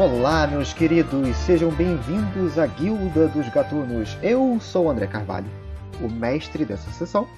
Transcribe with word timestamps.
Olá, 0.00 0.46
meus 0.46 0.72
queridos, 0.72 1.36
sejam 1.36 1.70
bem-vindos 1.72 2.58
à 2.58 2.66
Guilda 2.66 3.28
dos 3.28 3.46
Gatunos. 3.50 4.16
Eu 4.22 4.58
sou 4.58 4.88
André 4.88 5.06
Carvalho, 5.06 5.50
o 6.00 6.08
mestre 6.08 6.64
dessa 6.64 6.90
sessão. 6.92 7.28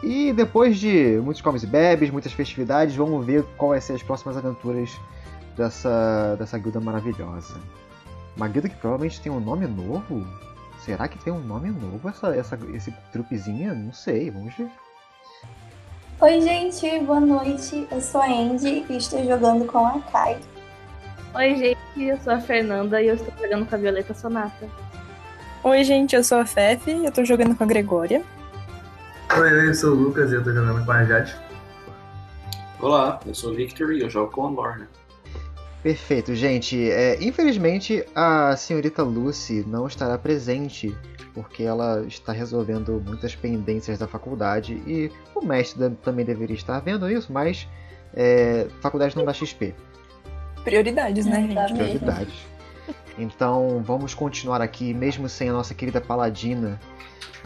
E 0.00 0.32
depois 0.32 0.78
de 0.78 1.20
muitos 1.24 1.42
comes 1.42 1.64
e 1.64 1.66
bebes, 1.66 2.08
muitas 2.08 2.32
festividades, 2.32 2.94
vamos 2.94 3.26
ver 3.26 3.42
qual 3.56 3.70
vai 3.70 3.80
ser 3.80 3.94
as 3.94 4.02
próximas 4.04 4.36
aventuras 4.36 4.96
dessa, 5.56 6.36
dessa 6.38 6.56
guilda 6.56 6.78
maravilhosa. 6.78 7.60
Uma 8.36 8.46
guilda 8.46 8.68
que 8.68 8.76
provavelmente 8.76 9.20
tem 9.20 9.32
um 9.32 9.40
nome 9.40 9.66
novo? 9.66 10.24
Será 10.84 11.08
que 11.08 11.18
tem 11.18 11.32
um 11.32 11.40
nome 11.40 11.68
novo 11.68 12.08
essa, 12.08 12.28
essa, 12.28 12.56
esse 12.72 12.92
trupezinho? 13.10 13.74
Não 13.74 13.92
sei, 13.92 14.30
vamos 14.30 14.54
ver. 14.54 14.70
Oi, 16.20 16.40
gente, 16.42 17.00
boa 17.00 17.18
noite. 17.18 17.88
Eu 17.90 18.00
sou 18.00 18.20
a 18.20 18.26
Andy 18.26 18.86
e 18.88 18.96
estou 18.96 19.24
jogando 19.24 19.66
com 19.66 19.84
a 19.84 19.98
Kai. 20.12 20.38
Oi, 21.34 21.56
gente, 21.56 21.78
eu 21.96 22.18
sou 22.18 22.34
a 22.34 22.40
Fernanda 22.40 23.00
e 23.00 23.08
eu 23.08 23.14
estou 23.14 23.32
jogando 23.40 23.66
com 23.66 23.74
a 23.74 23.78
Violeta 23.78 24.12
Sonata. 24.12 24.68
Oi, 25.64 25.82
gente, 25.82 26.14
eu 26.14 26.22
sou 26.22 26.38
a 26.38 26.44
Fefe 26.44 26.90
e 26.90 27.04
eu 27.04 27.08
estou 27.08 27.24
jogando 27.24 27.56
com 27.56 27.64
a 27.64 27.66
Gregória. 27.66 28.22
Oi, 29.38 29.68
eu 29.68 29.74
sou 29.74 29.92
o 29.92 29.94
Lucas 29.94 30.30
e 30.30 30.34
eu 30.34 30.40
estou 30.40 30.52
jogando 30.52 30.84
com 30.84 30.92
a 30.92 31.04
Jade. 31.04 31.34
Olá, 32.78 33.18
eu 33.24 33.34
sou 33.34 33.50
o 33.52 33.54
Victor 33.54 33.94
e 33.94 34.02
eu 34.02 34.10
jogo 34.10 34.30
com 34.30 34.46
a 34.46 34.50
Lorna. 34.50 34.88
Perfeito, 35.82 36.34
gente. 36.34 36.90
É, 36.90 37.16
infelizmente, 37.24 38.04
a 38.14 38.54
senhorita 38.54 39.02
Lucy 39.02 39.64
não 39.66 39.86
estará 39.86 40.18
presente 40.18 40.94
porque 41.32 41.62
ela 41.62 42.04
está 42.06 42.32
resolvendo 42.32 43.02
muitas 43.06 43.34
pendências 43.34 43.98
da 43.98 44.06
faculdade 44.06 44.74
e 44.86 45.10
o 45.34 45.42
mestre 45.42 45.88
também 46.02 46.26
deveria 46.26 46.56
estar 46.56 46.78
vendo 46.80 47.10
isso, 47.10 47.32
mas 47.32 47.66
é, 48.12 48.66
faculdade 48.82 49.16
não 49.16 49.24
dá 49.24 49.32
XP. 49.32 49.74
Prioridades, 50.64 51.26
né, 51.26 51.40
gente? 51.42 51.74
Prioridades. 51.74 52.34
Então 53.18 53.82
vamos 53.84 54.14
continuar 54.14 54.62
aqui, 54.62 54.94
mesmo 54.94 55.28
sem 55.28 55.48
a 55.48 55.52
nossa 55.52 55.74
querida 55.74 56.00
Paladina, 56.00 56.80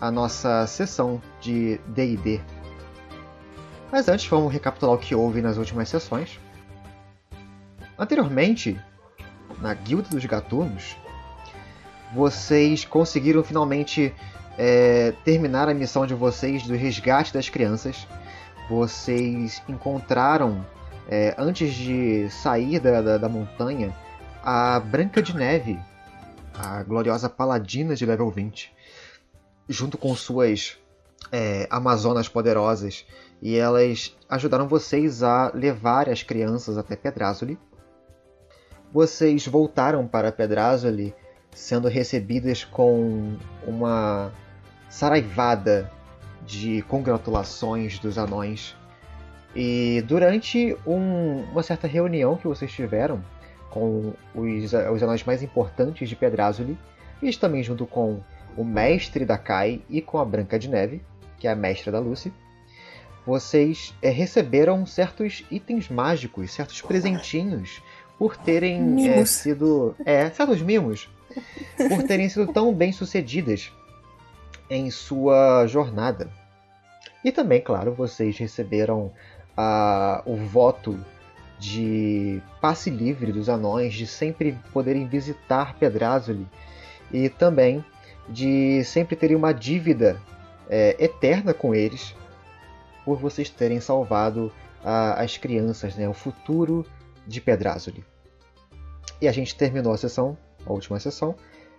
a 0.00 0.10
nossa 0.10 0.66
sessão 0.66 1.20
de 1.40 1.80
DD. 1.88 2.40
Mas 3.90 4.08
antes 4.08 4.26
vamos 4.26 4.52
recapitular 4.52 4.94
o 4.94 4.98
que 4.98 5.14
houve 5.14 5.40
nas 5.40 5.56
últimas 5.56 5.88
sessões. 5.88 6.38
Anteriormente, 7.98 8.78
na 9.60 9.72
Guilda 9.74 10.08
dos 10.10 10.24
Gatunos, 10.24 10.96
vocês 12.14 12.84
conseguiram 12.84 13.42
finalmente 13.42 14.14
é, 14.58 15.12
terminar 15.24 15.68
a 15.68 15.74
missão 15.74 16.06
de 16.06 16.14
vocês 16.14 16.64
do 16.64 16.74
resgate 16.74 17.32
das 17.32 17.48
crianças. 17.48 18.06
Vocês 18.68 19.62
encontraram, 19.68 20.64
é, 21.08 21.34
antes 21.38 21.72
de 21.74 22.28
sair 22.30 22.80
da, 22.80 23.00
da, 23.00 23.18
da, 23.18 23.28
montanha, 23.28 23.94
a 24.42 24.80
Branca 24.80 25.22
de 25.22 25.34
Neve, 25.34 25.78
a 26.54 26.82
gloriosa 26.82 27.28
paladina 27.28 27.94
de 27.94 28.06
level 28.06 28.30
20, 28.30 28.72
junto 29.68 29.98
com 29.98 30.14
suas 30.14 30.76
é, 31.30 31.66
Amazonas 31.70 32.28
poderosas. 32.28 33.04
E 33.42 33.56
elas 33.56 34.16
ajudaram 34.28 34.66
vocês 34.66 35.22
a 35.22 35.50
levar 35.54 36.08
as 36.08 36.22
crianças 36.22 36.78
até 36.78 36.96
Pedrázoli 36.96 37.58
vocês 38.92 39.46
voltaram 39.46 40.06
para 40.06 40.32
Pedrazoli 40.32 41.14
sendo 41.52 41.88
recebidas 41.88 42.64
com 42.64 43.36
uma 43.66 44.32
saraivada 44.88 45.90
de 46.46 46.82
congratulações 46.82 47.98
dos 47.98 48.16
anões. 48.18 48.76
E 49.58 50.02
durante 50.02 50.76
um, 50.86 51.40
uma 51.50 51.62
certa 51.62 51.88
reunião 51.88 52.36
que 52.36 52.46
vocês 52.46 52.70
tiveram 52.70 53.24
com 53.70 54.12
os, 54.34 54.64
os 54.72 55.02
anões 55.02 55.24
mais 55.24 55.42
importantes 55.42 56.10
de 56.10 56.14
Pedrazoli, 56.14 56.76
e 57.22 57.34
também 57.34 57.62
junto 57.62 57.86
com 57.86 58.20
o 58.54 58.62
mestre 58.62 59.24
da 59.24 59.38
Kai 59.38 59.80
e 59.88 60.02
com 60.02 60.18
a 60.18 60.24
Branca 60.26 60.58
de 60.58 60.68
Neve, 60.68 61.00
que 61.38 61.48
é 61.48 61.52
a 61.52 61.56
mestra 61.56 61.90
da 61.90 61.98
Lucy, 61.98 62.30
vocês 63.24 63.94
é, 64.02 64.10
receberam 64.10 64.84
certos 64.84 65.42
itens 65.50 65.88
mágicos, 65.88 66.52
certos 66.52 66.82
presentinhos 66.82 67.82
por 68.18 68.36
terem 68.36 69.08
é, 69.08 69.24
sido. 69.24 69.96
É, 70.04 70.28
certos 70.30 70.60
mimos. 70.60 71.08
Por 71.88 72.02
terem 72.04 72.28
sido 72.28 72.52
tão 72.52 72.72
bem 72.72 72.92
sucedidas 72.92 73.72
em 74.70 74.90
sua 74.90 75.66
jornada. 75.66 76.30
E 77.24 77.32
também, 77.32 77.60
claro, 77.60 77.92
vocês 77.92 78.38
receberam 78.38 79.12
uh, 79.56 80.22
o 80.30 80.36
voto 80.36 80.98
de 81.58 82.42
passe 82.60 82.90
livre 82.90 83.32
dos 83.32 83.48
anões, 83.48 83.94
de 83.94 84.06
sempre 84.06 84.58
poderem 84.72 85.06
visitar 85.06 85.74
Pedrazoli 85.74 86.46
e 87.12 87.28
também 87.28 87.84
de 88.28 88.84
sempre 88.84 89.16
terem 89.16 89.36
uma 89.36 89.52
dívida 89.52 90.20
é, 90.68 90.96
eterna 91.02 91.54
com 91.54 91.74
eles 91.74 92.14
por 93.04 93.18
vocês 93.18 93.48
terem 93.48 93.80
salvado 93.80 94.52
uh, 94.82 95.14
as 95.16 95.38
crianças, 95.38 95.94
né, 95.94 96.08
o 96.08 96.12
futuro 96.12 96.84
de 97.26 97.40
Pedrazoli. 97.40 98.04
E 99.20 99.28
a 99.28 99.32
gente 99.32 99.54
terminou 99.54 99.92
a 99.92 99.96
sessão, 99.96 100.36
a 100.66 100.72
última 100.72 100.98
sessão, 100.98 101.36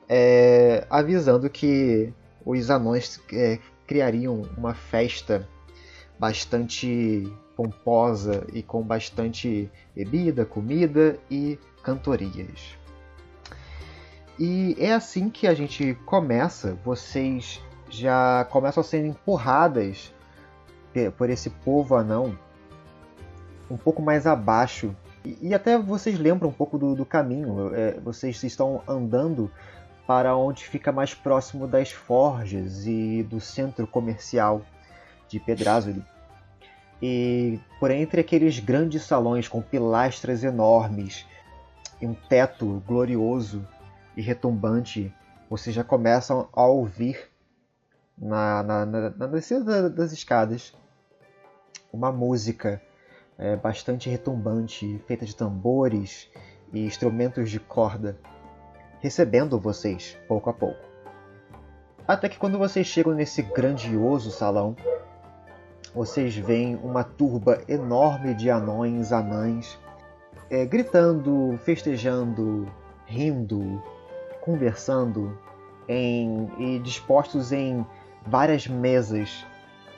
é, 0.07 0.87
avisando 0.89 1.49
que 1.49 2.13
os 2.45 2.69
anões 2.69 3.19
é, 3.33 3.59
criariam 3.85 4.43
uma 4.57 4.73
festa 4.73 5.47
bastante 6.17 7.29
pomposa 7.57 8.45
e 8.53 8.61
com 8.61 8.83
bastante 8.83 9.69
bebida, 9.95 10.45
comida 10.45 11.17
e 11.29 11.57
cantorias. 11.81 12.77
E 14.39 14.75
é 14.79 14.93
assim 14.93 15.27
que 15.31 15.47
a 15.47 15.55
gente 15.55 15.95
começa. 16.05 16.77
Vocês 16.85 17.59
já 17.89 18.45
começam 18.51 18.81
a 18.81 18.83
ser 18.83 19.03
empurradas 19.03 20.13
por 21.17 21.29
esse 21.29 21.49
povo 21.49 21.95
anão 21.95 22.37
um 23.69 23.77
pouco 23.77 24.01
mais 24.01 24.25
abaixo 24.25 24.95
e, 25.41 25.53
até 25.53 25.77
vocês 25.77 26.17
lembram 26.17 26.49
um 26.49 26.53
pouco 26.53 26.77
do, 26.77 26.95
do 26.95 27.05
caminho. 27.05 27.73
É, 27.75 27.99
vocês 27.99 28.41
estão 28.43 28.81
andando 28.87 29.51
para 30.05 30.37
onde 30.37 30.63
fica 30.63 30.91
mais 30.91 31.13
próximo 31.13 31.67
das 31.67 31.91
forjas 31.91 32.85
e 32.85 33.23
do 33.23 33.41
centro 33.41 33.85
comercial 33.85 34.61
de 35.27 35.39
Pedrazoli. 35.39 36.03
E 37.01 37.59
por 37.79 37.91
entre 37.91 38.21
aqueles 38.21 38.59
grandes 38.59 39.03
salões 39.03 39.47
com 39.47 39.61
pilastras 39.61 40.43
enormes 40.43 41.25
e 42.01 42.07
um 42.07 42.13
teto 42.13 42.81
glorioso 42.87 43.67
e 44.15 44.21
retumbante, 44.21 45.13
vocês 45.49 45.75
já 45.75 45.83
começam 45.83 46.49
a 46.53 46.65
ouvir 46.65 47.29
na, 48.17 48.63
na, 48.63 48.85
na, 48.85 49.09
na 49.11 49.27
descida 49.27 49.89
das 49.89 50.11
escadas 50.11 50.73
uma 51.93 52.11
música 52.11 52.81
é, 53.37 53.55
bastante 53.55 54.09
retumbante, 54.09 54.99
feita 55.07 55.25
de 55.25 55.35
tambores 55.35 56.29
e 56.73 56.85
instrumentos 56.85 57.49
de 57.49 57.59
corda, 57.59 58.17
recebendo 58.99 59.59
vocês 59.59 60.17
pouco 60.27 60.49
a 60.49 60.53
pouco. 60.53 60.87
Até 62.07 62.27
que 62.29 62.37
quando 62.37 62.57
vocês 62.57 62.87
chegam 62.87 63.13
nesse 63.13 63.41
grandioso 63.41 64.31
salão, 64.31 64.75
vocês 65.93 66.35
veem 66.35 66.75
uma 66.83 67.03
turba 67.03 67.61
enorme 67.67 68.33
de 68.33 68.49
anões, 68.49 69.11
anãs, 69.11 69.77
é, 70.49 70.65
gritando, 70.65 71.57
festejando, 71.63 72.67
rindo, 73.05 73.81
conversando 74.41 75.37
em, 75.87 76.49
e 76.57 76.79
dispostos 76.79 77.51
em 77.51 77.85
várias 78.25 78.67
mesas 78.67 79.45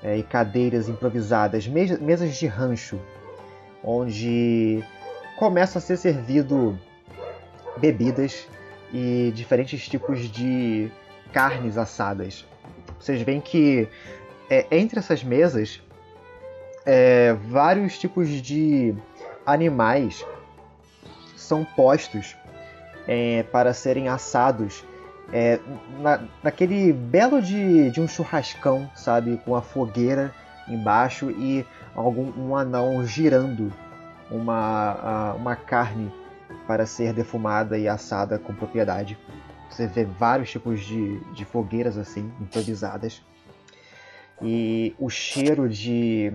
é, 0.04 0.18
e 0.18 0.24
cadeiras 0.24 0.88
improvisadas, 0.88 1.68
mesas 1.68 2.36
de 2.36 2.48
rancho, 2.48 3.00
onde 3.84 4.84
começa 5.38 5.80
a 5.80 5.82
ser 5.82 5.98
servido 5.98 6.78
bebidas 7.78 8.48
e 8.94 9.32
diferentes 9.36 9.88
tipos 9.88 10.22
de 10.22 10.92
carnes 11.32 11.78
assadas. 11.78 12.46
Vocês 13.00 13.22
veem 13.22 13.40
que 13.40 13.88
é, 14.50 14.66
entre 14.72 15.00
essas 15.00 15.24
mesas 15.24 15.82
é, 16.86 17.34
vários 17.34 17.98
tipos 18.00 18.30
de 18.30 18.96
animais 19.46 20.26
são 21.36 21.64
postos 21.64 22.36
é, 23.08 23.44
para 23.44 23.74
serem 23.74 24.08
assados 24.08 24.84
é, 25.32 25.60
na, 26.00 26.22
naquele 26.44 26.92
belo 26.92 27.42
de, 27.42 27.92
de 27.92 28.02
um 28.02 28.08
churrascão, 28.08 28.90
sabe, 28.96 29.40
com 29.46 29.56
a 29.56 29.62
fogueira 29.62 30.34
embaixo 30.68 31.30
e 31.32 31.66
algum 31.96 32.32
um 32.38 32.56
anão 32.56 33.06
girando 33.06 33.72
uma, 34.30 35.34
uma 35.34 35.56
carne 35.56 36.12
para 36.68 36.86
ser 36.86 37.14
defumada 37.14 37.78
e 37.78 37.88
assada 37.88 38.38
com 38.38 38.54
propriedade. 38.54 39.18
Você 39.70 39.88
vê 39.88 40.06
vários 40.06 40.50
tipos 40.50 40.82
de, 40.82 41.20
de 41.34 41.46
fogueiras 41.46 41.98
assim, 41.98 42.32
improvisadas. 42.40 43.22
E 44.42 44.96
o 45.00 45.10
cheiro 45.10 45.68
de 45.68 46.34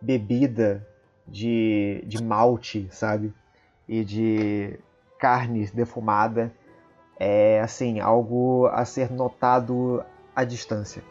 bebida, 0.00 0.86
de, 1.26 2.02
de 2.06 2.22
malte, 2.22 2.88
sabe? 2.90 3.32
E 3.88 4.04
de 4.04 4.78
carne 5.18 5.66
defumada. 5.66 6.52
É 7.18 7.60
assim, 7.60 8.00
algo 8.00 8.66
a 8.66 8.84
ser 8.84 9.10
notado 9.10 10.04
à 10.34 10.42
distância. 10.42 11.02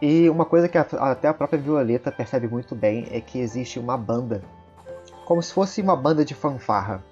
E 0.00 0.28
uma 0.30 0.44
coisa 0.46 0.68
que 0.68 0.78
a- 0.78 0.86
até 0.98 1.28
a 1.28 1.34
própria 1.34 1.60
Violeta 1.60 2.10
percebe 2.10 2.48
muito 2.48 2.74
bem 2.74 3.06
é 3.10 3.20
que 3.20 3.38
existe 3.38 3.78
uma 3.78 3.96
banda, 3.96 4.42
como 5.26 5.42
se 5.42 5.52
fosse 5.52 5.82
uma 5.82 5.94
banda 5.94 6.24
de 6.24 6.34
fanfarra, 6.34 7.04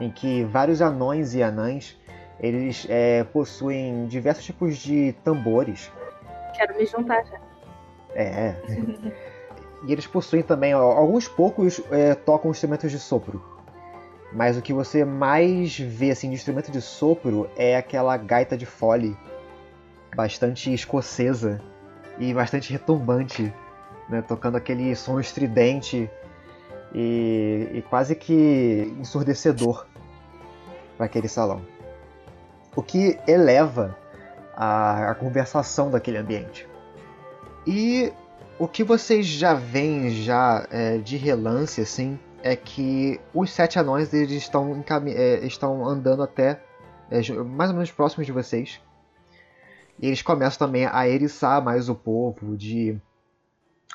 em 0.00 0.10
que 0.10 0.44
vários 0.44 0.80
anões 0.80 1.34
e 1.34 1.42
anãs 1.42 1.96
eles 2.40 2.86
é, 2.88 3.22
possuem 3.22 4.06
diversos 4.06 4.44
tipos 4.46 4.78
de 4.78 5.12
tambores. 5.22 5.92
Quero 6.56 6.74
me 6.76 6.86
juntar 6.86 7.22
já. 7.26 7.38
É. 8.14 8.54
e 9.86 9.92
eles 9.92 10.06
possuem 10.06 10.42
também, 10.42 10.74
ó, 10.74 10.80
alguns 10.80 11.28
poucos 11.28 11.80
é, 11.90 12.14
tocam 12.14 12.50
instrumentos 12.50 12.90
de 12.90 12.98
sopro. 12.98 13.42
Mas 14.32 14.56
o 14.56 14.62
que 14.62 14.72
você 14.72 15.04
mais 15.04 15.78
vê 15.78 16.10
assim, 16.10 16.28
de 16.28 16.34
instrumento 16.34 16.70
de 16.70 16.80
sopro 16.80 17.50
é 17.56 17.76
aquela 17.76 18.16
gaita 18.16 18.56
de 18.56 18.64
fole, 18.64 19.16
bastante 20.14 20.72
escocesa 20.72 21.60
e 22.18 22.32
bastante 22.32 22.70
retumbante, 22.72 23.52
né? 24.08 24.22
tocando 24.22 24.56
aquele 24.56 24.94
som 24.94 25.18
estridente 25.18 26.08
e, 26.94 27.68
e 27.72 27.82
quase 27.82 28.14
que 28.14 28.94
ensurdecedor 29.00 29.86
para 30.96 31.06
aquele 31.06 31.28
salão. 31.28 31.62
O 32.76 32.82
que 32.82 33.18
eleva 33.26 33.96
a, 34.54 35.10
a 35.10 35.14
conversação 35.14 35.90
daquele 35.90 36.18
ambiente. 36.18 36.68
E 37.66 38.12
o 38.58 38.66
que 38.66 38.82
vocês 38.82 39.26
já 39.26 39.54
veem 39.54 40.10
já 40.10 40.66
é, 40.70 40.98
de 40.98 41.16
relance 41.16 41.80
assim 41.80 42.18
é 42.42 42.56
que 42.56 43.20
os 43.34 43.50
sete 43.50 43.78
anões 43.78 44.12
eles 44.12 44.32
estão, 44.32 44.84
é, 45.06 45.46
estão 45.46 45.86
andando 45.86 46.22
até 46.22 46.62
é, 47.10 47.20
mais 47.42 47.70
ou 47.70 47.76
menos 47.76 47.90
próximos 47.90 48.26
de 48.26 48.32
vocês. 48.32 48.80
E 49.98 50.06
eles 50.06 50.22
começam 50.22 50.66
também 50.66 50.86
a 50.86 51.06
eriçar 51.06 51.62
mais 51.62 51.90
o 51.90 51.94
povo, 51.94 52.56
de 52.56 52.98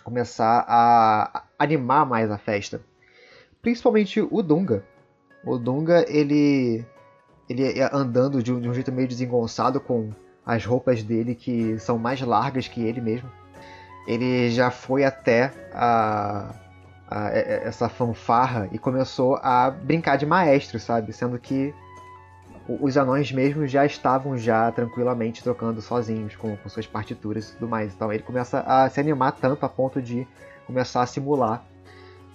começar 0.03 0.63
a 0.67 1.43
animar 1.57 2.05
mais 2.05 2.29
a 2.29 2.37
festa. 2.37 2.79
Principalmente 3.61 4.21
o 4.21 4.43
Dunga. 4.43 4.83
O 5.43 5.57
Dunga, 5.57 6.05
ele, 6.07 6.85
ele 7.49 7.79
é 7.79 7.89
andando 7.91 8.43
de 8.43 8.53
um 8.53 8.73
jeito 8.73 8.91
meio 8.91 9.07
desengonçado 9.07 9.79
com 9.79 10.11
as 10.45 10.63
roupas 10.63 11.01
dele 11.01 11.33
que 11.33 11.79
são 11.79 11.97
mais 11.97 12.21
largas 12.21 12.67
que 12.67 12.83
ele 12.83 13.01
mesmo. 13.01 13.31
Ele 14.07 14.49
já 14.51 14.69
foi 14.69 15.03
até 15.03 15.51
a, 15.73 16.53
a- 17.09 17.29
essa 17.31 17.89
fanfarra 17.89 18.69
e 18.71 18.77
começou 18.77 19.35
a 19.41 19.69
brincar 19.71 20.17
de 20.17 20.25
maestro, 20.25 20.79
sabe? 20.79 21.11
Sendo 21.13 21.39
que 21.39 21.73
os 22.81 22.97
anões 22.97 23.31
mesmo 23.31 23.67
já 23.67 23.85
estavam 23.85 24.37
já 24.37 24.71
tranquilamente 24.71 25.43
tocando 25.43 25.81
sozinhos 25.81 26.35
com, 26.35 26.55
com 26.57 26.69
suas 26.69 26.87
partituras 26.87 27.49
e 27.49 27.53
tudo 27.53 27.67
mais. 27.67 27.93
Então 27.93 28.11
ele 28.11 28.23
começa 28.23 28.61
a 28.61 28.89
se 28.89 28.99
animar 28.99 29.33
tanto 29.33 29.65
a 29.65 29.69
ponto 29.69 30.01
de 30.01 30.27
começar 30.65 31.01
a 31.03 31.05
simular 31.05 31.63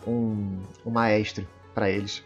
um, 0.07 0.59
um 0.87 0.91
maestro 0.91 1.47
para 1.75 1.91
eles. 1.91 2.25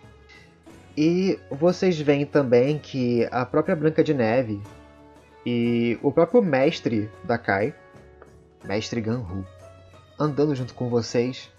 E 0.97 1.39
vocês 1.51 1.99
veem 1.99 2.25
também 2.27 2.79
que 2.79 3.27
a 3.33 3.45
própria 3.45 3.75
Branca 3.75 4.05
de 4.05 4.15
Neve 4.15 4.63
e 5.45 5.99
o 6.03 6.13
próprio 6.13 6.41
mestre 6.43 7.11
da 7.25 7.37
Kai, 7.39 7.75
mestre 8.65 9.01
Ganhu, 9.01 9.45
andando 10.19 10.55
junto 10.55 10.75
com 10.75 10.89
vocês. 10.89 11.51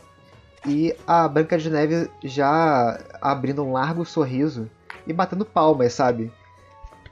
E 0.68 0.96
a 1.06 1.28
Branca 1.28 1.58
de 1.58 1.70
Neve 1.70 2.10
já 2.24 3.00
abrindo 3.22 3.64
um 3.64 3.72
largo 3.72 4.04
sorriso 4.04 4.70
e 5.06 5.14
batendo 5.14 5.46
palmas, 5.46 5.94
sabe? 5.94 6.32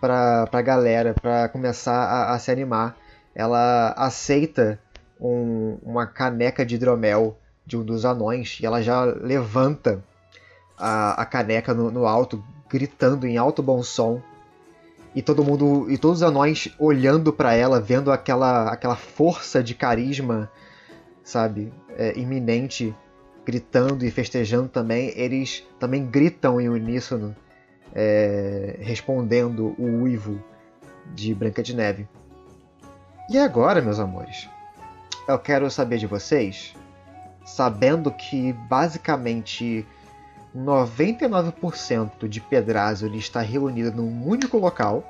Pra, 0.02 0.48
pra 0.48 0.62
galera, 0.62 1.14
pra 1.14 1.48
começar 1.50 1.94
a, 1.94 2.34
a 2.34 2.40
se 2.40 2.52
animar. 2.52 2.98
Ela 3.36 3.94
aceita 3.96 4.80
um- 5.20 5.78
uma 5.84 6.06
caneca 6.08 6.66
de 6.66 6.76
hidromel 6.76 7.38
de 7.66 7.78
um 7.78 7.84
dos 7.84 8.04
anões 8.06 8.60
e 8.60 8.66
ela 8.66 8.82
já 8.82 9.04
levanta 9.06 10.04
a, 10.78 11.22
a 11.22 11.26
caneca 11.26 11.74
no, 11.74 11.90
no 11.92 12.06
alto, 12.08 12.44
gritando 12.70 13.26
em 13.28 13.38
alto 13.38 13.62
bom 13.64 13.82
som. 13.84 14.20
E 15.16 15.22
todo 15.22 15.44
mundo, 15.44 15.90
e 15.92 15.98
todos 15.98 16.18
os 16.18 16.24
anões 16.24 16.74
olhando 16.80 17.32
pra 17.32 17.54
ela, 17.54 17.80
vendo 17.80 18.12
aquela, 18.12 18.72
aquela 18.72 18.96
força 18.96 19.64
de 19.64 19.76
carisma, 19.76 20.52
sabe, 21.24 21.72
é, 21.96 22.18
iminente, 22.18 22.96
gritando 23.46 24.06
e 24.06 24.12
festejando 24.12 24.70
também. 24.70 25.14
Eles 25.16 25.64
também 25.80 26.06
gritam 26.06 26.60
em 26.60 26.68
uníssono, 26.68 27.36
é, 27.94 28.78
respondendo 28.82 29.76
o 29.78 30.02
uivo 30.02 30.44
de 31.14 31.34
Branca 31.34 31.62
de 31.62 31.76
Neve. 31.76 32.08
E 33.30 33.38
agora, 33.38 33.82
meus 33.82 34.00
amores, 34.00 34.50
eu 35.28 35.38
quero 35.38 35.70
saber 35.70 35.98
de 35.98 36.08
vocês, 36.08 36.76
sabendo 37.46 38.12
que 38.12 38.52
basicamente 38.68 39.86
99% 40.56 42.28
de 42.28 42.40
Pedrazo 42.40 43.08
está 43.16 43.42
reunido 43.42 43.92
num 43.92 44.28
único 44.28 44.58
local. 44.58 45.04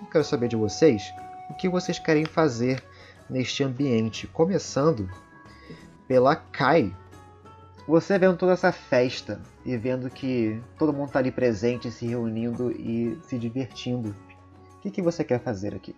Eu 0.00 0.06
quero 0.06 0.24
saber 0.24 0.48
de 0.48 0.56
vocês 0.56 1.12
o 1.48 1.54
que 1.54 1.68
vocês 1.68 1.98
querem 1.98 2.24
fazer 2.24 2.82
neste 3.28 3.62
ambiente, 3.62 4.26
começando 4.26 5.08
pela 6.08 6.34
Kai. 6.34 6.94
Você 7.86 8.18
vendo 8.18 8.36
toda 8.36 8.52
essa 8.52 8.72
festa 8.72 9.40
e 9.64 9.76
vendo 9.76 10.10
que 10.10 10.60
todo 10.78 10.92
mundo 10.92 11.06
está 11.06 11.20
ali 11.20 11.30
presente, 11.30 11.90
se 11.90 12.06
reunindo 12.06 12.70
e 12.72 13.18
se 13.22 13.38
divertindo. 13.38 14.14
O 14.76 14.80
que, 14.80 14.90
que 14.90 15.02
você 15.02 15.22
quer 15.22 15.40
fazer 15.40 15.74
aqui? 15.74 15.94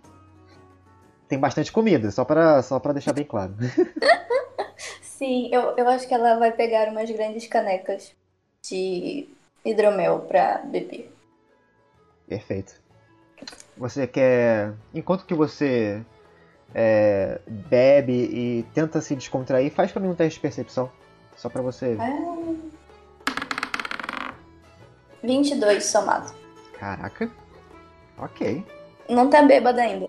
Tem 1.28 1.38
bastante 1.38 1.73
comida, 1.73 2.11
só 2.11 2.25
para 2.25 2.62
só 2.62 2.78
deixar 2.78 3.12
bem 3.14 3.25
claro. 3.25 3.54
Sim, 5.23 5.50
eu, 5.52 5.76
eu 5.76 5.88
acho 5.88 6.09
que 6.09 6.14
ela 6.14 6.37
vai 6.37 6.50
pegar 6.50 6.88
umas 6.88 7.09
grandes 7.09 7.47
canecas 7.47 8.12
de 8.61 9.29
hidromel 9.64 10.19
pra 10.23 10.59
beber. 10.64 11.14
Perfeito. 12.26 12.75
Você 13.76 14.05
quer. 14.09 14.75
Enquanto 14.93 15.25
que 15.25 15.33
você 15.33 16.05
é, 16.75 17.41
bebe 17.47 18.12
e 18.12 18.67
tenta 18.75 19.00
se 19.00 19.14
descontrair, 19.14 19.71
faz 19.71 19.93
pra 19.93 20.02
mim 20.02 20.09
um 20.09 20.14
teste 20.17 20.38
de 20.38 20.43
percepção. 20.43 20.91
Só 21.37 21.49
pra 21.49 21.62
você. 21.62 21.97
Ah. 22.00 22.64
22 25.23 25.85
somado. 25.85 26.35
Caraca. 26.76 27.31
Ok. 28.19 28.67
Não 29.09 29.31
tá 29.31 29.43
bêbada 29.43 29.83
ainda. 29.83 30.09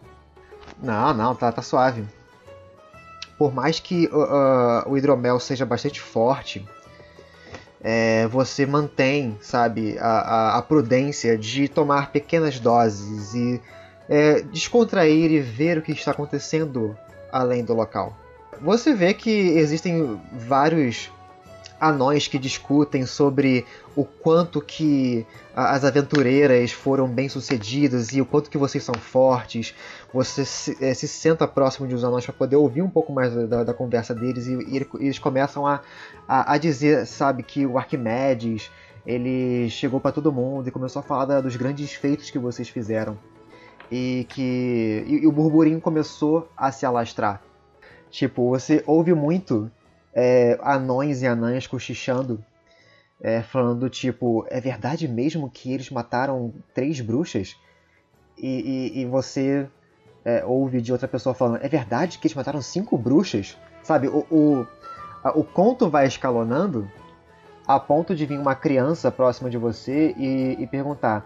Não, 0.82 1.13
não, 1.13 1.36
tá, 1.36 1.51
tá 1.51 1.62
suave. 1.62 2.03
Por 3.37 3.53
mais 3.53 3.79
que 3.79 4.07
uh, 4.07 4.17
uh, 4.17 4.91
o 4.91 4.97
hidromel 4.97 5.39
seja 5.39 5.65
bastante 5.65 5.99
forte, 5.99 6.65
é, 7.83 8.27
você 8.27 8.65
mantém, 8.65 9.37
sabe, 9.41 9.97
a, 9.99 10.07
a, 10.07 10.57
a 10.57 10.61
prudência 10.61 11.37
de 11.37 11.67
tomar 11.67 12.11
pequenas 12.11 12.59
doses 12.59 13.33
e 13.33 13.61
é, 14.07 14.41
descontrair 14.41 15.31
e 15.31 15.39
ver 15.39 15.77
o 15.77 15.81
que 15.81 15.91
está 15.91 16.11
acontecendo 16.11 16.97
além 17.31 17.63
do 17.63 17.73
local. 17.73 18.15
Você 18.61 18.93
vê 18.93 19.13
que 19.13 19.29
existem 19.29 20.19
vários 20.31 21.11
anões 21.83 22.27
que 22.27 22.39
discutem 22.39 23.05
sobre 23.05 23.65
o 23.95 24.03
quanto 24.05 24.61
que 24.61 25.25
as 25.55 25.83
aventureiras 25.83 26.71
foram 26.71 27.07
bem 27.07 27.27
sucedidas 27.29 28.13
e 28.13 28.21
o 28.21 28.25
quanto 28.25 28.49
que 28.49 28.57
vocês 28.57 28.83
são 28.83 28.95
fortes. 28.95 29.75
Você 30.13 30.45
se, 30.45 30.77
eh, 30.79 30.93
se 30.93 31.07
senta 31.07 31.47
próximo 31.47 31.87
de 31.87 31.93
os 31.93 32.03
anões 32.03 32.25
para 32.25 32.33
poder 32.33 32.55
ouvir 32.55 32.81
um 32.81 32.89
pouco 32.89 33.11
mais 33.11 33.33
da, 33.47 33.63
da- 33.63 33.73
conversa 33.73 34.15
deles 34.15 34.47
e, 34.47 34.53
e 34.53 34.75
ele- 34.77 34.89
eles 34.99 35.19
começam 35.19 35.67
a, 35.67 35.81
a, 36.27 36.53
a 36.53 36.57
dizer, 36.57 37.05
sabe, 37.05 37.43
que 37.43 37.65
o 37.65 37.77
Arquimedes 37.77 38.71
ele 39.05 39.69
chegou 39.69 39.99
para 39.99 40.11
todo 40.13 40.31
mundo 40.31 40.67
e 40.67 40.71
começou 40.71 41.01
a 41.01 41.03
falar 41.03 41.25
da- 41.25 41.41
dos 41.41 41.55
grandes 41.55 41.91
feitos 41.93 42.29
que 42.31 42.39
vocês 42.39 42.69
fizeram 42.69 43.17
e 43.91 44.25
que 44.29 45.03
e, 45.07 45.15
e 45.23 45.27
o 45.27 45.31
burburinho 45.31 45.81
começou 45.81 46.47
a 46.55 46.71
se 46.71 46.85
alastrar. 46.85 47.41
Tipo, 48.09 48.49
você 48.49 48.83
ouve 48.87 49.13
muito 49.13 49.69
é, 50.13 50.58
anões 50.62 51.22
e 51.22 51.27
anãs 51.27 51.67
cochichando, 51.67 52.43
é, 53.22 53.41
falando 53.41 53.89
tipo, 53.89 54.46
é 54.50 54.60
verdade 54.60 55.08
mesmo 55.08 55.50
que 55.50 55.74
eles 55.74 55.89
mataram 55.89 56.53
três 56.74 57.00
bruxas? 57.01 57.55
E, 58.38 58.91
e, 58.93 59.01
e 59.01 59.05
você 59.05 59.67
é, 60.25 60.43
ouve 60.46 60.82
de 60.82 60.91
outra 60.91 61.08
pessoa 61.08 61.34
falando, 61.36 61.63
é 61.63 61.67
verdade 61.67 62.17
que 62.20 62.27
eles 62.27 62.36
mataram 62.36 62.62
cinco 62.62 62.98
bruxas? 62.98 63.58
Sabe, 63.82 64.08
o, 64.08 64.25
o, 64.32 64.67
a- 65.24 65.38
o 65.38 65.43
conto 65.43 65.89
vai 65.89 66.05
escalonando 66.08 66.89
a 67.67 67.79
ponto 67.79 68.13
de 68.15 68.25
vir 68.25 68.38
uma 68.39 68.55
criança 68.55 69.10
próxima 69.12 69.50
de 69.50 69.58
você 69.58 70.13
e, 70.17 70.58
e 70.60 70.67
perguntar, 70.67 71.25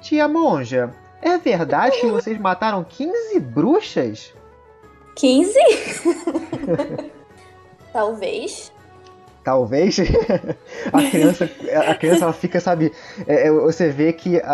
Tia 0.00 0.28
Monja, 0.28 0.94
é 1.20 1.36
verdade 1.38 2.00
que 2.00 2.06
vocês 2.06 2.38
mataram 2.38 2.84
15 2.84 3.40
bruxas? 3.40 4.32
15? 5.16 5.58
Talvez. 7.96 8.70
talvez 9.42 9.96
a 10.92 11.10
criança, 11.10 11.44
a 11.88 11.94
criança 11.94 12.24
ela 12.24 12.32
fica, 12.34 12.60
sabe, 12.60 12.92
é, 13.26 13.46
é, 13.46 13.50
você 13.50 13.88
vê 13.88 14.12
que 14.12 14.38
a, 14.40 14.50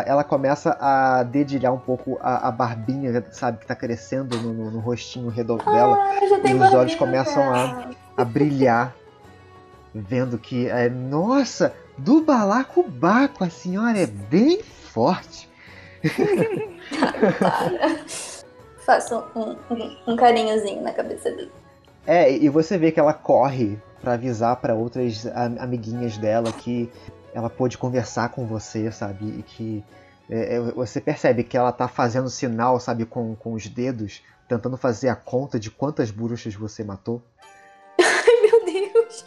a, 0.00 0.04
ela 0.06 0.22
começa 0.22 0.76
a 0.78 1.22
dedilhar 1.22 1.72
um 1.72 1.78
pouco 1.78 2.18
a, 2.20 2.48
a 2.48 2.50
barbinha, 2.50 3.24
sabe, 3.30 3.58
que 3.60 3.66
tá 3.66 3.74
crescendo 3.74 4.36
no, 4.36 4.52
no, 4.52 4.70
no 4.72 4.78
rostinho 4.80 5.30
redondo 5.30 5.64
dela. 5.64 5.96
Ah, 5.96 6.20
tem 6.42 6.52
E 6.52 6.54
os 6.54 6.74
olhos 6.74 6.94
começam 6.96 7.42
a- 7.54 7.90
a 8.16 8.24
brilhar, 8.24 8.94
vendo 9.94 10.36
que, 10.36 10.68
é, 10.68 10.90
nossa, 10.90 11.72
do 11.96 12.20
balacobaco, 12.20 13.42
a 13.42 13.48
senhora 13.48 13.98
é 13.98 14.06
bem 14.06 14.60
forte. 14.62 15.48
Faça 18.84 19.24
um, 19.34 19.56
um, 19.70 19.96
um 20.08 20.16
carinhozinho 20.16 20.82
na 20.82 20.92
cabeça 20.92 21.30
dele. 21.30 21.52
É, 22.10 22.28
e 22.28 22.48
você 22.48 22.76
vê 22.76 22.90
que 22.90 22.98
ela 22.98 23.14
corre 23.14 23.78
pra 24.00 24.14
avisar 24.14 24.56
pra 24.56 24.74
outras 24.74 25.24
amiguinhas 25.60 26.18
dela 26.18 26.50
que 26.50 26.90
ela 27.32 27.48
pôde 27.48 27.78
conversar 27.78 28.30
com 28.30 28.44
você, 28.44 28.90
sabe? 28.90 29.26
E 29.38 29.44
que 29.44 29.84
é, 30.28 30.56
é, 30.56 30.60
você 30.60 31.00
percebe 31.00 31.44
que 31.44 31.56
ela 31.56 31.70
tá 31.70 31.86
fazendo 31.86 32.28
sinal, 32.28 32.80
sabe, 32.80 33.06
com, 33.06 33.36
com 33.36 33.52
os 33.52 33.68
dedos, 33.68 34.22
tentando 34.48 34.76
fazer 34.76 35.08
a 35.08 35.14
conta 35.14 35.56
de 35.56 35.70
quantas 35.70 36.10
bruxas 36.10 36.52
você 36.52 36.82
matou. 36.82 37.22
Ai, 38.02 38.40
meu 38.42 38.64
Deus. 38.64 39.24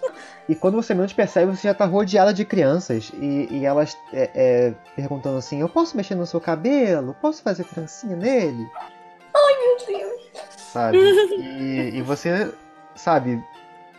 E 0.50 0.54
quando 0.54 0.75
você 0.75 0.94
menos 0.94 1.13
percebe, 1.13 1.56
você 1.56 1.70
já 1.70 1.74
tá 1.74 1.86
rodeada 1.86 2.34
de 2.34 2.44
crianças 2.44 3.13
e, 3.13 3.48
e 3.50 3.66
elas 3.66 3.98
é, 4.12 4.30
é, 4.36 4.74
perguntando 4.94 5.38
assim: 5.38 5.62
Eu 5.62 5.70
posso 5.70 5.96
mexer 5.96 6.16
no 6.16 6.25
seu 6.25 6.42
cabelo? 6.42 7.16
Posso 7.22 7.42
fazer 7.42 7.63
trancinha 7.63 8.18
nele? 8.18 8.68
Meu 9.34 9.88
Deus. 9.88 10.22
Sabe? 10.58 10.98
E, 10.98 11.98
e 11.98 12.02
você, 12.02 12.52
sabe, 12.96 13.44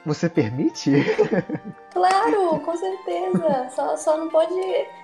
você 0.04 0.28
permite? 0.28 0.90
Claro, 1.94 2.58
com 2.58 2.76
certeza. 2.76 3.68
Só, 3.70 3.96
só 3.96 4.16
não 4.16 4.28
pode 4.28 4.52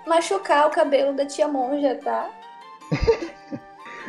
machucar 0.08 0.66
o 0.66 0.70
cabelo 0.70 1.14
da 1.14 1.24
tia 1.24 1.46
monja, 1.46 1.94
tá? 2.02 2.28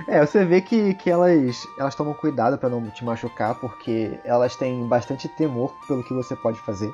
É, 0.08 0.26
você 0.26 0.44
vê 0.44 0.62
que, 0.62 0.96
que 0.96 1.08
elas 1.08 1.64
elas 1.78 1.94
tomam 1.94 2.16
cuidado 2.16 2.58
pra 2.58 2.70
não 2.70 2.90
te 2.90 3.06
machucar, 3.06 3.54
porque 3.60 4.20
elas 4.26 4.56
têm 4.56 4.88
bastante 4.88 5.30
temor 5.30 5.72
pelo 5.88 6.04
que 6.04 6.12
você 6.12 6.36
pode 6.36 6.60
fazer. 6.62 6.92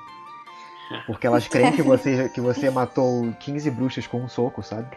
Porque 1.05 1.25
elas 1.25 1.45
creem 1.47 1.71
que 1.71 1.81
você, 1.81 2.27
que 2.29 2.41
você 2.41 2.69
matou 2.69 3.31
15 3.39 3.71
bruxas 3.71 4.05
com 4.05 4.17
um 4.17 4.27
soco, 4.27 4.61
sabe? 4.61 4.89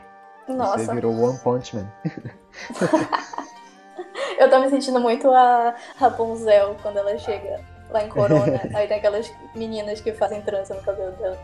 Você 0.46 0.52
Nossa, 0.52 0.92
virou 0.92 1.16
One 1.16 1.38
Punch 1.38 1.76
Man. 1.76 1.88
eu 4.38 4.50
tô 4.50 4.58
me 4.58 4.70
sentindo 4.70 4.98
muito 4.98 5.30
a 5.30 5.76
Rapunzel 5.96 6.76
quando 6.82 6.96
ela 6.96 7.16
chega 7.16 7.60
lá 7.92 8.04
em 8.04 8.08
Corona. 8.08 8.60
Aí 8.74 8.86
tem 8.88 8.96
aquelas 8.98 9.32
meninas 9.54 10.00
que 10.00 10.12
fazem 10.12 10.40
trança 10.42 10.74
no 10.74 10.82
cabelo 10.82 11.12
dela. 11.12 11.38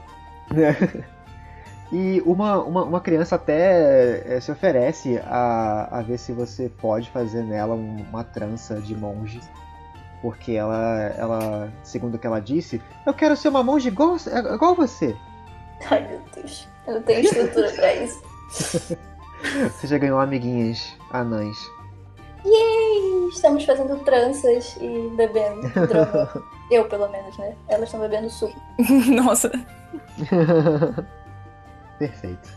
E 1.92 2.20
uma, 2.26 2.62
uma, 2.64 2.82
uma 2.82 3.00
criança 3.00 3.36
até 3.36 4.36
eh, 4.36 4.40
se 4.40 4.50
oferece 4.50 5.20
a, 5.24 5.98
a 5.98 6.02
ver 6.02 6.18
se 6.18 6.32
você 6.32 6.68
pode 6.68 7.08
fazer 7.10 7.42
nela 7.44 7.74
um- 7.74 8.04
uma 8.10 8.24
trança 8.24 8.80
de 8.80 8.94
monge. 8.94 9.40
Porque 10.20 10.52
ela, 10.52 11.14
ela, 11.16 11.72
segundo 11.84 12.16
o 12.16 12.18
que 12.18 12.26
ela 12.26 12.40
disse, 12.40 12.82
eu 13.06 13.14
quero 13.14 13.36
ser 13.36 13.48
uma 13.48 13.62
monge 13.62 13.86
igual, 13.88 14.16
igual 14.52 14.74
você. 14.74 15.14
Ai, 15.88 16.08
meu 16.08 16.20
Deus. 16.34 16.66
Eu 16.86 16.94
não 16.94 17.02
tenho 17.02 17.20
estrutura 17.20 17.70
pra 17.72 17.94
isso. 17.94 18.22
Você 19.70 19.86
já 19.86 19.98
ganhou 19.98 20.18
amiguinhas 20.18 20.96
anãs. 21.12 21.56
Yay! 22.46 23.28
Estamos 23.28 23.64
fazendo 23.64 23.98
tranças 24.04 24.76
e 24.80 25.10
bebendo 25.16 25.68
droga. 25.86 26.42
Eu, 26.70 26.88
pelo 26.88 27.08
menos, 27.08 27.36
né? 27.38 27.54
Elas 27.68 27.84
estão 27.88 28.00
bebendo 28.00 28.28
suco. 28.30 28.58
Nossa. 29.12 29.50
Perfeito. 31.98 32.48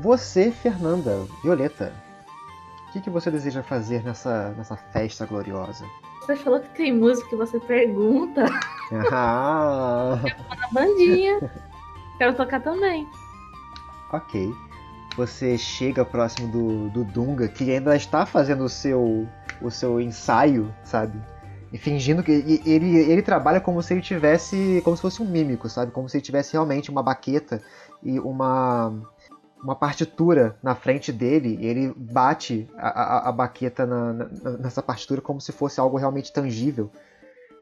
Você, 0.00 0.50
Fernanda, 0.50 1.26
Violeta, 1.42 1.92
o 2.88 2.92
que, 2.92 3.00
que 3.00 3.10
você 3.10 3.30
deseja 3.30 3.62
fazer 3.62 4.02
nessa, 4.02 4.50
nessa 4.50 4.76
festa 4.76 5.24
gloriosa? 5.26 5.84
Você 6.20 6.36
falou 6.36 6.58
que 6.60 6.68
tem 6.70 6.92
música 6.92 7.28
que 7.28 7.36
você 7.36 7.60
pergunta 7.60 8.44
Ah, 9.12 10.18
na 10.58 10.68
bandinha. 10.72 11.38
Quero 12.18 12.34
tocar 12.34 12.60
também. 12.62 13.06
ok. 14.12 14.52
Você 15.16 15.56
chega 15.56 16.04
próximo 16.04 16.48
do, 16.48 16.88
do 16.90 17.04
Dunga, 17.04 17.46
que 17.48 17.70
ainda 17.70 17.94
está 17.94 18.26
fazendo 18.26 18.64
o 18.64 18.68
seu, 18.68 19.28
o 19.62 19.70
seu 19.70 20.00
ensaio, 20.00 20.74
sabe? 20.82 21.16
E 21.72 21.78
fingindo 21.78 22.22
que 22.22 22.32
e 22.32 22.62
ele, 22.68 22.96
ele 22.96 23.22
trabalha 23.22 23.60
como 23.60 23.82
se 23.82 23.94
ele 23.94 24.00
tivesse. 24.02 24.80
como 24.84 24.96
se 24.96 25.02
fosse 25.02 25.22
um 25.22 25.26
mímico, 25.26 25.68
sabe? 25.68 25.92
Como 25.92 26.08
se 26.08 26.16
ele 26.16 26.24
tivesse 26.24 26.52
realmente 26.52 26.90
uma 26.90 27.02
baqueta 27.02 27.60
e 28.02 28.18
uma. 28.20 28.92
uma 29.62 29.74
partitura 29.74 30.56
na 30.62 30.74
frente 30.74 31.10
dele 31.12 31.58
e 31.60 31.66
ele 31.66 31.92
bate 31.96 32.68
a, 32.76 32.88
a, 32.88 33.28
a 33.28 33.32
baqueta 33.32 33.86
na- 33.86 34.12
na- 34.12 34.28
nessa 34.58 34.82
partitura 34.82 35.20
como 35.20 35.40
se 35.40 35.50
fosse 35.52 35.78
algo 35.80 35.96
realmente 35.96 36.32
tangível. 36.32 36.90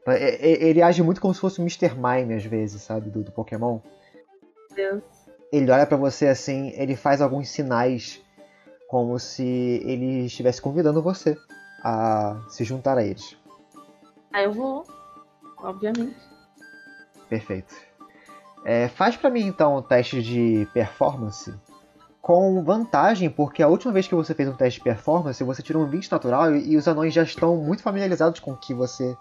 É- 0.07 0.47
é- 0.51 0.63
Ele 0.69 0.81
age 0.81 1.01
muito 1.01 1.21
como 1.21 1.33
se 1.33 1.39
fosse 1.39 1.59
o 1.59 1.63
Mr. 1.63 1.93
Mime, 1.95 2.33
às 2.35 2.43
vezes, 2.45 2.81
sabe? 2.81 3.09
Do, 3.09 3.23
do 3.23 3.31
Pokémon. 3.31 3.79
Deus. 4.75 5.01
Ele 5.53 5.69
olha 5.69 5.85
pra 5.85 5.95
você 5.95 6.25
assim, 6.27 6.73
ele 6.75 6.95
faz 6.95 7.21
alguns 7.21 7.47
sinais 7.47 8.19
como 8.87 9.19
se 9.19 9.43
ele 9.85 10.25
estivesse 10.25 10.59
convidando 10.59 10.99
você 10.99 11.37
a 11.83 12.41
se 12.49 12.63
juntar 12.63 12.97
a 12.97 13.03
eles. 13.03 13.37
Aí 14.33 14.45
eu 14.45 14.51
vou, 14.51 14.83
obviamente. 15.59 16.17
Perfeito. 17.29 17.75
É, 18.65 18.87
faz 18.87 19.15
pra 19.15 19.29
mim 19.29 19.45
então 19.45 19.77
um 19.77 19.81
teste 19.83 20.23
de 20.23 20.67
performance 20.73 21.53
com 22.19 22.63
vantagem, 22.63 23.29
porque 23.29 23.61
a 23.61 23.67
última 23.67 23.93
vez 23.93 24.07
que 24.07 24.15
você 24.15 24.33
fez 24.33 24.49
um 24.49 24.55
teste 24.55 24.79
de 24.79 24.83
performance, 24.83 25.43
você 25.43 25.61
tirou 25.61 25.83
um 25.83 25.87
20 25.87 26.11
natural 26.11 26.55
e, 26.55 26.71
e 26.71 26.77
os 26.77 26.87
anões 26.87 27.13
já 27.13 27.21
estão 27.21 27.57
muito 27.57 27.83
familiarizados 27.83 28.39
com 28.39 28.55
que 28.55 28.73
você 28.73 29.15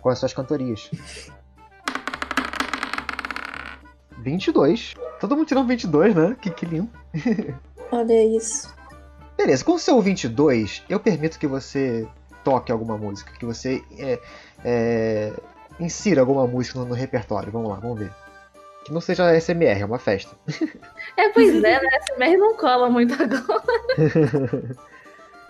com 0.00 0.08
as 0.08 0.18
suas 0.18 0.32
cantorias. 0.32 0.90
22. 4.18 4.94
Todo 5.20 5.36
mundo 5.36 5.46
tirou 5.46 5.62
um 5.62 5.66
22, 5.66 6.14
né? 6.14 6.36
Que, 6.40 6.50
que 6.50 6.64
lindo. 6.66 6.88
Olha 7.90 8.36
isso. 8.36 8.74
Beleza, 9.36 9.64
com 9.64 9.72
o 9.72 9.78
seu 9.78 10.00
22, 10.00 10.82
eu 10.88 10.98
permito 11.00 11.38
que 11.38 11.46
você 11.46 12.06
toque 12.44 12.70
alguma 12.72 12.96
música, 12.98 13.32
que 13.38 13.44
você 13.44 13.82
é, 13.98 14.18
é, 14.64 15.32
insira 15.80 16.20
alguma 16.20 16.46
música 16.46 16.78
no, 16.78 16.84
no 16.86 16.94
repertório. 16.94 17.50
Vamos 17.52 17.68
lá, 17.70 17.76
vamos 17.76 17.98
ver. 17.98 18.10
Que 18.84 18.92
não 18.92 19.00
seja 19.00 19.32
SMR, 19.38 19.80
é 19.82 19.84
uma 19.84 19.98
festa. 19.98 20.34
É, 21.16 21.28
pois 21.30 21.54
é, 21.62 21.80
né? 21.80 21.80
SMR 22.14 22.36
não 22.36 22.56
cola 22.56 22.88
muito 22.90 23.14
agora. 23.14 23.62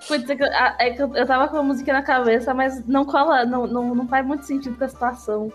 Putz, 0.06 0.30
é 0.30 0.36
que, 0.36 0.42
eu- 0.42 0.46
é 0.78 0.90
que 0.90 1.02
eu, 1.02 1.14
eu 1.16 1.26
tava 1.26 1.48
com 1.48 1.56
a 1.56 1.62
música 1.62 1.92
na 1.92 2.02
cabeça, 2.02 2.54
mas 2.54 2.84
não 2.86 3.04
cola, 3.04 3.44
não, 3.44 3.66
não, 3.66 3.94
não 3.94 4.06
faz 4.08 4.24
muito 4.24 4.44
sentido 4.46 4.76
com 4.76 4.84
a 4.84 4.88
situação. 4.88 5.52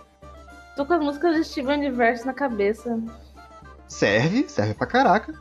Tô 0.75 0.85
com 0.85 0.93
as 0.93 0.99
músicas 1.01 1.35
de 1.35 1.43
Steven 1.43 1.77
Universe 1.79 2.25
na 2.25 2.33
cabeça. 2.33 2.99
Serve, 3.87 4.47
serve 4.47 4.73
pra 4.73 4.87
caraca. 4.87 5.33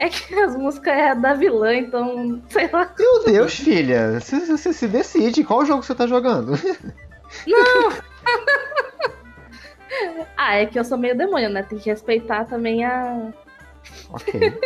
É 0.00 0.08
que 0.08 0.34
as 0.34 0.56
músicas 0.56 0.92
é 0.92 1.14
da 1.14 1.34
vilã, 1.34 1.74
então, 1.74 2.42
sei 2.48 2.68
lá. 2.72 2.92
Meu 2.98 3.24
Deus, 3.24 3.54
filha, 3.54 4.18
você, 4.18 4.72
se 4.72 4.88
decide 4.88 5.44
qual 5.44 5.64
jogo 5.64 5.82
você 5.82 5.94
tá 5.94 6.06
jogando. 6.06 6.52
Ah, 10.36 10.56
é 10.56 10.66
que 10.66 10.78
eu 10.78 10.84
sou 10.84 10.96
meio 10.96 11.16
demônio, 11.16 11.50
né? 11.50 11.62
Tem 11.62 11.78
que 11.78 11.90
respeitar 11.90 12.44
também 12.44 12.84
a. 12.84 13.32
ok. 14.10 14.58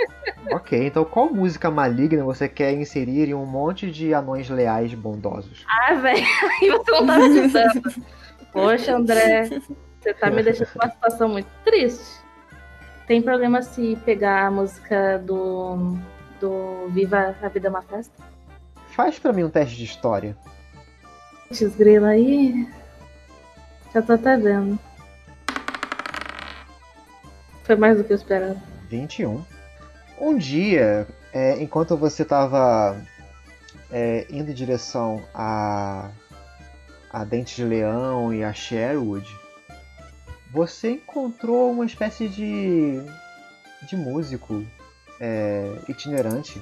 Ok, 0.51 0.87
então 0.87 1.05
qual 1.05 1.33
música 1.33 1.71
maligna 1.71 2.25
você 2.25 2.49
quer 2.49 2.73
inserir 2.73 3.29
em 3.29 3.35
um 3.35 3.47
monte 3.47 3.91
de 3.91 4.13
anões 4.13 4.51
leais 4.51 4.93
bondosos? 4.95 5.65
Ah, 5.69 5.95
velho, 5.95 6.27
aí 6.61 6.71
você 6.71 6.91
não 6.91 7.07
tá 7.07 7.19
me 7.19 7.39
ajudando. 7.39 8.05
Poxa, 8.53 8.97
André, 8.97 9.49
você 10.01 10.13
tá 10.15 10.31
me 10.31 10.43
deixando 10.43 10.69
numa 10.75 10.91
situação 10.91 11.29
muito 11.29 11.49
triste. 11.65 12.22
Tem 13.13 13.21
problema 13.21 13.61
se 13.61 13.95
pegar 14.07 14.47
a 14.47 14.51
música 14.51 15.19
do. 15.19 15.99
do 16.41 16.89
Viva 16.89 17.37
a 17.43 17.49
Vida 17.49 17.69
é 17.69 17.71
uma 17.71 17.83
Festa? 17.83 18.25
Faz 18.87 19.19
pra 19.19 19.35
mim 19.35 19.45
um 19.45 19.51
teste 19.51 19.77
de 19.77 19.85
história. 19.85 20.35
Putz, 21.47 21.77
grila 21.77 22.09
aí. 22.09 22.67
Já 23.93 24.01
tô 24.01 24.15
até 24.15 24.35
vendo. 24.39 24.79
Foi 27.65 27.77
mais 27.77 27.99
do 27.99 28.05
que 28.05 28.15
eu 28.15 28.17
esperava. 28.17 28.57
21. 28.89 29.45
Um 30.19 30.39
dia, 30.39 31.07
é, 31.35 31.63
enquanto 31.63 31.99
você 31.99 32.23
estava 32.23 32.97
indo 34.31 34.51
em 34.51 34.55
direção 34.55 35.23
a, 35.35 36.09
a 37.11 37.25
Dente 37.25 37.57
de 37.57 37.65
Leão 37.65 38.33
e 38.33 38.43
a 38.43 38.55
Sherwood, 38.55 39.42
você 40.53 40.93
encontrou 40.93 41.71
uma 41.71 41.87
espécie 41.87 42.29
de, 42.29 43.01
de 43.89 43.97
músico 43.97 44.65
é, 45.19 45.79
itinerante 45.89 46.61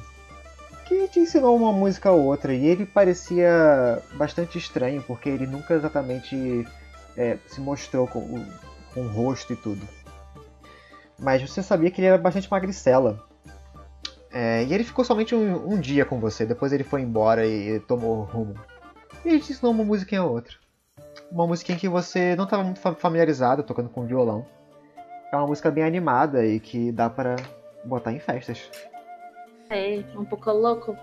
que 0.87 1.09
te 1.09 1.20
ensinou 1.20 1.56
uma 1.56 1.73
música 1.73 2.11
ou 2.11 2.25
outra 2.25 2.52
e 2.52 2.66
ele 2.66 2.85
parecia 2.85 4.02
bastante 4.14 4.59
estranho 4.59 5.02
porque 5.02 5.28
ele 5.28 5.47
nunca 5.47 5.75
exatamente 5.75 6.66
é, 7.16 7.38
se 7.47 7.61
mostrou 7.61 8.06
como, 8.06 8.44
com 8.92 9.06
rosto 9.06 9.52
e 9.52 9.56
tudo. 9.56 9.87
Mas 11.18 11.42
você 11.42 11.62
sabia 11.62 11.90
que 11.90 12.00
ele 12.00 12.09
era 12.09 12.18
bastante 12.18 12.50
magricela. 12.50 13.25
É, 14.32 14.64
e 14.64 14.73
ele 14.73 14.85
ficou 14.85 15.04
somente 15.04 15.35
um, 15.35 15.75
um, 15.75 15.80
dia 15.80 16.04
com 16.04 16.18
você, 16.20 16.47
depois 16.47 16.73
ele 16.73 16.85
foi 16.85 17.02
embora 17.02 17.47
e, 17.47 17.80
tomou 17.80 18.23
rumo. 18.23 18.54
E 19.25 19.28
ele 19.28 19.40
te 19.40 19.52
ensinou 19.52 19.73
uma 19.73 19.85
musiquinha 19.85 20.23
ou 20.23 20.32
outra. 20.32 20.56
Uma 21.30 21.46
musiquinha 21.46 21.78
que 21.78 21.88
você 21.88 22.34
não 22.34 22.44
estava 22.44 22.64
muito 22.64 22.80
familiarizado, 22.96 23.62
tocando 23.62 23.88
com 23.88 24.06
violão. 24.06 24.44
É 25.32 25.37
uma 25.37 25.46
música 25.46 25.70
bem 25.70 25.84
animada 25.84 26.44
e 26.44 26.58
que 26.58 26.90
dá 26.90 27.08
para 27.08 27.37
botar 27.84 28.12
em 28.12 28.18
festas. 28.18 28.68
É, 29.68 30.02
um 30.16 30.25
pouco 30.25 30.50
louco. 30.50 30.96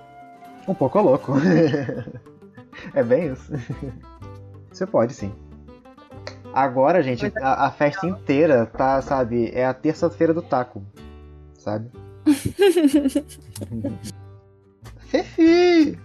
Um 0.67 0.73
pouco 0.73 0.99
louco. 0.99 1.33
é 2.93 3.03
bem 3.03 3.31
isso. 3.31 3.53
Você 4.69 4.85
pode 4.85 5.13
sim. 5.13 5.33
Agora, 6.53 7.01
gente, 7.01 7.31
a, 7.41 7.67
a 7.67 7.71
festa 7.71 8.05
inteira 8.05 8.65
tá, 8.65 9.01
sabe, 9.01 9.49
é 9.53 9.65
a 9.65 9.73
terça-feira 9.73 10.33
do 10.33 10.41
taco. 10.41 10.83
Sabe? 11.53 11.89
Fefi! 15.07 15.97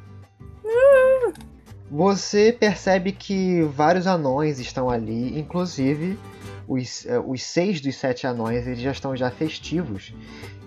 Você 1.92 2.56
percebe 2.58 3.12
que 3.12 3.61
vários 3.64 4.06
anões 4.06 4.58
estão 4.58 4.88
ali, 4.88 5.38
inclusive 5.38 6.18
os, 6.66 7.04
eh, 7.04 7.18
os 7.18 7.42
seis 7.42 7.82
dos 7.82 7.96
sete 7.96 8.26
anões 8.26 8.66
eles 8.66 8.80
já 8.80 8.92
estão 8.92 9.14
já 9.14 9.30
festivos. 9.30 10.14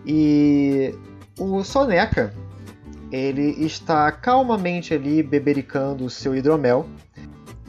E 0.06 0.94
o 1.40 1.64
Soneca, 1.64 2.32
ele 3.12 3.66
está 3.66 4.12
calmamente 4.12 4.94
ali 4.94 5.24
bebericando 5.24 6.06
o 6.06 6.12
seu 6.12 6.36
hidromel. 6.36 6.88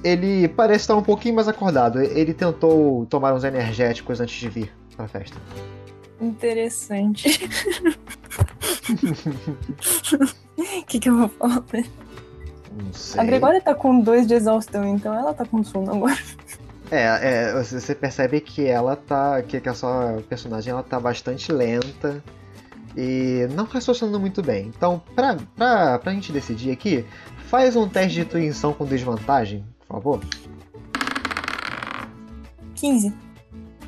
Ele 0.05 0.49
parece 0.49 0.83
estar 0.83 0.95
um 0.95 1.03
pouquinho 1.03 1.37
mais 1.37 1.49
acordado. 1.49 2.03
Ele 2.03 2.35
tentou 2.35 3.07
tomar 3.07 3.33
uns 3.33 3.43
energéticos 3.43 4.21
antes 4.21 4.39
de 4.39 4.51
vir 4.51 4.73
para 4.95 5.07
a 5.07 5.09
festa. 5.09 5.41
Interessante. 6.21 7.41
O 10.59 10.85
que, 10.87 10.99
que 10.99 11.09
eu 11.09 11.19
vou 11.19 11.29
falar? 11.29 11.63
Não 12.77 12.93
sei. 12.93 13.21
A 13.21 13.25
Gregória 13.25 13.61
tá 13.61 13.75
com 13.75 14.01
dois 14.01 14.27
de 14.27 14.35
exaustão, 14.35 14.85
então 14.87 15.15
ela 15.15 15.33
tá 15.33 15.45
com 15.45 15.65
sono 15.65 15.95
agora. 15.95 16.19
É, 16.91 17.49
é, 17.49 17.63
você 17.63 17.95
percebe 17.95 18.41
que 18.41 18.67
ela 18.67 18.95
tá. 18.95 19.43
Que, 19.43 19.61
que 19.61 19.69
a 19.69 19.75
sua 19.75 20.23
personagem 20.29 20.71
ela 20.71 20.83
tá 20.83 21.01
bastante 21.01 21.51
lenta 21.51 22.23
e 22.97 23.49
não 23.55 23.65
raciocinando 23.65 24.21
muito 24.21 24.43
bem. 24.43 24.67
Então, 24.69 25.03
pra, 25.15 25.37
pra, 25.57 25.99
pra 25.99 26.13
gente 26.13 26.33
decidir 26.33 26.71
aqui, 26.71 27.05
faz 27.49 27.77
um 27.77 27.89
teste 27.89 28.15
de 28.15 28.21
intuição 28.21 28.73
com 28.73 28.85
desvantagem, 28.85 29.65
por 29.81 29.95
favor. 29.95 30.21
15. 32.75 33.15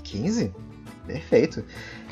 15? 0.03 0.55
Perfeito. 1.07 1.65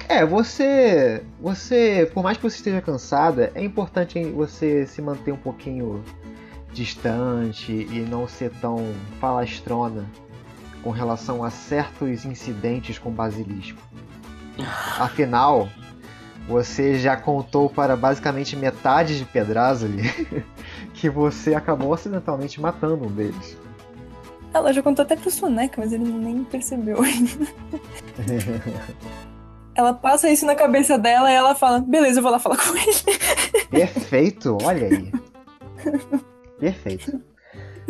É, 0.08 0.24
você. 0.24 1.22
Você. 1.40 2.10
Por 2.14 2.22
mais 2.22 2.36
que 2.36 2.42
você 2.42 2.56
esteja 2.56 2.80
cansada, 2.80 3.50
é 3.54 3.64
importante 3.64 4.22
você 4.30 4.86
se 4.86 5.02
manter 5.02 5.32
um 5.32 5.36
pouquinho 5.36 6.02
distante 6.76 7.72
e 7.72 8.00
não 8.00 8.28
ser 8.28 8.50
tão 8.60 8.94
falastrona 9.18 10.04
com 10.82 10.90
relação 10.90 11.42
a 11.42 11.50
certos 11.50 12.24
incidentes 12.24 12.98
com 12.98 13.10
basilisco. 13.10 13.80
Afinal, 14.98 15.68
você 16.46 16.98
já 16.98 17.16
contou 17.16 17.68
para 17.68 17.96
basicamente 17.96 18.54
metade 18.54 19.18
de 19.18 19.24
Pedrazoli 19.24 20.02
que 20.94 21.08
você 21.08 21.54
acabou 21.54 21.92
acidentalmente 21.94 22.60
matando 22.60 23.06
um 23.06 23.10
deles. 23.10 23.56
Ela 24.52 24.72
já 24.72 24.82
contou 24.82 25.02
até 25.02 25.16
pro 25.16 25.30
Soneca, 25.30 25.80
mas 25.80 25.92
ele 25.92 26.04
nem 26.04 26.44
percebeu 26.44 27.02
ainda. 27.02 27.46
ela 29.74 29.92
passa 29.92 30.30
isso 30.30 30.46
na 30.46 30.54
cabeça 30.54 30.98
dela 30.98 31.30
e 31.30 31.34
ela 31.34 31.54
fala: 31.54 31.80
beleza, 31.80 32.20
eu 32.20 32.22
vou 32.22 32.32
lá 32.32 32.38
falar 32.38 32.56
com 32.56 32.76
ele. 32.76 33.18
Perfeito, 33.70 34.56
olha 34.62 34.86
aí. 34.86 35.12
Perfeito. 36.58 37.20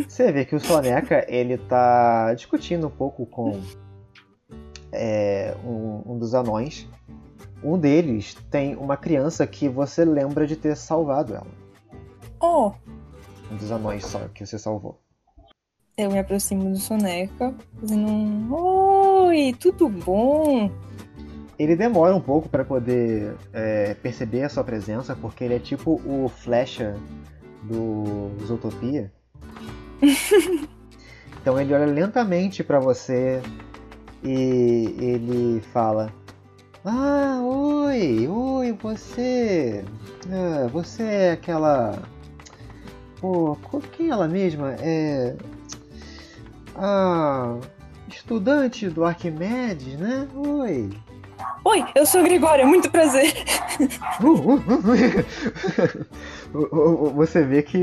Você 0.09 0.31
vê 0.31 0.45
que 0.45 0.55
o 0.55 0.61
Soneca 0.61 1.25
ele 1.29 1.57
tá 1.57 2.33
discutindo 2.35 2.87
um 2.87 2.91
pouco 2.91 3.25
com 3.27 3.61
é, 4.93 5.55
um, 5.65 6.03
um 6.13 6.19
dos 6.19 6.35
anões. 6.35 6.87
Um 7.63 7.79
deles 7.79 8.35
tem 8.51 8.77
uma 8.77 8.97
criança 8.97 9.47
que 9.47 9.69
você 9.69 10.05
lembra 10.05 10.47
de 10.47 10.57
ter 10.57 10.77
salvado 10.77 11.35
ela. 11.35 11.47
Oh, 12.41 12.73
Um 13.51 13.57
dos 13.57 13.71
anões 13.71 14.05
só 14.05 14.29
que 14.29 14.45
você 14.45 14.59
salvou. 14.59 15.01
eu 15.97 16.11
me 16.11 16.19
aproximo 16.19 16.71
do 16.71 16.77
Soneca, 16.77 17.55
fazendo 17.81 18.07
um. 18.07 18.53
Oi, 18.53 19.57
tudo 19.59 19.89
bom? 19.89 20.71
Ele 21.59 21.75
demora 21.75 22.15
um 22.15 22.21
pouco 22.21 22.51
para 22.51 22.63
poder 22.67 23.35
é, 23.55 23.95
perceber 23.95 24.43
a 24.43 24.49
sua 24.51 24.63
presença, 24.63 25.17
porque 25.17 25.43
ele 25.43 25.55
é 25.55 25.59
tipo 25.59 25.99
o 26.05 26.29
Flecha 26.29 26.95
do 27.69 28.31
Zootopia. 28.45 29.13
então 31.41 31.61
ele 31.61 31.75
olha 31.75 31.87
lentamente 31.87 32.63
para 32.63 32.79
você 32.79 33.41
e 34.23 34.95
ele 34.99 35.61
fala: 35.73 36.13
Ah, 36.85 37.41
oi, 37.43 38.29
oi, 38.29 38.73
você. 38.73 39.85
Ah, 40.31 40.69
você 40.69 41.03
é 41.03 41.31
aquela. 41.33 42.03
Pô, 43.21 43.57
quem 43.93 44.09
é 44.09 44.11
ela 44.11 44.29
mesma? 44.29 44.75
É. 44.81 45.37
A. 46.75 47.59
Estudante 48.09 48.89
do 48.89 49.05
Arquimedes, 49.05 49.99
né? 49.99 50.29
Oi. 50.35 50.91
Oi, 51.65 51.85
eu 51.95 52.07
sou 52.07 52.23
Gregória, 52.23 52.67
muito 52.67 52.91
prazer. 52.91 53.33
Uh, 54.23 54.29
uh, 54.29 54.55
uh. 54.55 56.07
Você 57.15 57.43
vê 57.45 57.63
que 57.63 57.77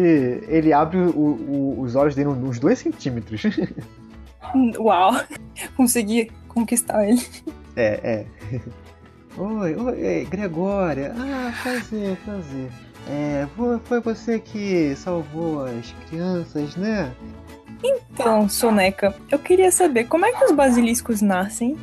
ele 0.47 0.73
abre 0.73 0.97
o- 0.97 1.09
o- 1.11 1.81
os 1.81 1.95
olhos 1.95 2.15
dele 2.15 2.29
uns 2.29 2.59
2 2.59 2.79
centímetros. 2.79 3.43
Uau, 4.77 5.11
consegui 5.75 6.31
conquistar 6.47 7.07
ele. 7.07 7.21
É, 7.75 8.25
é. 8.53 8.61
Oi, 9.37 9.75
oi, 9.75 10.27
Gregória. 10.29 11.13
Ah, 11.17 11.51
prazer, 11.63 12.15
prazer. 12.17 12.69
É, 13.09 13.47
foi 13.83 13.99
você 13.99 14.39
que 14.39 14.95
salvou 14.95 15.65
as 15.65 15.91
crianças, 16.07 16.75
né? 16.75 17.11
Então, 17.83 18.47
Soneca, 18.47 19.13
eu 19.29 19.39
queria 19.39 19.71
saber 19.71 20.05
como 20.05 20.25
é 20.25 20.31
que 20.31 20.45
os 20.45 20.51
basiliscos 20.51 21.21
nascem? 21.21 21.75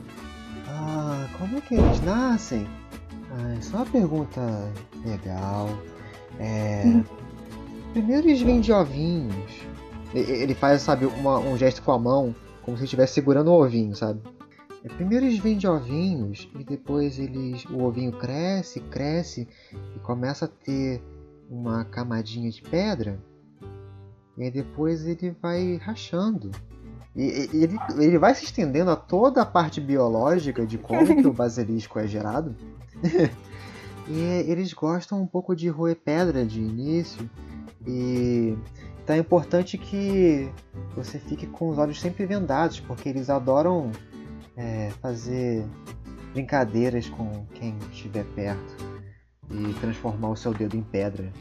Ah, 0.69 1.27
como 1.37 1.59
é 1.59 1.61
que 1.61 1.75
eles 1.75 2.01
nascem? 2.03 2.67
Ah, 3.33 3.55
é 3.55 3.77
uma 3.77 3.85
pergunta 3.87 4.41
legal. 5.05 5.69
É. 6.41 7.03
Primeiro 7.93 8.29
eles 8.29 8.41
vêm 8.41 8.61
de 8.61 8.73
ovinhos. 8.73 9.61
Ele 10.15 10.55
faz, 10.55 10.83
sabe, 10.83 11.07
uma- 11.07 11.39
um 11.39 11.57
gesto 11.57 11.83
com 11.83 11.93
a 11.93 11.99
mão, 11.99 12.35
como 12.63 12.77
se 12.77 12.85
estivesse 12.85 13.15
segurando 13.15 13.51
um 13.51 13.55
ovinho, 13.55 13.95
sabe? 13.95 14.21
E 14.85 14.89
Primeiro 14.89 15.27
eles 15.27 15.39
vêm 15.39 15.57
de 15.59 15.69
ovinhos 15.69 16.49
e 16.59 16.65
depois 16.65 17.19
eles. 17.19 17.65
O 17.67 17.83
ovinho 17.85 18.13
cresce, 18.13 18.81
cresce 18.81 19.47
e 19.95 19.99
começa 20.01 20.47
a 20.47 20.49
ter 20.49 21.03
uma 21.51 21.85
camadinha 21.85 22.51
de 22.51 22.63
pedra. 22.63 23.19
E 24.39 24.45
aí 24.45 24.51
depois 24.51 25.07
ele 25.07 25.37
vai 25.43 25.77
rachando. 25.77 26.51
E, 27.15 27.23
e- 27.53 27.63
ele, 27.65 27.77
ele 27.99 28.19
vai 28.19 28.35
se 28.35 28.45
estendendo 28.45 28.91
a 28.91 28.97
toda 28.97 29.43
a 29.43 29.47
parte 29.47 29.81
biológica 29.81 30.65
de 30.67 30.79
como 30.79 31.05
que 31.21 31.27
o 31.27 31.33
basilisco 31.35 31.99
é 31.99 32.07
gerado. 32.07 32.57
e 34.11 34.51
eles 34.51 34.73
gostam 34.73 35.23
um 35.23 35.27
pouco 35.27 35.55
de 35.55 35.69
roer 35.69 35.95
pedra 35.97 36.45
de 36.45 36.61
início. 36.61 37.31
E 37.87 38.57
então 39.03 39.17
é 39.17 39.19
importante 39.19 39.79
que 39.79 40.49
você 40.95 41.19
fique 41.19 41.47
com 41.47 41.69
os 41.71 41.79
olhos 41.79 42.01
sempre 42.01 42.27
vendados, 42.27 42.81
porque 42.81 43.09
eles 43.09 43.31
adoram 43.31 43.91
é, 44.57 44.91
fazer 45.01 45.65
brincadeiras 46.33 47.09
com 47.09 47.47
quem 47.55 47.77
estiver 47.93 48.25
perto 48.35 48.77
e 49.51 49.73
transformar 49.75 50.29
o 50.31 50.37
seu 50.37 50.53
dedo 50.53 50.77
em 50.77 50.83
pedra. 50.83 51.33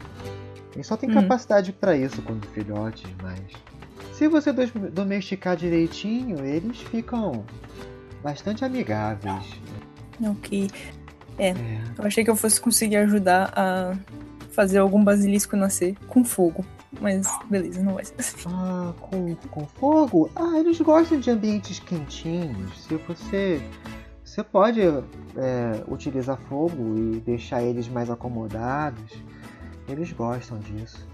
Eles 0.74 0.86
só 0.86 0.96
têm 0.96 1.10
Hum. 1.10 1.14
capacidade 1.14 1.72
para 1.72 1.96
isso 1.96 2.22
quando 2.22 2.46
filhotes, 2.48 3.08
mas 3.22 3.40
se 4.14 4.28
você 4.28 4.52
domesticar 4.52 5.56
direitinho, 5.56 6.44
eles 6.44 6.78
ficam 6.80 7.44
bastante 8.22 8.64
amigáveis. 8.64 9.44
Ok. 10.22 10.70
É, 11.40 11.54
eu 11.96 12.04
achei 12.04 12.22
que 12.22 12.28
eu 12.28 12.36
fosse 12.36 12.60
conseguir 12.60 12.96
ajudar 12.96 13.50
a 13.56 13.96
fazer 14.52 14.78
algum 14.78 15.02
basilisco 15.02 15.56
nascer 15.56 15.96
com 16.06 16.22
fogo. 16.22 16.62
Mas 17.00 17.26
beleza, 17.48 17.82
não 17.82 17.94
vai 17.94 18.04
ser 18.04 18.14
assim. 18.18 18.36
Ah, 18.46 18.92
com, 19.00 19.34
com 19.34 19.66
fogo? 19.66 20.30
Ah, 20.36 20.58
eles 20.58 20.78
gostam 20.80 21.18
de 21.18 21.30
ambientes 21.30 21.78
quentinhos. 21.78 22.84
Se 22.84 22.96
você. 22.96 23.62
Você 24.22 24.44
pode 24.44 24.80
é, 24.82 25.82
utilizar 25.88 26.36
fogo 26.48 26.96
e 26.96 27.20
deixar 27.20 27.62
eles 27.62 27.88
mais 27.88 28.10
acomodados. 28.10 29.12
Eles 29.88 30.12
gostam 30.12 30.58
disso. 30.58 31.08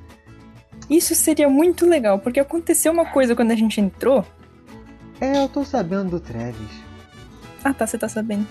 Isso 0.91 1.15
seria 1.15 1.49
muito 1.49 1.87
legal, 1.87 2.19
porque 2.19 2.41
aconteceu 2.41 2.93
uma 2.93 3.07
coisa 3.07 3.35
quando 3.35 3.53
a 3.53 3.57
gente 3.57 3.81
entrou. 3.81 4.25
É, 5.19 5.43
eu 5.43 5.49
tô 5.49 5.65
sabendo 5.65 6.11
do 6.11 6.21
Travis. 6.21 6.86
Ah, 7.67 7.75
tá, 7.75 7.85
você 7.85 7.99
tá 7.99 8.09
sabendo. 8.09 8.47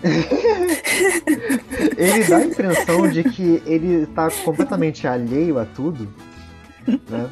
ele 1.97 2.23
dá 2.28 2.36
a 2.36 2.43
impressão 2.45 3.10
de 3.10 3.23
que 3.23 3.63
ele 3.65 4.06
tá 4.08 4.30
completamente 4.43 5.08
alheio 5.08 5.58
a 5.58 5.65
tudo. 5.65 6.13
Né? 6.86 7.30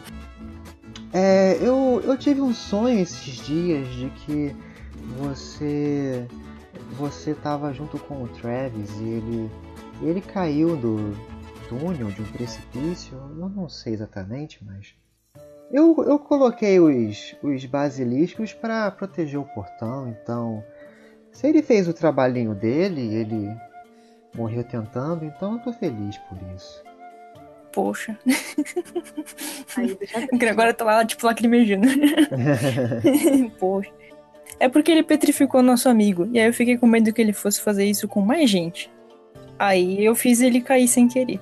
É, 1.12 1.58
eu, 1.60 2.02
eu 2.06 2.18
tive 2.18 2.40
um 2.40 2.54
sonho 2.54 3.02
esses 3.02 3.36
dias 3.46 3.86
de 3.90 4.10
que 4.12 4.56
você 5.20 6.26
você 6.98 7.34
tava 7.34 7.74
junto 7.74 8.00
com 8.00 8.24
o 8.24 8.30
Travis 8.30 8.90
e 9.02 9.04
ele 9.04 9.52
ele 10.02 10.22
caiu 10.22 10.78
do 10.78 11.14
túnel 11.68 12.08
de 12.12 12.22
um 12.22 12.32
precipício. 12.32 13.18
Eu 13.38 13.50
não 13.50 13.68
sei 13.68 13.92
exatamente, 13.92 14.64
mas 14.66 14.96
eu, 15.70 15.94
eu 16.08 16.18
coloquei 16.18 16.80
os, 16.80 17.36
os 17.44 17.66
basiliscos 17.66 18.54
para 18.54 18.90
proteger 18.90 19.38
o 19.38 19.44
portão, 19.44 20.08
então 20.08 20.64
se 21.34 21.48
ele 21.48 21.62
fez 21.62 21.88
o 21.90 21.94
trabalhinho 21.94 22.56
dele, 22.56 23.02
ele 23.14 23.50
morreu 24.36 24.64
tentando, 24.64 25.26
então 25.26 25.54
eu 25.54 25.60
tô 25.60 25.74
feliz 25.74 26.18
por 26.30 26.38
isso. 26.56 26.82
Poxa. 27.74 28.18
Aí 29.76 29.98
Agora 30.50 30.70
eu 30.70 30.74
tô 30.74 30.84
lá, 30.86 31.04
tipo, 31.06 31.26
lacrimejando. 31.26 31.88
Poxa. 33.60 33.92
É 34.60 34.70
porque 34.70 34.92
ele 34.92 35.04
petrificou 35.04 35.62
nosso 35.64 35.90
amigo. 35.90 36.30
E 36.32 36.40
aí 36.40 36.46
eu 36.48 36.54
fiquei 36.54 36.78
com 36.78 36.86
medo 36.88 37.12
que 37.12 37.22
ele 37.22 37.34
fosse 37.34 37.60
fazer 37.60 37.86
isso 37.86 38.08
com 38.08 38.22
mais 38.22 38.50
gente. 38.50 38.92
Aí 39.58 40.04
eu 40.06 40.16
fiz 40.16 40.40
ele 40.42 40.62
cair 40.62 40.88
sem 40.88 41.08
querer. 41.08 41.40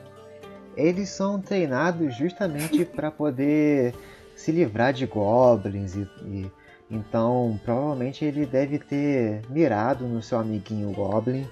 Eles 0.77 1.09
são 1.09 1.39
treinados 1.39 2.15
justamente 2.15 2.85
para 2.85 3.11
poder 3.11 3.93
se 4.35 4.51
livrar 4.51 4.93
de 4.93 5.05
goblins 5.05 5.95
e, 5.95 6.07
e- 6.25 6.51
então 6.91 7.59
provavelmente 7.63 8.25
ele 8.25 8.45
deve 8.45 8.77
ter 8.77 9.41
mirado 9.49 10.05
no 10.05 10.21
seu 10.21 10.39
amiguinho 10.39 10.91
goblin. 10.91 11.47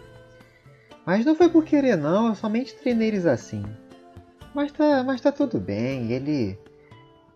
Mas 1.06 1.26
não 1.26 1.36
foi 1.36 1.50
por 1.50 1.64
querer 1.64 1.96
não, 1.96 2.28
eu 2.28 2.36
somente 2.36 2.76
treinei 2.76 3.08
eles 3.08 3.26
assim. 3.26 3.64
Mas 4.54 4.72
tá, 4.72 5.04
mas 5.04 5.22
tá 5.22 5.32
tudo 5.32 5.60
bem. 5.60 6.12
Ele 6.12 6.60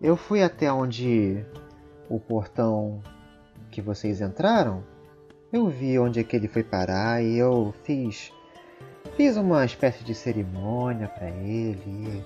eu 0.01 0.17
fui 0.17 0.43
até 0.43 0.71
onde 0.71 1.43
o 2.09 2.19
portão 2.19 3.01
que 3.71 3.81
vocês 3.81 4.21
entraram. 4.21 4.83
Eu 5.51 5.67
vi 5.69 5.97
onde 5.97 6.19
é 6.19 6.23
que 6.23 6.35
ele 6.35 6.47
foi 6.47 6.63
parar 6.63 7.23
e 7.23 7.37
eu 7.37 7.73
fiz 7.83 8.31
Fiz 9.15 9.37
uma 9.37 9.63
espécie 9.63 10.03
de 10.03 10.15
cerimônia 10.15 11.07
pra 11.07 11.29
ele. 11.29 12.25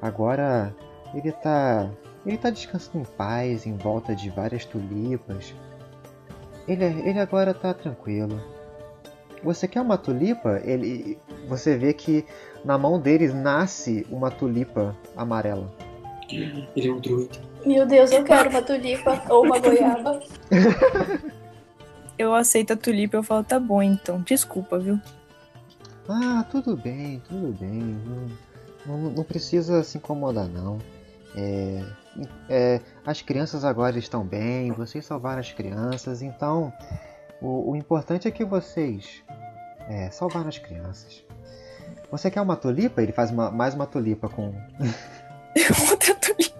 Agora 0.00 0.74
ele 1.12 1.32
tá. 1.32 1.90
Ele 2.28 2.36
tá 2.36 2.50
descansando 2.50 2.98
em 2.98 3.16
paz 3.16 3.64
em 3.64 3.74
volta 3.74 4.14
de 4.14 4.28
várias 4.28 4.66
tulipas. 4.66 5.54
Ele, 6.68 6.84
ele 6.84 7.18
agora 7.18 7.54
tá 7.54 7.72
tranquilo. 7.72 8.38
Você 9.42 9.66
quer 9.66 9.80
uma 9.80 9.96
tulipa? 9.96 10.60
Ele. 10.62 11.16
Você 11.48 11.78
vê 11.78 11.94
que 11.94 12.26
na 12.62 12.76
mão 12.76 13.00
dele 13.00 13.32
nasce 13.32 14.06
uma 14.10 14.30
tulipa 14.30 14.94
amarela. 15.16 15.72
Ele 16.30 16.68
é 16.76 16.92
um 16.92 17.00
druida. 17.00 17.38
Meu 17.64 17.86
Deus, 17.86 18.12
eu 18.12 18.22
quero 18.22 18.50
uma 18.50 18.60
tulipa 18.60 19.22
ou 19.30 19.46
uma 19.46 19.58
goiaba. 19.58 20.20
Eu 22.18 22.34
aceito 22.34 22.72
a 22.72 22.76
tulipa 22.76 23.16
eu 23.16 23.22
falo, 23.22 23.44
tá 23.44 23.58
bom 23.58 23.80
então. 23.82 24.20
Desculpa, 24.20 24.78
viu? 24.78 25.00
Ah, 26.08 26.44
tudo 26.50 26.76
bem, 26.76 27.22
tudo 27.26 27.56
bem. 27.58 27.96
Não, 28.84 28.98
não, 28.98 29.10
não 29.12 29.24
precisa 29.24 29.82
se 29.82 29.96
incomodar, 29.96 30.48
não. 30.48 30.78
É, 31.36 31.84
é, 32.48 32.80
as 33.06 33.22
crianças 33.22 33.64
agora 33.64 33.98
estão 33.98 34.24
bem, 34.24 34.72
vocês 34.72 35.04
salvaram 35.04 35.40
as 35.40 35.52
crianças, 35.52 36.22
então 36.22 36.72
o, 37.40 37.70
o 37.72 37.76
importante 37.76 38.26
é 38.26 38.30
que 38.30 38.44
vocês 38.44 39.22
é, 39.88 40.10
salvaram 40.10 40.48
as 40.48 40.58
crianças. 40.58 41.24
Você 42.10 42.30
quer 42.30 42.40
uma 42.40 42.56
tulipa? 42.56 43.02
Ele 43.02 43.12
faz 43.12 43.30
uma- 43.30 43.50
mais 43.50 43.74
uma 43.74 43.86
tulipa 43.86 44.28
com. 44.28 44.54
outra 45.90 46.14
tulipa. 46.14 46.58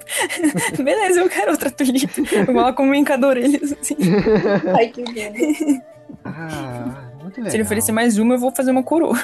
Beleza, 0.82 1.20
eu 1.20 1.28
quero 1.28 1.52
outra 1.52 1.70
tulipa. 1.70 2.20
Eu 2.34 2.46
coloco 2.46 2.82
um 2.82 2.92
orelha, 3.26 3.60
assim. 3.62 3.96
Ai, 4.76 4.88
que 4.88 5.02
lindo. 5.02 5.82
Ah, 6.24 7.10
muito 7.22 7.36
legal. 7.38 7.50
Se 7.50 7.56
ele 7.56 7.62
oferecer 7.62 7.92
mais 7.92 8.18
uma, 8.18 8.34
eu 8.34 8.38
vou 8.38 8.54
fazer 8.54 8.70
uma 8.70 8.82
coroa. 8.82 9.18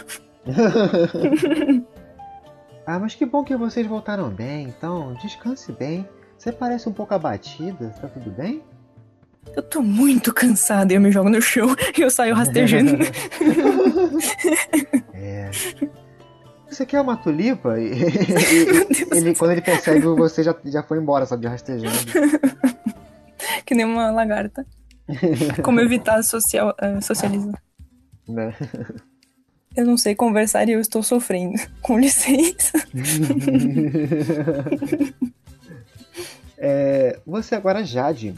ah, 2.87 2.99
mas 2.99 3.15
que 3.15 3.25
bom 3.25 3.45
que 3.45 3.57
vocês 3.57 3.87
voltaram 3.87 4.31
bem, 4.31 4.65
então 4.69 5.15
descanse 5.15 5.73
bem. 5.73 6.09
Você 6.45 6.53
parece 6.53 6.87
um 6.87 6.93
pouco 6.93 7.15
abatida, 7.15 7.89
tá 8.03 8.07
tudo 8.07 8.31
bem? 8.31 8.63
Eu 9.57 9.63
tô 9.63 9.81
muito 9.81 10.31
cansada 10.31 10.93
e 10.93 10.97
eu 10.97 11.01
me 11.01 11.11
jogo 11.11 11.31
no 11.31 11.41
chão 11.41 11.75
e 11.97 12.03
eu 12.03 12.11
saio 12.11 12.35
rastejando. 12.35 12.99
É. 15.15 15.51
Você 16.69 16.85
quer 16.85 17.01
uma 17.01 17.17
tulipa? 17.17 17.81
E- 17.81 17.95
e- 17.95 19.17
ele, 19.17 19.35
quando 19.35 19.53
ele 19.53 19.63
percebe 19.63 20.01
você 20.01 20.43
já, 20.43 20.55
já 20.67 20.83
foi 20.83 20.99
embora, 20.99 21.25
sabe, 21.25 21.47
rastejando. 21.47 21.97
que 23.65 23.75
nem 23.75 23.87
uma 23.87 24.11
lagarta. 24.11 24.67
Como 25.63 25.81
evitar 25.81 26.23
social, 26.23 26.75
eh, 26.79 27.01
socializar. 27.01 27.55
Né? 28.29 28.55
Eu 29.75 29.87
não 29.87 29.97
sei 29.97 30.15
conversar 30.15 30.69
e 30.69 30.73
eu 30.73 30.81
estou 30.81 31.03
sofrendo. 31.03 31.55
Com 31.81 31.99
licença. 31.99 32.73
É, 36.57 37.19
você 37.27 37.55
agora, 37.55 37.85
Jade, 37.85 38.35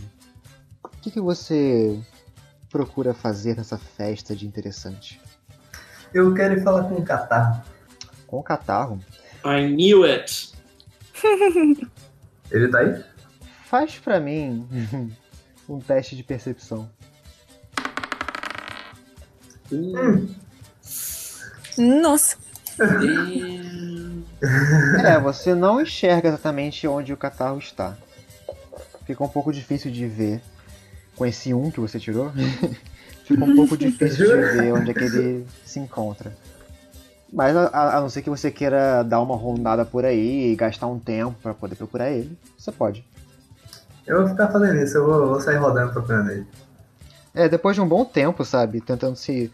o 0.83 0.88
que, 1.00 1.11
que 1.11 1.20
você 1.20 1.98
procura 2.70 3.14
fazer 3.14 3.57
nessa 3.57 3.79
festa 3.79 4.35
de 4.35 4.46
interessante? 4.46 5.20
Eu 6.12 6.33
quero 6.35 6.55
ir 6.55 6.62
falar 6.62 6.85
com 6.85 6.94
o 6.94 7.05
Catar. 7.05 7.64
Com 8.26 8.38
o 8.38 8.42
catarro, 8.42 8.98
I 9.44 9.68
knew 9.68 10.05
it! 10.05 10.52
Ele 12.50 12.68
tá 12.68 12.79
aí? 12.81 13.05
faz 13.66 13.98
pra 13.98 14.20
mim 14.20 14.66
um 15.68 15.79
teste 15.81 16.16
de 16.16 16.22
percepção. 16.22 16.88
Hum, 19.72 20.29
Nossa. 21.76 22.37
É, 25.05 25.18
você 25.18 25.55
não 25.55 25.81
enxerga 25.81 26.29
exatamente 26.29 26.87
onde 26.87 27.12
o 27.12 27.16
catarro 27.16 27.59
está. 27.59 27.96
Fica 29.07 29.23
um 29.23 29.29
pouco 29.29 29.53
difícil 29.53 29.90
de 29.90 30.07
ver 30.07 30.40
com 31.16 31.25
esse 31.25 31.55
um 31.55 31.71
que 31.71 31.81
você 31.81 31.99
tirou. 31.99 32.31
Fica 33.25 33.45
um 33.45 33.55
pouco 33.57 33.77
difícil 33.77 34.27
de 34.27 34.57
ver 34.57 34.73
onde 34.73 34.90
é 34.90 34.95
que 34.95 35.05
ele 35.05 35.47
se 35.64 35.79
encontra. 35.81 36.33
Mas 37.33 37.57
a, 37.57 37.97
a- 37.97 38.01
não 38.01 38.09
ser 38.09 38.23
que 38.23 38.31
você 38.31 38.51
queira 38.51 39.03
dar 39.03 39.21
uma 39.21 39.37
rondada 39.37 39.85
por 39.85 40.05
aí 40.05 40.53
e 40.53 40.57
gastar 40.57 40.87
um 40.87 40.99
tempo 40.99 41.35
pra 41.42 41.53
poder 41.55 41.75
procurar 41.75 42.11
ele, 42.11 42.37
você 42.57 42.71
pode. 42.71 43.05
Eu 44.07 44.19
vou 44.21 44.29
ficar 44.29 44.49
fazendo 44.49 44.77
isso, 44.77 44.97
eu 44.99 45.05
vou, 45.07 45.27
vou 45.31 45.40
sair 45.40 45.57
rodando 45.57 45.92
procurando 45.92 46.31
ele. 46.31 46.47
É, 47.35 47.49
depois 47.49 47.75
de 47.75 47.83
um 47.83 47.88
bom 47.88 48.05
tempo, 48.05 48.45
sabe? 48.45 48.81
Tentando 48.81 49.16
se 49.16 49.53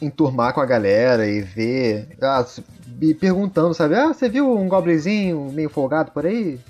enturmar 0.00 0.52
com 0.52 0.60
a 0.60 0.66
galera 0.66 1.26
e 1.26 1.40
ver. 1.40 2.08
Ah, 2.20 2.44
e 3.00 3.14
perguntando, 3.14 3.72
sabe? 3.72 3.94
Ah, 3.94 4.08
você 4.12 4.28
viu 4.28 4.54
um 4.54 4.68
goblinzinho 4.68 5.50
meio 5.52 5.70
folgado 5.70 6.10
por 6.12 6.26
aí? 6.26 6.60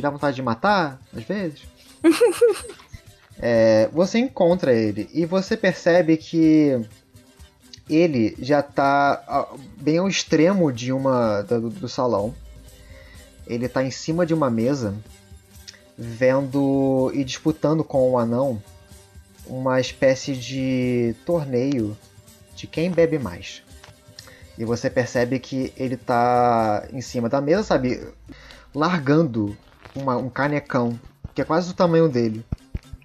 Que 0.00 0.02
dá 0.02 0.08
vontade 0.08 0.34
de 0.34 0.40
matar, 0.40 0.98
às 1.14 1.22
vezes? 1.24 1.60
É, 3.42 3.88
você 3.90 4.18
encontra 4.18 4.70
ele 4.70 5.08
e 5.14 5.24
você 5.24 5.56
percebe 5.56 6.18
que 6.18 6.78
ele 7.88 8.36
já 8.38 8.62
tá 8.62 9.24
ah, 9.26 9.48
bem 9.80 9.96
ao 9.96 10.06
extremo 10.06 10.70
de 10.70 10.92
uma 10.92 11.40
do, 11.40 11.70
do 11.70 11.88
salão. 11.88 12.34
Ele 13.46 13.66
tá 13.66 13.82
em 13.82 13.90
cima 13.90 14.26
de 14.26 14.34
uma 14.34 14.50
mesa, 14.50 14.94
vendo 15.96 17.10
e 17.14 17.24
disputando 17.24 17.82
com 17.82 18.10
o 18.10 18.18
anão 18.18 18.62
uma 19.46 19.80
espécie 19.80 20.36
de 20.36 21.16
torneio 21.24 21.96
de 22.54 22.66
quem 22.66 22.90
bebe 22.90 23.18
mais. 23.18 23.62
E 24.58 24.66
você 24.66 24.90
percebe 24.90 25.38
que 25.38 25.72
ele 25.78 25.96
tá 25.96 26.86
em 26.92 27.00
cima 27.00 27.26
da 27.26 27.40
mesa, 27.40 27.62
sabe? 27.62 28.06
Largando 28.74 29.56
uma- 29.94 30.16
um 30.16 30.28
canecão, 30.28 30.98
que 31.34 31.40
é 31.42 31.44
quase 31.44 31.70
o 31.70 31.74
tamanho 31.74 32.08
dele, 32.08 32.44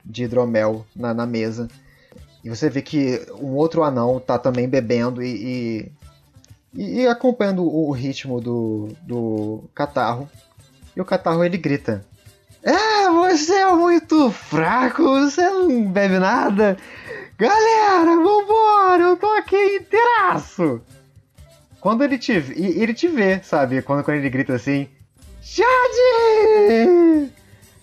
de 0.03 0.23
hidromel 0.23 0.85
na, 0.95 1.13
na 1.13 1.25
mesa. 1.25 1.67
E 2.43 2.49
você 2.49 2.69
vê 2.69 2.81
que 2.81 3.25
um 3.39 3.55
outro 3.55 3.83
anão 3.83 4.19
tá 4.19 4.37
também 4.37 4.67
bebendo 4.69 5.23
e, 5.23 5.91
e, 6.73 7.01
e- 7.01 7.07
acompanhando 7.07 7.63
o, 7.65 7.89
ritmo 7.91 8.39
do, 8.39 8.89
do 9.01 9.63
catarro. 9.73 10.29
E 10.95 11.01
o 11.01 11.05
catarro 11.05 11.43
ele 11.43 11.57
grita: 11.57 12.05
É, 12.61 13.09
você 13.09 13.53
é 13.53 13.73
muito 13.73 14.29
fraco, 14.31 15.01
você 15.01 15.41
não 15.49 15.91
bebe 15.91 16.19
nada. 16.19 16.77
Galera, 17.37 18.15
vambora, 18.15 19.03
eu 19.03 19.17
tô 19.17 19.27
aqui 19.27 19.77
inteiraço. 19.77 20.81
Quando 21.81 22.03
ele 22.03 22.17
te, 22.17 22.31
ele 22.31 22.93
te 22.93 23.07
vê, 23.07 23.41
sabe? 23.43 23.81
Quando, 23.81 24.03
quando 24.03 24.17
ele 24.17 24.29
grita 24.29 24.53
assim: 24.53 24.87
Jade! 25.47 27.31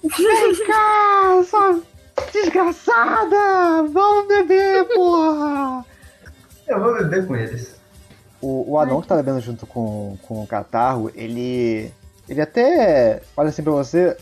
Vem 0.03 0.67
cá! 0.67 1.43
Sabe? 1.49 1.83
Desgraçada! 2.33 3.89
Vamos 3.89 4.27
beber, 4.27 4.85
porra! 4.89 5.85
Eu 6.67 6.81
vou 6.81 6.95
beber 6.99 7.25
com 7.25 7.37
eles. 7.37 7.81
O, 8.41 8.73
o 8.73 8.79
anão 8.81 9.01
que 9.01 9.07
tá 9.07 9.15
bebendo 9.15 9.41
junto 9.41 9.65
com, 9.65 10.19
com 10.23 10.43
o 10.43 10.47
catarro, 10.47 11.11
ele. 11.15 11.93
Ele 12.29 12.41
até 12.41 13.23
olha 13.37 13.49
assim 13.49 13.63
pra 13.63 13.73
você. 13.73 14.17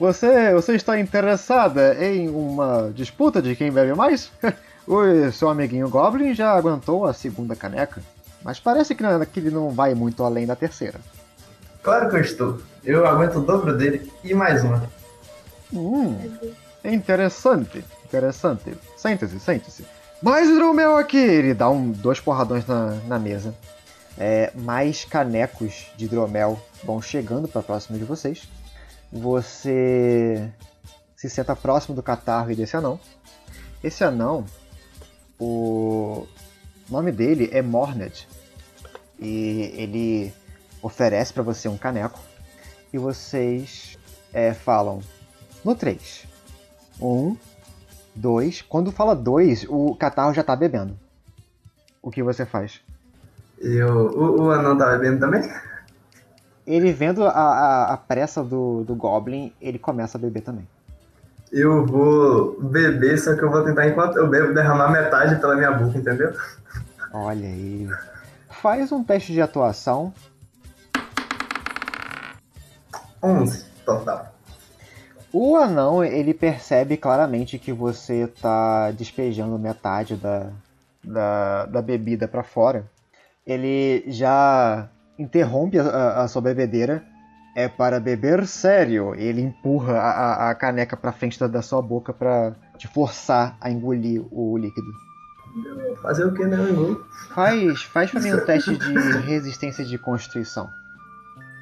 Você, 0.00 0.52
você 0.52 0.76
está 0.76 0.98
interessada 1.00 1.96
em 2.04 2.28
uma 2.28 2.92
disputa 2.94 3.42
de 3.42 3.56
quem 3.56 3.72
bebe 3.72 3.94
mais? 3.94 4.30
O 4.86 5.30
seu 5.32 5.50
amiguinho 5.50 5.90
Goblin 5.90 6.32
já 6.32 6.52
aguentou 6.52 7.04
a 7.04 7.12
segunda 7.12 7.54
caneca, 7.54 8.00
mas 8.42 8.58
parece 8.58 8.94
que, 8.94 9.02
não, 9.02 9.22
que 9.26 9.38
ele 9.38 9.50
não 9.50 9.68
vai 9.68 9.94
muito 9.94 10.24
além 10.24 10.46
da 10.46 10.56
terceira. 10.56 10.98
Claro 11.82 12.10
que 12.10 12.16
eu 12.16 12.20
estou. 12.20 12.60
Eu 12.84 13.06
aguento 13.06 13.36
o 13.36 13.40
dobro 13.40 13.76
dele 13.76 14.10
e 14.24 14.34
mais 14.34 14.62
uma. 14.64 14.88
Hum, 15.72 16.16
interessante, 16.84 17.84
interessante. 18.04 18.74
Sente-se, 18.96 19.38
sente-se. 19.38 19.84
Mais 20.22 20.48
hidromel 20.48 20.96
aqui! 20.96 21.16
Ele 21.16 21.54
dá 21.54 21.70
um, 21.70 21.92
dois 21.92 22.18
porradões 22.18 22.66
na, 22.66 22.94
na 23.06 23.18
mesa. 23.18 23.54
É, 24.16 24.50
mais 24.54 25.04
canecos 25.04 25.86
de 25.96 26.06
hidromel 26.06 26.60
vão 26.82 27.00
chegando 27.00 27.46
para 27.46 27.62
próximo 27.62 27.98
de 27.98 28.04
vocês. 28.04 28.48
Você 29.12 30.50
se 31.14 31.30
senta 31.30 31.54
próximo 31.54 31.94
do 31.94 32.02
catarro 32.02 32.50
e 32.50 32.56
desse 32.56 32.76
anão. 32.76 32.98
Esse 33.82 34.02
anão, 34.02 34.44
o 35.38 36.26
nome 36.88 37.12
dele 37.12 37.48
é 37.52 37.62
Morned. 37.62 38.26
E 39.20 39.72
ele 39.76 40.34
oferece 40.82 41.32
para 41.32 41.42
você 41.42 41.68
um 41.68 41.76
caneco. 41.76 42.18
E 42.92 42.98
vocês 42.98 43.98
é, 44.32 44.54
falam 44.54 45.00
no 45.64 45.74
3. 45.74 46.26
Um, 47.00 47.36
dois. 48.18 48.62
Quando 48.62 48.92
fala 48.92 49.14
dois, 49.14 49.64
o 49.68 49.94
catarro 49.94 50.34
já 50.34 50.42
tá 50.42 50.54
bebendo. 50.54 50.98
O 52.02 52.10
que 52.10 52.22
você 52.22 52.44
faz? 52.44 52.80
Eu, 53.58 54.08
o, 54.08 54.42
o 54.42 54.50
anão 54.50 54.76
tá 54.76 54.96
bebendo 54.96 55.20
também? 55.20 55.42
Ele 56.66 56.92
vendo 56.92 57.24
a, 57.24 57.30
a, 57.30 57.94
a 57.94 57.96
pressa 57.96 58.42
do, 58.42 58.84
do 58.84 58.94
Goblin, 58.94 59.52
ele 59.60 59.78
começa 59.78 60.18
a 60.18 60.20
beber 60.20 60.42
também. 60.42 60.68
Eu 61.50 61.86
vou 61.86 62.60
beber, 62.60 63.18
só 63.18 63.34
que 63.34 63.42
eu 63.42 63.50
vou 63.50 63.64
tentar, 63.64 63.88
enquanto 63.88 64.18
eu 64.18 64.28
bebo, 64.28 64.52
derramar 64.52 64.90
metade 64.90 65.40
pela 65.40 65.56
minha 65.56 65.70
boca, 65.72 65.96
entendeu? 65.96 66.32
Olha 67.12 67.48
aí. 67.48 67.88
Faz 68.50 68.92
um 68.92 69.02
teste 69.02 69.32
de 69.32 69.40
atuação. 69.40 70.12
11 73.22 73.64
total. 73.84 74.34
O 75.32 75.56
anão, 75.56 76.02
ele 76.02 76.32
percebe 76.32 76.96
claramente 76.96 77.58
que 77.58 77.72
você 77.72 78.26
tá 78.26 78.90
despejando 78.92 79.58
metade 79.58 80.16
da, 80.16 80.50
da, 81.04 81.66
da 81.66 81.82
bebida 81.82 82.26
para 82.26 82.42
fora. 82.42 82.86
Ele 83.46 84.04
já 84.08 84.88
interrompe 85.18 85.78
a, 85.78 86.22
a 86.22 86.28
sua 86.28 86.40
bebedeira. 86.40 87.04
É 87.54 87.68
para 87.68 87.98
beber 87.98 88.46
sério. 88.46 89.14
Ele 89.14 89.42
empurra 89.42 89.98
a, 89.98 90.50
a, 90.50 90.54
caneca 90.54 90.96
para 90.96 91.12
frente 91.12 91.38
da, 91.38 91.46
da 91.46 91.60
sua 91.60 91.82
boca 91.82 92.12
para 92.12 92.54
te 92.78 92.86
forçar 92.86 93.56
a 93.60 93.70
engolir 93.70 94.24
o 94.30 94.56
líquido. 94.56 94.92
Fazer 96.02 96.24
o 96.24 96.32
que, 96.32 96.44
né, 96.44 96.56
meu 96.56 97.04
Faz, 97.34 97.82
faz 97.82 98.10
pra 98.10 98.20
mim 98.20 98.32
um 98.32 98.44
teste 98.46 98.76
de 98.76 99.18
resistência 99.26 99.84
de 99.84 99.98
constituição. 99.98 100.70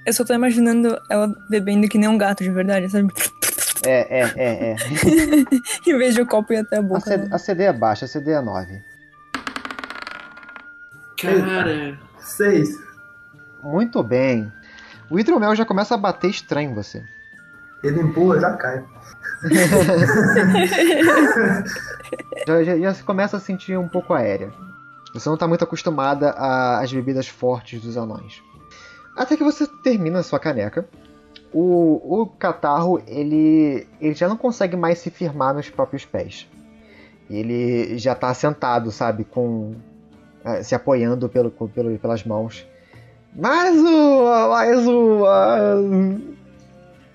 Eu 0.07 0.13
só 0.13 0.25
tô 0.25 0.33
imaginando 0.33 0.97
ela 1.11 1.35
bebendo 1.51 1.89
que 1.89 1.99
nem 1.99 2.09
um 2.09 2.17
gato 2.17 2.45
de 2.45 2.51
verdade, 2.51 2.89
sabe? 2.89 3.13
É, 3.85 4.21
é, 4.21 4.33
é, 4.37 4.73
é. 4.73 4.77
em 5.91 5.99
vez 5.99 6.15
de 6.15 6.23
o 6.23 6.27
copo 6.27 6.53
ir 6.53 6.59
até 6.59 6.77
a 6.77 6.79
A 6.79 6.83
boca. 6.83 7.01
CD, 7.01 7.25
né? 7.25 7.29
a 7.33 7.39
CD 7.39 7.63
é 7.65 7.73
baixa, 7.73 8.05
a 8.05 8.09
CD 8.09 8.31
é 8.33 8.41
9. 8.41 8.81
Cara, 11.21 11.99
6. 12.21 12.69
Muito 13.63 14.03
bem. 14.03 14.53
O 15.11 15.19
hidromel 15.19 15.55
já 15.57 15.65
começa 15.65 15.95
a 15.95 15.99
bater 15.99 16.31
estranho 16.31 16.71
em 16.71 16.75
você. 16.75 17.03
Ele 17.83 18.01
empurra, 18.01 18.41
já 18.41 18.53
cai. 18.57 18.85
Já, 22.47 22.63
já, 22.63 22.79
já 22.79 22.95
se 22.95 23.03
começa 23.03 23.37
a 23.37 23.41
sentir 23.41 23.77
um 23.77 23.89
pouco 23.89 24.15
aérea. 24.15 24.53
Você 25.13 25.29
não 25.29 25.35
está 25.35 25.49
muito 25.49 25.65
acostumada 25.65 26.31
a- 26.31 26.79
às 26.81 26.93
bebidas 26.93 27.27
fortes 27.27 27.83
dos 27.83 27.97
anões. 27.97 28.41
Até 29.17 29.37
que 29.37 29.43
você 29.45 29.67
termina 29.83 30.19
a 30.19 30.23
sua 30.23 30.39
caneca. 30.39 30.87
O, 31.53 32.21
o 32.23 32.27
catarro, 32.27 33.01
ele, 33.07 33.87
ele 34.01 34.15
já 34.15 34.29
não 34.29 34.37
consegue 34.37 34.77
mais 34.77 34.99
se 34.99 35.11
firmar 35.11 35.55
nos 35.55 35.71
próprios 35.71 36.05
pés. 36.05 36.47
Ele 37.31 37.97
já 37.99 38.13
está 38.13 38.33
sentado, 38.35 38.91
sabe, 38.93 39.25
com 39.25 39.75
eh, 40.45 40.63
se 40.63 40.75
apoiando 40.75 41.29
pelo, 41.29 41.51
pelo- 41.51 41.99
pelas 41.99 42.25
mãos. 42.25 42.67
Mais 43.35 43.75
uma, 43.77 44.49
mais 44.49 44.87
uma. 44.87 46.21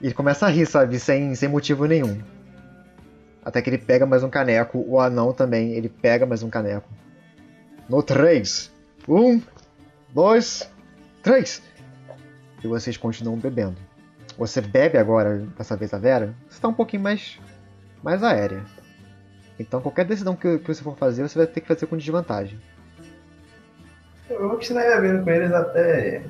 E 0.02 0.12
começa 0.14 0.48
a 0.48 0.50
rir, 0.50 0.66
sabe, 0.66 1.00
sem, 1.00 1.36
sem 1.36 1.48
motivo 1.48 1.86
nenhum. 1.86 2.18
Até 3.46 3.62
que 3.62 3.70
ele 3.70 3.78
pega 3.78 4.06
mais 4.06 4.24
um 4.24 4.30
caneco. 4.30 4.84
O 4.88 5.00
anão 5.00 5.34
também, 5.34 5.72
ele 5.74 5.90
pega 5.90 6.26
mais 6.26 6.42
um 6.44 6.50
caneco. 6.50 6.88
No 7.88 8.02
3. 8.02 8.72
Um, 9.08 9.42
dois, 10.14 10.70
três. 11.24 11.62
E 12.63 12.67
vocês 12.67 12.97
continuam 12.97 13.38
bebendo. 13.38 13.78
Você 14.38 14.62
bebe 14.62 14.97
agora, 14.97 15.39
dessa 15.58 15.76
vez 15.76 15.93
a 15.93 15.97
Vera, 15.97 16.34
você 16.47 16.56
está 16.56 16.67
um 16.67 16.74
pouquinho 16.74 17.04
mais, 17.04 17.39
mais 18.04 18.24
aérea. 18.24 18.63
Então 19.60 19.82
qualquer 19.82 20.06
decisão 20.06 20.36
que, 20.36 20.60
que 20.60 20.67
você 20.67 20.82
for 20.82 20.97
fazer, 20.97 21.24
você 21.24 21.38
vai 21.38 21.47
ter 21.47 21.62
que 21.62 21.67
fazer 21.67 21.86
com 21.86 21.97
desvantagem. 21.97 22.60
Eu 24.30 24.39
vou 24.39 24.52
continuar 24.52 25.02
bebendo 25.02 25.24
com 25.24 25.30
eles 25.30 25.52
até 25.52 26.24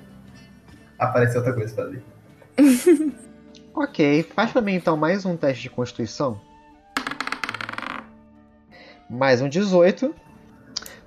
aparecer 0.97 1.37
outra 1.37 1.53
coisa 1.53 1.73
pra 1.73 1.85
fazer. 1.85 2.03
Ok, 3.73 4.23
faz 4.35 4.51
pra 4.51 4.61
mim 4.61 4.73
então 4.73 4.97
mais 4.97 5.25
um 5.25 5.37
teste 5.37 5.63
de 5.63 5.69
constituição. 5.69 6.39
Mais 9.09 9.41
um 9.41 9.47
18. 9.47 10.13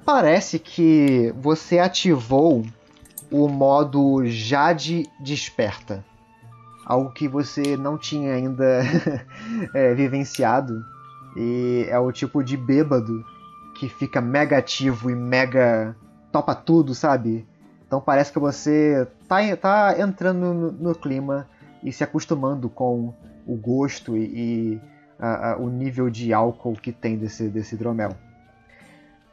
Parece 0.04 0.58
que 0.58 1.32
você 1.36 1.78
ativou 1.78 2.64
o 3.42 3.48
modo 3.48 4.24
Jade 4.26 5.08
Desperta. 5.20 6.04
Algo 6.86 7.10
que 7.12 7.26
você 7.26 7.76
não 7.76 7.96
tinha 7.98 8.34
ainda 8.34 8.82
é, 9.74 9.94
vivenciado. 9.94 10.84
E 11.36 11.86
é 11.88 11.98
o 11.98 12.12
tipo 12.12 12.44
de 12.44 12.56
bêbado 12.56 13.24
que 13.78 13.88
fica 13.88 14.20
mega 14.20 14.58
ativo 14.58 15.10
e 15.10 15.14
mega 15.16 15.96
topa 16.30 16.54
tudo, 16.54 16.94
sabe? 16.94 17.46
Então 17.86 18.00
parece 18.00 18.32
que 18.32 18.38
você 18.38 19.06
tá, 19.28 19.38
tá 19.56 19.94
entrando 19.98 20.52
no, 20.54 20.70
no 20.72 20.94
clima 20.94 21.48
e 21.82 21.90
se 21.92 22.04
acostumando 22.04 22.68
com 22.68 23.12
o 23.46 23.56
gosto 23.56 24.16
e, 24.16 24.20
e, 24.24 24.80
a- 25.18 25.52
a- 25.52 25.56
o 25.56 25.68
nível 25.68 26.08
de 26.08 26.32
álcool 26.32 26.74
que 26.74 26.92
tem 26.92 27.16
desse, 27.16 27.48
desse 27.48 27.74
hidromel. 27.74 28.10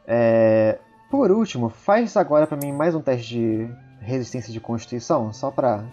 É, 0.06 0.78
por 1.10 1.30
último, 1.30 1.68
faz 1.68 2.16
agora 2.16 2.46
pra 2.46 2.56
mim 2.56 2.72
mais 2.72 2.94
um 2.94 3.00
teste 3.00 3.28
de 3.34 3.70
resistência 4.02 4.52
de 4.52 4.60
constituição, 4.60 5.32
só 5.32 5.50
pra 5.50 5.84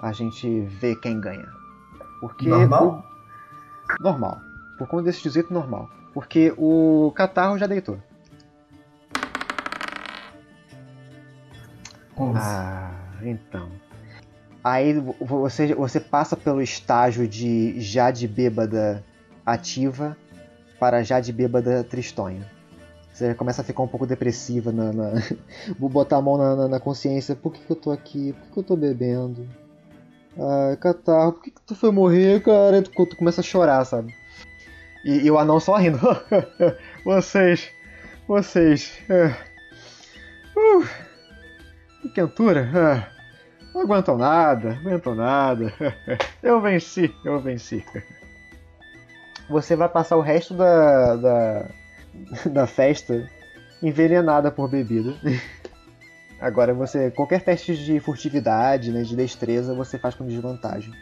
a 0.00 0.12
gente 0.12 0.60
ver 0.62 0.96
quem 1.00 1.20
ganha. 1.20 1.46
Porque 2.20 2.48
Normal? 2.48 3.04
o- 3.98 4.02
normal. 4.02 4.40
Por 4.78 4.86
conta 4.88 5.04
desse 5.04 5.22
18 5.22 5.52
normal. 5.52 5.88
Porque 6.12 6.52
o 6.56 7.12
catarro 7.14 7.58
já 7.58 7.66
deitou. 7.66 7.98
11. 12.16 12.38
Ah, 12.40 12.90
então. 13.22 13.68
Aí 14.62 14.94
vo- 14.98 15.14
você, 15.20 15.74
você 15.74 16.00
passa 16.00 16.36
pelo 16.36 16.62
estágio 16.62 17.26
de 17.28 17.80
já 17.80 18.10
de 18.10 18.26
bêbada 18.26 19.04
ativa 19.44 20.16
para 20.78 21.02
já 21.02 21.20
de 21.20 21.32
bêbada 21.32 21.84
tristonha. 21.84 22.48
Você 23.14 23.32
começa 23.32 23.62
a 23.62 23.64
ficar 23.64 23.82
um 23.84 23.88
pouco 23.88 24.06
depressiva 24.06 24.72
na. 24.72 24.92
na- 24.92 25.12
botar 25.78 26.16
a 26.16 26.20
mão 26.20 26.36
na, 26.36 26.56
na- 26.56 26.68
na 26.68 26.80
consciência. 26.80 27.36
Por 27.36 27.52
que, 27.52 27.60
que 27.60 27.70
eu 27.70 27.76
tô 27.76 27.92
aqui? 27.92 28.32
Por 28.32 28.42
que, 28.46 28.52
que 28.52 28.58
eu 28.58 28.62
tô 28.64 28.76
bebendo? 28.76 29.46
Ai, 30.36 30.76
catarro, 30.76 31.34
por 31.34 31.42
que, 31.44 31.52
que 31.52 31.60
tu 31.62 31.76
foi 31.76 31.92
morrer, 31.92 32.42
cara? 32.42 32.82
Tu, 32.82 32.90
tu 33.06 33.16
começa 33.16 33.40
a 33.40 33.44
chorar, 33.44 33.84
sabe? 33.84 34.12
E, 35.04 35.26
e 35.26 35.30
o 35.30 35.38
anão 35.38 35.60
só 35.60 35.76
rindo. 35.76 35.98
vocês. 37.04 37.70
Vocês. 38.26 38.92
é. 39.08 39.26
Uh, 40.56 40.84
que 42.02 42.08
quentura. 42.08 42.68
Ah, 42.74 43.08
não 43.72 43.82
aguentam 43.82 44.16
nada, 44.18 44.72
aguentam 44.72 45.14
nada. 45.14 45.72
Eu 46.42 46.60
venci, 46.60 47.14
eu 47.24 47.40
venci. 47.40 47.84
Você 49.48 49.76
vai 49.76 49.88
passar 49.88 50.16
o 50.16 50.20
resto 50.20 50.54
da, 50.54 51.16
da, 51.16 51.66
da 52.50 52.66
festa 52.66 53.28
envenenada 53.82 54.50
por 54.50 54.70
bebida. 54.70 55.14
Agora 56.40 56.74
você. 56.74 57.10
Qualquer 57.10 57.42
teste 57.42 57.76
de 57.76 58.00
furtividade, 58.00 58.90
né, 58.90 59.02
de 59.02 59.16
destreza, 59.16 59.74
você 59.74 59.98
faz 59.98 60.14
com 60.14 60.26
desvantagem. 60.26 60.92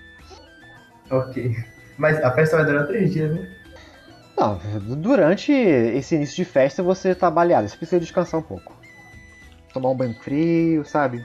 Ok. 1.11 1.57
Mas 1.97 2.23
a 2.23 2.31
festa 2.31 2.57
vai 2.57 2.65
durar 2.67 2.87
três 2.87 3.13
dias, 3.13 3.35
né? 3.35 3.49
Não, 4.37 4.59
durante 4.97 5.53
esse 5.53 6.15
início 6.15 6.37
de 6.37 6.45
festa 6.45 6.83
você 6.83 7.15
tá 7.15 7.31
baleado, 7.31 7.69
você 7.69 7.77
precisa 7.77 8.01
descansar 8.01 8.41
um 8.41 8.43
pouco. 8.43 8.73
Tomar 9.73 9.91
um 9.91 9.97
banho 9.97 10.15
frio, 10.15 10.85
sabe? 10.85 11.25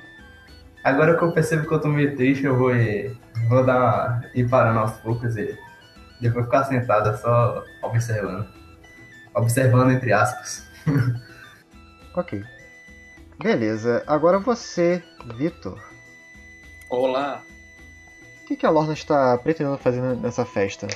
Agora 0.83 1.17
que 1.17 1.23
eu 1.23 1.31
percebo 1.31 1.67
que 1.67 1.73
eu 1.73 1.79
tô 1.79 1.87
meio 1.87 2.15
triste, 2.15 2.45
eu 2.45 2.57
vou 2.57 2.75
ir, 2.75 3.17
vou 3.49 3.65
dar 3.65 3.77
uma, 3.77 4.21
ir 4.33 4.49
parando 4.49 4.79
aos 4.79 4.91
poucos 4.97 5.35
e 5.37 5.57
depois 6.21 6.45
ficar 6.45 6.63
sentada 6.65 7.15
só 7.17 7.63
observando. 7.81 8.56
Observando 9.37 9.91
entre 9.91 10.11
aspas. 10.11 10.67
Ok. 12.15 12.43
Beleza, 13.39 14.03
agora 14.07 14.39
você, 14.39 15.03
Vitor. 15.35 15.79
Olá. 16.89 17.43
O 18.41 18.47
que, 18.47 18.55
que 18.55 18.65
a 18.65 18.71
Lorna 18.71 18.93
está 18.93 19.37
pretendendo 19.37 19.77
fazer 19.77 20.01
nessa 20.01 20.43
festa? 20.43 20.87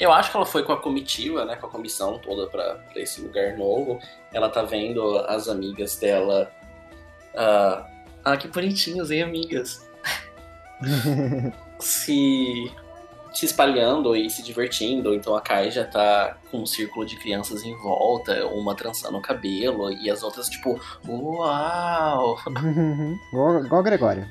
Eu 0.00 0.10
acho 0.10 0.30
que 0.30 0.36
ela 0.38 0.46
foi 0.46 0.62
com 0.62 0.72
a 0.72 0.80
comitiva, 0.80 1.44
né, 1.44 1.56
com 1.56 1.66
a 1.66 1.70
comissão 1.70 2.18
toda 2.18 2.46
pra, 2.46 2.76
pra 2.76 3.02
esse 3.02 3.20
lugar 3.20 3.58
novo. 3.58 3.98
Ela 4.32 4.48
tá 4.48 4.62
vendo 4.62 5.18
as 5.28 5.48
amigas 5.48 5.96
dela. 5.96 6.50
ah, 7.34 7.86
ah, 8.24 8.36
que 8.38 8.48
bonitinhos, 8.48 9.10
hein, 9.10 9.22
amigas? 9.22 9.86
se, 11.78 12.72
se 13.36 13.44
espalhando 13.44 14.16
e 14.16 14.30
se 14.30 14.42
divertindo. 14.42 15.14
Então 15.14 15.36
a 15.36 15.42
Kai 15.42 15.70
já 15.70 15.84
tá 15.84 16.38
com 16.50 16.60
um 16.62 16.66
círculo 16.66 17.04
de 17.04 17.16
crianças 17.16 17.62
em 17.64 17.76
volta, 17.76 18.46
uma 18.46 18.74
trançando 18.74 19.18
o 19.18 19.20
cabelo 19.20 19.92
e 19.92 20.08
as 20.10 20.22
outras, 20.22 20.48
tipo, 20.48 20.80
uau! 21.06 22.38
igual, 23.30 23.64
igual 23.64 23.80
a 23.80 23.84
Gregória. 23.84 24.30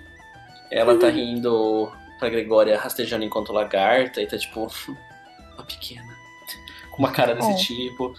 Ela 0.71 0.97
tá 0.97 1.07
rindo 1.09 1.91
pra 2.19 2.29
Gregória 2.29 2.79
rastejando 2.79 3.23
enquanto 3.23 3.53
lagarta 3.53 4.21
e 4.21 4.27
tá 4.27 4.37
tipo, 4.37 4.61
uma 5.53 5.63
pequena. 5.65 6.15
Com 6.91 7.03
uma 7.03 7.11
cara 7.11 7.35
desse 7.35 7.51
Oh. 7.51 7.55
tipo. 7.57 8.13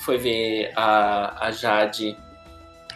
Foi 0.00 0.18
ver 0.18 0.72
a, 0.76 1.46
a 1.46 1.50
Jade 1.50 2.16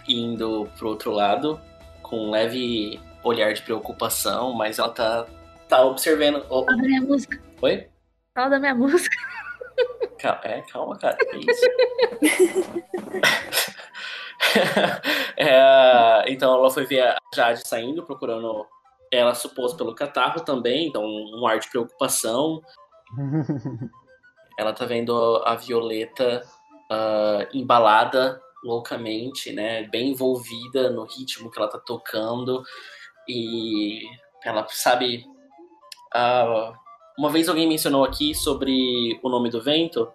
indo 0.06 0.68
pro 0.78 0.90
outro 0.90 1.10
lado, 1.10 1.60
com 2.02 2.26
um 2.26 2.30
leve 2.30 3.00
olhar 3.24 3.52
de 3.52 3.62
preocupação, 3.62 4.52
mas 4.52 4.78
ela 4.78 4.90
tá, 4.90 5.26
tá 5.70 5.84
observando. 5.84 6.44
Oh, 6.50 6.64
Fala 6.64 6.76
da 6.76 6.82
minha 6.82 7.00
música. 7.00 7.42
oi? 7.62 7.88
Fala 8.34 8.50
da 8.50 8.58
minha 8.58 8.74
música. 8.74 9.16
Calma, 10.18 10.40
é, 10.44 10.62
calma, 10.62 10.98
cara. 10.98 11.16
Que 11.16 11.38
isso? 11.38 11.66
É, 15.36 16.24
então 16.26 16.52
ela 16.54 16.70
foi 16.70 16.84
ver 16.84 17.02
a 17.02 17.16
Jade 17.34 17.66
saindo, 17.66 18.02
procurando 18.02 18.66
ela 19.12 19.34
supôs 19.34 19.74
pelo 19.74 19.94
catarro 19.94 20.40
também, 20.40 20.88
então 20.88 21.04
um 21.04 21.46
ar 21.46 21.58
de 21.58 21.68
preocupação. 21.68 22.60
Ela 24.58 24.72
tá 24.72 24.84
vendo 24.84 25.42
a 25.44 25.54
Violeta 25.54 26.42
ah, 26.90 27.46
embalada 27.54 28.40
loucamente, 28.62 29.52
né? 29.52 29.84
Bem 29.84 30.10
envolvida 30.10 30.90
no 30.90 31.04
ritmo 31.04 31.50
que 31.50 31.58
ela 31.58 31.68
tá 31.68 31.78
tocando. 31.78 32.62
E 33.28 34.02
ela 34.44 34.66
sabe. 34.68 35.24
Ah, 36.14 36.72
uma 37.18 37.30
vez 37.30 37.48
alguém 37.48 37.68
mencionou 37.68 38.04
aqui 38.04 38.34
sobre 38.34 39.18
o 39.22 39.28
nome 39.28 39.50
do 39.50 39.62
vento. 39.62 40.10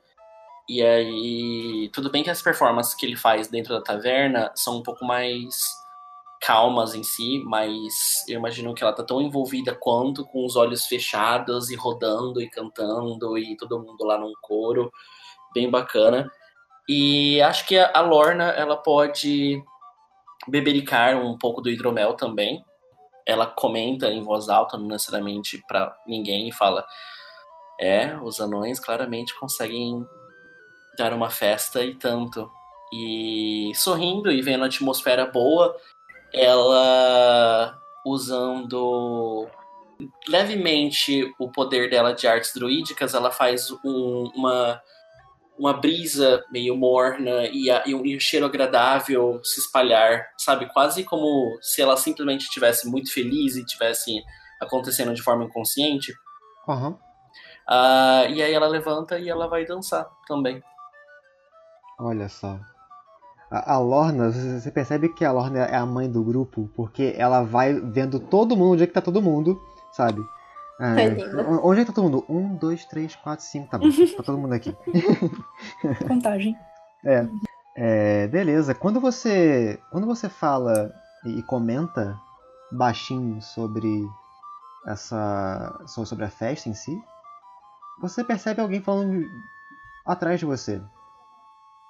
E 0.68 0.82
aí, 0.82 1.90
tudo 1.94 2.10
bem 2.10 2.24
que 2.24 2.30
as 2.30 2.42
performances 2.42 2.96
que 2.96 3.06
ele 3.06 3.16
faz 3.16 3.48
dentro 3.48 3.74
da 3.76 3.82
taverna 3.82 4.52
são 4.56 4.78
um 4.78 4.84
pouco 4.84 5.06
mais 5.06 5.56
calmas 6.42 6.94
em 6.96 7.04
si, 7.04 7.42
mas 7.46 8.24
eu 8.28 8.38
imagino 8.40 8.74
que 8.74 8.84
ela 8.84 8.94
tá 8.94 9.04
tão 9.04 9.22
envolvida 9.22 9.74
quanto 9.74 10.26
com 10.26 10.46
os 10.46 10.56
olhos 10.56 10.86
fechados 10.86 11.70
e 11.70 11.76
rodando 11.76 12.42
e 12.42 12.50
cantando 12.50 13.38
e 13.38 13.56
todo 13.58 13.80
mundo 13.80 14.04
lá 14.04 14.18
num 14.18 14.34
coro, 14.42 14.92
bem 15.54 15.70
bacana. 15.70 16.30
E 16.88 17.42
acho 17.42 17.66
que 17.68 17.78
a 17.78 18.02
Lorna 18.02 18.46
ela 18.52 18.78
pode 18.78 19.64
bebericar 20.48 21.18
um 21.18 21.38
pouco 21.38 21.62
do 21.62 21.70
hidromel 21.70 22.14
também. 22.14 22.64
Ela 23.26 23.48
comenta 23.48 24.08
em 24.08 24.22
voz 24.22 24.50
alta, 24.50 24.78
não 24.78 24.88
necessariamente 24.88 25.64
pra 25.68 25.96
ninguém, 26.06 26.50
e 26.50 26.54
fala: 26.54 26.86
É, 27.80 28.16
os 28.18 28.40
anões 28.40 28.80
claramente 28.80 29.38
conseguem 29.40 30.06
dar 30.98 31.14
uma 31.14 31.30
festa 31.30 31.84
e 31.84 31.96
tanto. 31.96 32.50
E 32.94 33.72
sorrindo 33.76 34.32
e 34.32 34.42
vendo 34.42 34.64
a 34.64 34.68
atmosfera 34.68 35.26
boa, 35.26 35.76
ela 36.32 37.78
usando 38.06 39.48
levemente 40.28 41.34
o 41.40 41.50
poder 41.52 41.90
dela 41.90 42.14
de 42.14 42.28
artes 42.28 42.54
druídicas, 42.54 43.14
ela 43.14 43.32
faz 43.32 43.72
um- 43.84 44.32
uma, 44.36 44.82
uma 45.58 45.74
brisa 45.74 46.44
meio 46.52 46.76
morna 46.76 47.46
e, 47.48 47.70
a- 47.72 47.84
e 47.86 47.96
um, 47.96 48.06
e 48.06 48.16
um 48.16 48.20
cheiro 48.20 48.46
agradável 48.46 49.40
se 49.44 49.60
espalhar, 49.62 50.26
sabe? 50.38 50.72
Quase 50.74 51.04
como 51.04 51.58
se 51.62 51.82
ela 51.82 51.96
simplesmente 51.98 52.42
estivesse 52.44 52.88
muito 52.90 53.12
feliz 53.14 53.56
e 53.56 53.62
estivesse 53.62 54.22
acontecendo 54.62 55.14
de 55.14 55.22
forma 55.22 55.46
inconsciente. 55.46 56.14
Aham. 56.68 56.98
Ah, 57.68 58.26
e 58.30 58.42
aí 58.44 58.54
ela 58.54 58.68
levanta 58.68 59.18
e 59.18 59.30
ela 59.30 59.48
vai 59.48 59.66
dançar 59.66 60.08
também. 60.28 60.62
Olha 62.00 62.28
só. 62.30 62.60
A, 63.50 63.76
a 63.76 63.80
Lorna, 63.80 64.32
você 64.32 64.60
você 64.60 64.72
percebe 64.72 65.10
que 65.14 65.24
a 65.24 65.32
Lorna 65.32 65.60
é 65.66 65.76
a 65.76 65.86
mãe 65.86 66.10
do 66.12 66.24
grupo, 66.24 66.70
porque 66.76 67.14
ela 67.18 67.44
vai 67.44 67.74
vendo 67.74 68.20
todo 68.20 68.56
mundo, 68.56 68.74
onde 68.74 68.84
é 68.84 68.88
que 68.88 68.94
tá 68.94 69.02
todo 69.02 69.22
mundo, 69.22 69.60
sabe? 69.94 70.22
Ah, 70.80 71.00
É 71.02 71.08
linda. 71.10 71.50
o- 71.50 71.70
onde 71.70 71.82
é 71.82 71.86
que 71.86 71.92
tá 71.92 71.96
todo 71.96 72.04
mundo? 72.06 72.26
Um, 72.28 72.56
dois, 72.56 72.86
três, 72.86 73.16
quatro, 73.16 73.46
cinco, 73.46 73.70
tá 73.70 73.78
bom. 73.78 73.86
Tá 74.18 74.24
todo 74.24 74.38
mundo 74.38 74.54
aqui. 74.54 74.76
Contagem. 76.08 76.56
É. 77.06 77.28
É, 77.78 78.28
beleza. 78.28 78.74
Quando 78.76 79.00
você. 79.00 79.80
Quando 79.92 80.06
você 80.08 80.28
fala 80.30 80.94
e 81.26 81.42
comenta 81.44 82.20
baixinho 82.72 83.42
sobre 83.42 83.88
essa. 84.88 85.80
so- 85.88 86.06
sobre 86.06 86.26
a 86.26 86.30
festa 86.30 86.70
em 86.70 86.74
si, 86.74 86.98
você 88.02 88.24
percebe 88.24 88.62
alguém 88.62 88.82
falando 88.82 89.26
atrás 90.06 90.40
de 90.40 90.46
você. 90.46 90.82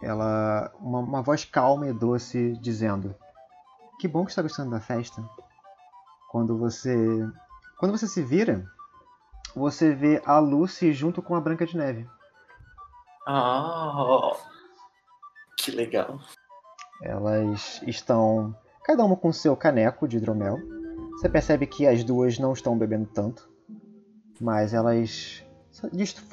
Ela. 0.02 0.72
Uma, 0.80 1.00
uma 1.00 1.22
voz 1.22 1.44
calma 1.46 1.88
e 1.88 1.94
doce 1.94 2.58
dizendo. 2.62 3.16
Que 4.00 4.08
bom 4.08 4.26
que 4.26 4.32
está 4.32 4.42
gostando 4.42 4.72
da 4.72 4.80
festa. 4.80 5.24
Quando 6.30 6.58
você. 6.58 6.96
Quando 7.80 7.92
você 7.98 8.08
se 8.08 8.22
vira, 8.24 8.66
você 9.56 9.94
vê 9.94 10.22
a 10.26 10.38
Lucy 10.40 10.92
junto 10.92 11.22
com 11.22 11.34
a 11.34 11.42
Branca 11.42 11.66
de 11.66 11.78
Neve. 11.78 12.08
Ah, 13.28 14.34
que 15.58 15.72
legal. 15.72 16.20
Elas 17.02 17.82
estão 17.88 18.56
cada 18.84 19.04
uma 19.04 19.16
com 19.16 19.32
seu 19.32 19.56
caneco 19.56 20.08
de 20.08 20.18
hidromel. 20.18 20.58
Você 21.12 21.30
percebe 21.30 21.66
que 21.66 21.88
as 21.88 22.04
duas 22.04 22.38
não 22.38 22.54
estão 22.54 22.78
bebendo 22.78 23.08
tanto, 23.08 23.50
mas 24.40 24.74
elas 24.74 25.44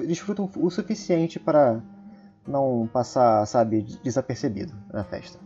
desfrutam 0.00 0.50
o 0.56 0.70
suficiente 0.70 1.38
para 1.38 1.80
não 2.46 2.88
passar, 2.92 3.46
sabe, 3.46 3.82
desapercebido 4.02 4.74
na 4.92 5.04
festa. 5.04 5.38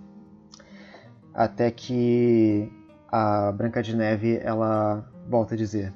Até 1.35 1.71
que 1.71 2.73
a 3.09 3.53
Branca 3.53 3.83
de 3.83 3.95
Neve 3.95 4.39
ela 4.43 5.07
volta 5.29 5.55
a 5.55 5.57
dizer: 5.57 5.93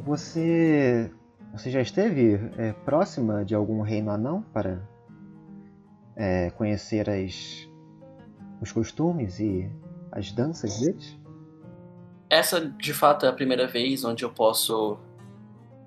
Você, 0.00 1.10
você 1.52 1.70
já 1.70 1.80
esteve 1.80 2.34
é, 2.58 2.72
próxima 2.84 3.44
de 3.44 3.54
algum 3.54 3.80
reino 3.80 4.10
anão 4.10 4.42
para 4.52 4.82
é, 6.16 6.50
conhecer 6.50 7.08
as 7.08 7.68
os 8.60 8.72
costumes 8.72 9.38
e 9.40 9.70
as 10.10 10.32
danças 10.32 10.80
deles? 10.80 11.18
Essa, 12.30 12.60
de 12.60 12.94
fato, 12.94 13.26
é 13.26 13.28
a 13.28 13.32
primeira 13.32 13.66
vez 13.66 14.04
onde 14.04 14.24
eu 14.24 14.30
posso 14.30 14.98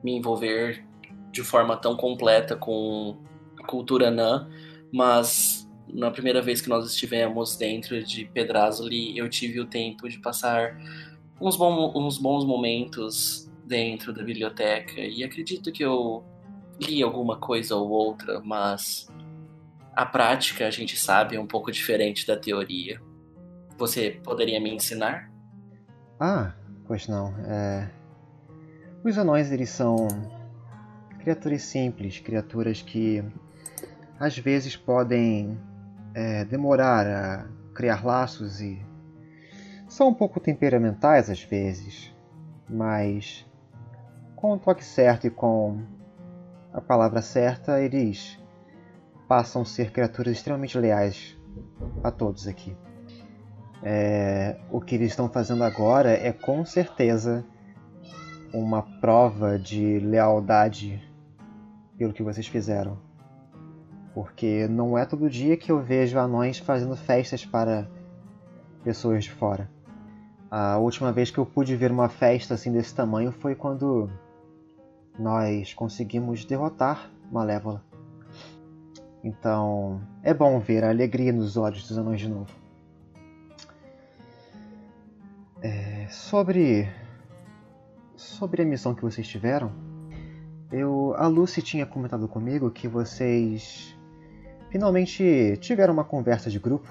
me 0.03 0.15
envolver 0.15 0.85
de 1.31 1.43
forma 1.43 1.75
tão 1.75 1.95
completa 1.97 2.55
com 2.55 3.17
a 3.59 3.65
cultura 3.65 4.07
anã, 4.09 4.49
mas 4.91 5.67
na 5.87 6.11
primeira 6.11 6.41
vez 6.41 6.61
que 6.61 6.69
nós 6.69 6.85
estivemos 6.85 7.57
dentro 7.57 8.03
de 8.03 8.25
Pedrazoli, 8.25 9.17
eu 9.17 9.29
tive 9.29 9.59
o 9.59 9.65
tempo 9.65 10.07
de 10.07 10.19
passar 10.19 10.77
uns, 11.39 11.55
bom, 11.55 11.91
uns 11.95 12.17
bons 12.17 12.45
momentos 12.45 13.46
dentro 13.67 14.13
da 14.13 14.23
biblioteca 14.23 14.99
e 14.99 15.23
acredito 15.23 15.71
que 15.71 15.83
eu 15.83 16.23
li 16.79 17.03
alguma 17.03 17.37
coisa 17.37 17.75
ou 17.75 17.89
outra, 17.89 18.39
mas 18.39 19.07
a 19.95 20.05
prática, 20.05 20.67
a 20.67 20.71
gente 20.71 20.95
sabe, 20.95 21.35
é 21.35 21.39
um 21.39 21.47
pouco 21.47 21.71
diferente 21.71 22.25
da 22.25 22.37
teoria. 22.37 23.01
Você 23.77 24.19
poderia 24.23 24.59
me 24.59 24.71
ensinar? 24.73 25.31
Ah, 26.19 26.53
pois 26.85 27.07
não. 27.07 27.33
É... 27.45 27.89
Os 29.03 29.17
anões 29.17 29.51
eles 29.51 29.69
são 29.69 30.07
criaturas 31.19 31.63
simples, 31.63 32.19
criaturas 32.19 32.81
que 32.81 33.23
às 34.19 34.37
vezes 34.37 34.75
podem 34.75 35.59
é, 36.13 36.45
demorar 36.45 37.05
a 37.07 37.47
criar 37.73 38.05
laços 38.05 38.61
e 38.61 38.79
são 39.87 40.09
um 40.09 40.13
pouco 40.13 40.39
temperamentais 40.39 41.29
às 41.29 41.41
vezes, 41.41 42.13
mas 42.69 43.46
com 44.37 44.53
o 44.53 44.59
toque 44.59 44.85
certo 44.85 45.25
e 45.25 45.31
com 45.31 45.81
a 46.71 46.79
palavra 46.79 47.23
certa, 47.23 47.81
eles 47.81 48.39
passam 49.27 49.63
a 49.63 49.65
ser 49.65 49.91
criaturas 49.91 50.37
extremamente 50.37 50.77
leais 50.77 51.35
a 52.03 52.11
todos 52.11 52.47
aqui. 52.47 52.77
É, 53.81 54.57
o 54.71 54.79
que 54.79 54.93
eles 54.93 55.09
estão 55.09 55.27
fazendo 55.27 55.63
agora 55.63 56.11
é 56.11 56.31
com 56.31 56.63
certeza 56.63 57.43
uma 58.53 58.83
prova 59.01 59.57
de 59.57 59.99
lealdade 59.99 61.03
pelo 61.97 62.13
que 62.13 62.23
vocês 62.23 62.45
fizeram. 62.47 62.99
Porque 64.13 64.67
não 64.67 64.95
é 64.97 65.05
todo 65.05 65.29
dia 65.29 65.57
que 65.57 65.71
eu 65.71 65.81
vejo 65.81 66.17
anões 66.19 66.59
fazendo 66.59 66.95
festas 66.95 67.43
para 67.43 67.89
pessoas 68.83 69.23
de 69.23 69.31
fora. 69.31 69.69
A 70.49 70.77
última 70.77 71.11
vez 71.11 71.31
que 71.31 71.39
eu 71.39 71.45
pude 71.45 71.75
ver 71.75 71.91
uma 71.91 72.07
festa 72.07 72.53
assim 72.53 72.71
desse 72.71 72.93
tamanho 72.93 73.31
foi 73.31 73.55
quando 73.55 74.09
nós 75.17 75.73
conseguimos 75.73 76.45
derrotar 76.45 77.09
Malévola. 77.31 77.83
Então, 79.23 80.01
é 80.23 80.33
bom 80.33 80.59
ver 80.59 80.83
a 80.83 80.89
alegria 80.89 81.33
nos 81.33 81.57
olhos 81.57 81.87
dos 81.87 81.97
anões 81.97 82.19
de 82.19 82.29
novo. 82.29 82.51
É, 85.61 86.07
sobre 86.09 86.87
sobre 88.15 88.61
a 88.61 88.65
missão 88.65 88.93
que 88.93 89.01
vocês 89.01 89.27
tiveram, 89.27 89.71
eu 90.71 91.13
a 91.17 91.27
Lucy 91.27 91.61
tinha 91.61 91.85
comentado 91.85 92.27
comigo 92.27 92.69
que 92.71 92.87
vocês 92.87 93.95
finalmente 94.69 95.57
tiveram 95.59 95.93
uma 95.93 96.03
conversa 96.03 96.49
de 96.49 96.59
grupo, 96.59 96.87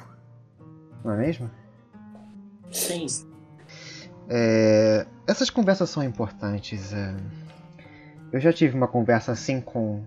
não 1.04 1.12
é 1.12 1.16
mesmo? 1.16 1.50
Sim. 2.70 3.06
É, 4.28 5.06
essas 5.26 5.50
conversas 5.50 5.88
são 5.90 6.02
importantes. 6.02 6.92
É, 6.92 7.14
eu 8.32 8.40
já 8.40 8.52
tive 8.52 8.76
uma 8.76 8.88
conversa 8.88 9.32
assim 9.32 9.60
com 9.60 10.02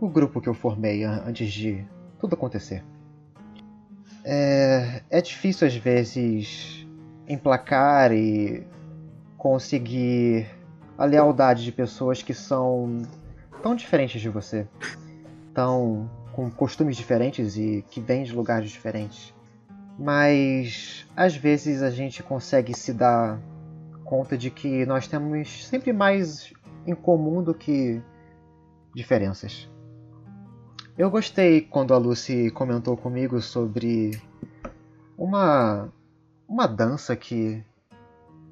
o 0.00 0.08
grupo 0.08 0.40
que 0.40 0.48
eu 0.48 0.54
formei 0.54 1.04
antes 1.04 1.52
de 1.52 1.84
tudo 2.18 2.34
acontecer. 2.34 2.84
É, 4.24 5.02
é 5.10 5.20
difícil 5.20 5.66
às 5.66 5.74
vezes 5.74 6.86
emplacar 7.28 8.12
e 8.12 8.66
conseguir 9.36 10.46
a 10.96 11.04
lealdade 11.04 11.64
de 11.64 11.72
pessoas 11.72 12.22
que 12.22 12.34
são 12.34 13.02
tão 13.62 13.74
diferentes 13.74 14.20
de 14.20 14.28
você, 14.28 14.66
tão 15.54 16.10
com 16.32 16.50
costumes 16.50 16.96
diferentes 16.96 17.56
e 17.56 17.84
que 17.90 18.00
vêm 18.00 18.22
de 18.22 18.32
lugares 18.32 18.70
diferentes. 18.70 19.34
Mas 19.98 21.06
às 21.16 21.34
vezes 21.34 21.82
a 21.82 21.90
gente 21.90 22.22
consegue 22.22 22.76
se 22.76 22.92
dar 22.92 23.40
conta 24.04 24.38
de 24.38 24.50
que 24.50 24.86
nós 24.86 25.06
temos 25.06 25.66
sempre 25.66 25.92
mais 25.92 26.52
em 26.88 26.94
comum 26.94 27.42
do 27.42 27.54
que 27.54 28.02
diferenças. 28.94 29.68
Eu 30.96 31.10
gostei 31.10 31.60
quando 31.60 31.92
a 31.94 31.98
Lucy 31.98 32.50
comentou 32.50 32.96
comigo 32.96 33.40
sobre 33.40 34.20
uma 35.16 35.92
uma 36.48 36.66
dança 36.66 37.14
que 37.14 37.62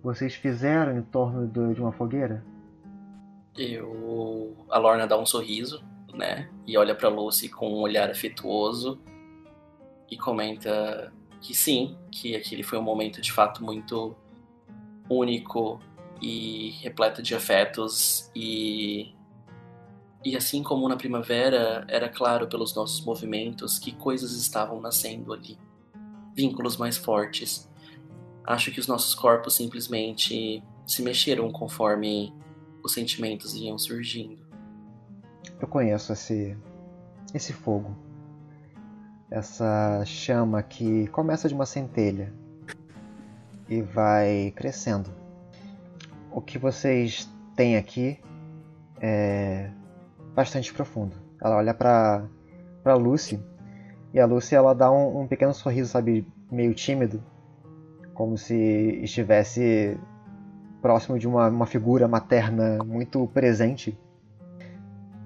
vocês 0.02 0.34
fizeram 0.34 0.98
em 0.98 1.02
torno 1.02 1.48
de 1.48 1.80
uma 1.80 1.92
fogueira. 1.92 2.44
Eu 3.56 4.54
a 4.70 4.78
Lorna 4.78 5.06
dá 5.06 5.18
um 5.18 5.24
sorriso, 5.24 5.82
né, 6.12 6.48
e 6.66 6.76
olha 6.76 6.94
para 6.94 7.08
Lucy 7.08 7.48
com 7.48 7.68
um 7.70 7.80
olhar 7.80 8.10
afetuoso 8.10 9.00
e 10.10 10.16
comenta 10.16 11.12
que 11.40 11.54
sim, 11.54 11.96
que 12.10 12.36
aquele 12.36 12.62
foi 12.62 12.78
um 12.78 12.82
momento 12.82 13.20
de 13.20 13.32
fato 13.32 13.64
muito 13.64 14.14
único 15.08 15.80
e 16.20 16.70
repleto 16.82 17.22
de 17.22 17.34
afetos 17.34 18.30
e 18.34 19.14
e 20.24 20.36
assim 20.36 20.60
como 20.60 20.88
na 20.88 20.96
primavera 20.96 21.84
era 21.88 22.08
claro 22.08 22.48
pelos 22.48 22.74
nossos 22.74 23.04
movimentos 23.04 23.78
que 23.78 23.92
coisas 23.92 24.32
estavam 24.32 24.80
nascendo 24.80 25.32
ali, 25.32 25.56
vínculos 26.34 26.76
mais 26.76 26.96
fortes. 26.96 27.70
Acho 28.44 28.72
que 28.72 28.80
os 28.80 28.88
nossos 28.88 29.14
corpos 29.14 29.54
simplesmente 29.54 30.64
se 30.84 31.02
mexeram 31.02 31.52
conforme 31.52 32.34
os 32.82 32.92
sentimentos 32.92 33.54
iam 33.54 33.78
surgindo. 33.78 34.44
Eu 35.60 35.68
conheço 35.68 36.12
esse 36.12 36.56
esse 37.32 37.52
fogo. 37.52 37.96
Essa 39.30 40.04
chama 40.04 40.60
que 40.60 41.06
começa 41.08 41.48
de 41.48 41.54
uma 41.54 41.66
centelha 41.66 42.34
e 43.68 43.80
vai 43.80 44.52
crescendo 44.56 45.25
o 46.36 46.42
que 46.42 46.58
vocês 46.58 47.26
têm 47.56 47.78
aqui 47.78 48.20
é 49.00 49.70
bastante 50.34 50.70
profundo. 50.70 51.16
Ela 51.42 51.56
olha 51.56 51.72
para 51.72 52.26
para 52.82 52.94
Lucy 52.94 53.42
e 54.12 54.20
a 54.20 54.26
Lucy 54.26 54.54
ela 54.54 54.74
dá 54.74 54.92
um, 54.92 55.22
um, 55.22 55.26
pequeno 55.26 55.54
sorriso, 55.54 55.88
sabe, 55.88 56.28
meio 56.52 56.74
tímido, 56.74 57.22
como 58.12 58.36
se 58.36 58.54
estivesse 59.02 59.98
próximo 60.82 61.18
de 61.18 61.26
uma, 61.26 61.48
uma 61.48 61.64
figura 61.64 62.06
materna 62.06 62.84
muito 62.84 63.26
presente. 63.28 63.98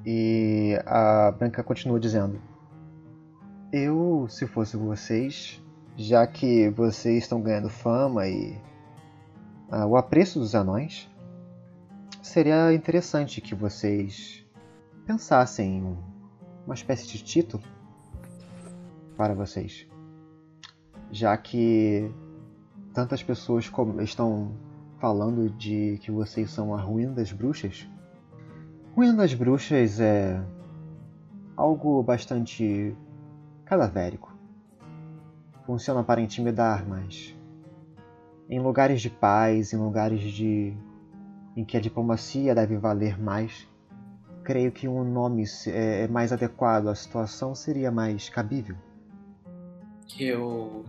E 0.06 0.80
a 0.86 1.32
Branca 1.32 1.64
continua 1.64 1.98
dizendo: 1.98 2.40
Eu, 3.72 4.28
se 4.28 4.46
fosse 4.46 4.76
vocês, 4.76 5.61
já 5.96 6.24
que 6.24 6.68
vocês 6.70 7.24
estão 7.24 7.42
ganhando 7.42 7.68
fama 7.68 8.28
e 8.28 8.56
uh, 9.71 9.87
o 9.87 9.97
apreço 9.97 10.39
dos 10.39 10.55
anões, 10.55 11.09
seria 12.23 12.73
interessante 12.73 13.41
que 13.41 13.55
vocês 13.55 14.45
pensassem 15.07 15.79
em 15.79 15.99
uma 16.64 16.75
espécie 16.75 17.07
de 17.07 17.23
título 17.23 17.62
para 19.16 19.35
vocês. 19.35 19.87
Já 21.11 21.37
que 21.37 22.11
tantas 22.93 23.23
pessoas 23.23 23.71
estão 24.01 24.53
falando 24.99 25.49
de 25.51 25.99
que 26.03 26.11
vocês 26.11 26.51
são 26.51 26.75
a 26.75 26.81
ruína 26.81 27.12
das 27.12 27.33
bruxas. 27.33 27.89
Ruína 28.95 29.14
das 29.14 29.35
bruxas 29.35 29.99
é 29.99 30.41
algo 31.57 32.03
bastante 32.03 32.95
cadavérico. 33.64 34.33
Funciona 35.64 36.03
para 36.03 36.21
intimidar, 36.21 36.87
mas 36.87 37.35
em 38.51 38.59
lugares 38.59 39.01
de 39.01 39.09
paz, 39.09 39.72
em 39.72 39.76
lugares 39.76 40.20
de 40.20 40.76
em 41.57 41.64
que 41.64 41.76
a 41.76 41.80
diplomacia 41.80 42.55
deve 42.55 42.76
valer 42.76 43.18
mais, 43.18 43.68
creio 44.42 44.72
que 44.72 44.88
um 44.88 45.05
nome 45.05 45.44
é, 45.68 46.03
é 46.03 46.09
mais 46.09 46.32
adequado 46.32 46.88
à 46.88 46.94
situação 46.94 47.55
seria 47.55 47.90
mais 47.90 48.28
cabível. 48.28 48.76
Eu 50.18 50.84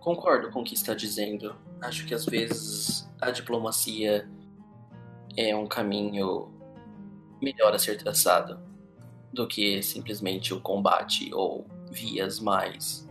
concordo 0.00 0.50
com 0.50 0.60
o 0.60 0.64
que 0.64 0.74
está 0.74 0.94
dizendo. 0.94 1.56
Acho 1.80 2.06
que 2.06 2.14
às 2.14 2.26
vezes 2.26 3.08
a 3.20 3.30
diplomacia 3.30 4.28
é 5.36 5.56
um 5.56 5.66
caminho 5.66 6.50
melhor 7.40 7.74
a 7.74 7.78
ser 7.78 7.96
traçado 7.96 8.60
do 9.32 9.46
que 9.46 9.82
simplesmente 9.82 10.52
o 10.52 10.60
combate 10.60 11.32
ou 11.32 11.66
vias 11.90 12.40
mais 12.40 13.08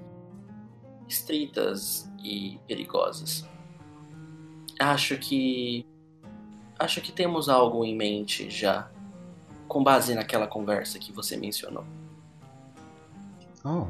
estritas 1.07 2.11
e 2.23 2.59
perigosas. 2.67 3.54
Acho 4.79 5.17
que. 5.17 5.85
Acho 6.77 7.01
que 7.01 7.11
temos 7.11 7.47
algo 7.47 7.85
em 7.85 7.95
mente 7.95 8.49
já, 8.49 8.89
com 9.67 9.81
base 9.81 10.13
naquela 10.13 10.45
conversa 10.45 10.99
que 10.99 11.11
você 11.11 11.37
mencionou. 11.37 11.85
Oh. 13.63 13.87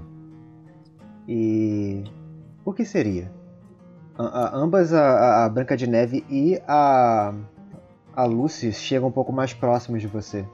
E. 1.27 2.03
O 2.63 2.73
que 2.73 2.85
seria? 2.85 3.31
A, 4.17 4.23
a, 4.23 4.55
ambas, 4.55 4.93
a, 4.93 5.45
a, 5.45 5.49
Branca 5.49 5.75
de 5.75 5.87
Neve 5.87 6.25
e 6.29 6.61
a. 6.67 7.33
A 8.15 8.23
Lucy 8.23 8.71
chegam 8.71 9.09
um 9.09 9.11
pouco 9.11 9.33
mais 9.33 9.53
próximos 9.53 10.01
de 10.01 10.07
você. 10.07 10.47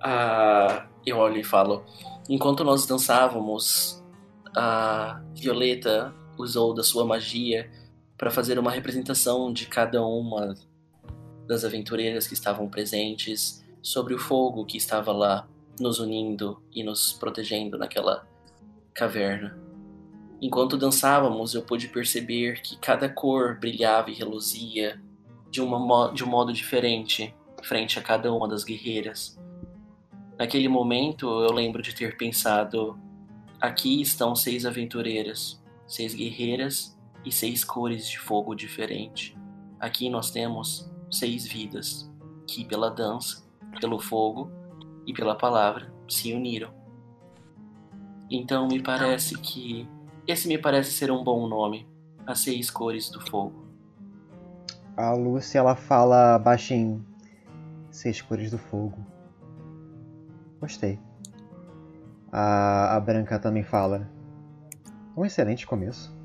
Ah, 0.00 0.86
eu 1.06 1.18
olho 1.18 1.38
e 1.38 1.44
falo. 1.44 1.84
Enquanto 2.28 2.64
nós 2.64 2.84
dançávamos, 2.84 4.02
a 4.56 5.20
Violeta 5.36 6.12
usou 6.36 6.74
da 6.74 6.82
sua 6.82 7.04
magia 7.04 7.70
para 8.22 8.30
fazer 8.30 8.56
uma 8.56 8.70
representação 8.70 9.52
de 9.52 9.66
cada 9.66 10.00
uma 10.06 10.54
das 11.44 11.64
aventureiras 11.64 12.24
que 12.28 12.34
estavam 12.34 12.68
presentes 12.68 13.66
sobre 13.82 14.14
o 14.14 14.18
fogo 14.18 14.64
que 14.64 14.76
estava 14.76 15.10
lá 15.10 15.48
nos 15.80 15.98
unindo 15.98 16.62
e 16.72 16.84
nos 16.84 17.12
protegendo 17.12 17.76
naquela 17.76 18.24
caverna. 18.94 19.58
Enquanto 20.40 20.76
dançávamos, 20.76 21.52
eu 21.52 21.62
pude 21.62 21.88
perceber 21.88 22.62
que 22.62 22.76
cada 22.76 23.08
cor 23.08 23.58
brilhava 23.58 24.08
e 24.08 24.14
reluzia 24.14 25.02
de, 25.50 25.60
uma, 25.60 26.12
de 26.12 26.22
um 26.22 26.28
modo 26.28 26.52
diferente 26.52 27.34
frente 27.64 27.98
a 27.98 28.02
cada 28.02 28.32
uma 28.32 28.46
das 28.46 28.62
guerreiras. 28.62 29.36
Naquele 30.38 30.68
momento, 30.68 31.26
eu 31.26 31.52
lembro 31.52 31.82
de 31.82 31.92
ter 31.92 32.16
pensado: 32.16 32.96
aqui 33.60 34.00
estão 34.00 34.36
seis 34.36 34.64
aventureiras, 34.64 35.60
seis 35.88 36.14
guerreiras 36.14 36.96
e 37.24 37.32
seis 37.32 37.64
cores 37.64 38.08
de 38.08 38.18
fogo 38.18 38.54
diferente. 38.54 39.36
Aqui 39.78 40.08
nós 40.08 40.30
temos 40.30 40.90
seis 41.10 41.46
vidas 41.46 42.10
que, 42.46 42.64
pela 42.64 42.90
dança, 42.90 43.44
pelo 43.80 43.98
fogo 43.98 44.50
e 45.06 45.12
pela 45.12 45.34
palavra 45.34 45.92
se 46.08 46.32
uniram. 46.32 46.72
Então 48.30 48.66
me 48.66 48.82
parece 48.82 49.36
que 49.38 49.88
esse 50.26 50.48
me 50.48 50.56
parece 50.56 50.92
ser 50.92 51.10
um 51.10 51.22
bom 51.22 51.46
nome, 51.46 51.88
as 52.26 52.40
seis 52.40 52.70
cores 52.70 53.10
do 53.10 53.20
fogo. 53.20 53.66
A 54.96 55.12
Lúcia 55.12 55.58
ela 55.58 55.74
fala 55.74 56.38
baixinho, 56.38 57.04
seis 57.90 58.22
cores 58.22 58.50
do 58.50 58.58
fogo. 58.58 59.04
Gostei. 60.60 60.98
A, 62.30 62.96
a 62.96 63.00
Branca 63.00 63.38
também 63.38 63.64
fala. 63.64 64.08
Um 65.16 65.24
excelente 65.24 65.66
começo. 65.66 66.21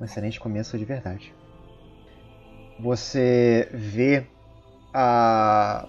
Um 0.00 0.04
excelente 0.04 0.38
começo 0.38 0.78
de 0.78 0.84
verdade. 0.84 1.34
Você 2.78 3.68
vê 3.72 4.26
a 4.94 5.88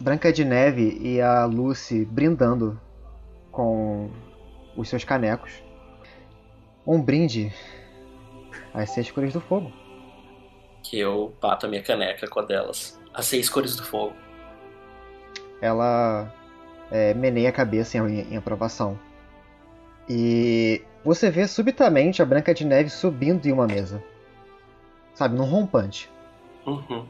Branca 0.00 0.32
de 0.32 0.44
Neve 0.44 0.98
e 1.00 1.20
a 1.20 1.44
Lucy 1.44 2.04
brindando 2.04 2.80
com 3.52 4.10
os 4.76 4.88
seus 4.88 5.04
canecos. 5.04 5.62
Um 6.86 7.00
brinde 7.00 7.52
às 8.72 8.90
seis 8.90 9.10
cores 9.10 9.32
do 9.32 9.40
fogo. 9.40 9.70
Que 10.82 10.98
eu 10.98 11.34
bato 11.40 11.66
a 11.66 11.68
minha 11.68 11.82
caneca 11.82 12.26
com 12.26 12.40
a 12.40 12.44
delas. 12.44 13.00
As 13.12 13.26
seis 13.26 13.48
cores 13.48 13.76
do 13.76 13.84
fogo. 13.84 14.14
Ela 15.60 16.32
é, 16.90 17.14
meneia 17.14 17.50
a 17.50 17.52
cabeça 17.52 17.96
em, 17.98 18.32
em 18.32 18.36
aprovação. 18.36 18.98
E 20.08 20.82
você 21.04 21.30
vê 21.30 21.46
subitamente 21.46 22.22
a 22.22 22.24
Branca 22.24 22.54
de 22.54 22.64
Neve 22.64 22.88
subindo 22.88 23.46
em 23.46 23.52
uma 23.52 23.66
mesa. 23.66 24.02
Sabe, 25.14 25.36
num 25.36 25.44
rompante. 25.44 26.10
Uhum. 26.66 27.06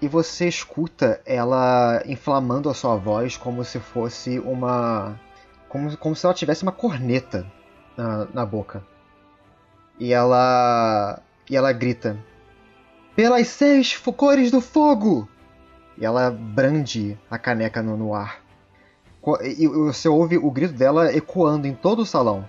E 0.00 0.06
você 0.06 0.46
escuta 0.46 1.20
ela 1.24 2.02
inflamando 2.06 2.68
a 2.68 2.74
sua 2.74 2.96
voz 2.96 3.36
como 3.36 3.64
se 3.64 3.80
fosse 3.80 4.38
uma. 4.38 5.18
Como, 5.68 5.96
como 5.96 6.14
se 6.14 6.26
ela 6.26 6.34
tivesse 6.34 6.62
uma 6.62 6.72
corneta 6.72 7.50
na, 7.96 8.26
na 8.26 8.46
boca. 8.46 8.84
E 9.98 10.12
ela. 10.12 11.20
E 11.48 11.56
ela 11.56 11.72
grita: 11.72 12.18
Pelas 13.14 13.48
seis 13.48 13.96
cores 13.96 14.50
do 14.50 14.60
fogo! 14.60 15.28
E 15.96 16.04
ela 16.04 16.30
brande 16.30 17.18
a 17.30 17.38
caneca 17.38 17.82
no, 17.82 17.96
no 17.96 18.14
ar. 18.14 18.42
E 19.42 19.66
você 19.66 20.08
ouve 20.08 20.36
o 20.36 20.50
grito 20.50 20.74
dela 20.74 21.12
ecoando 21.12 21.66
em 21.66 21.74
todo 21.74 22.02
o 22.02 22.06
salão. 22.06 22.44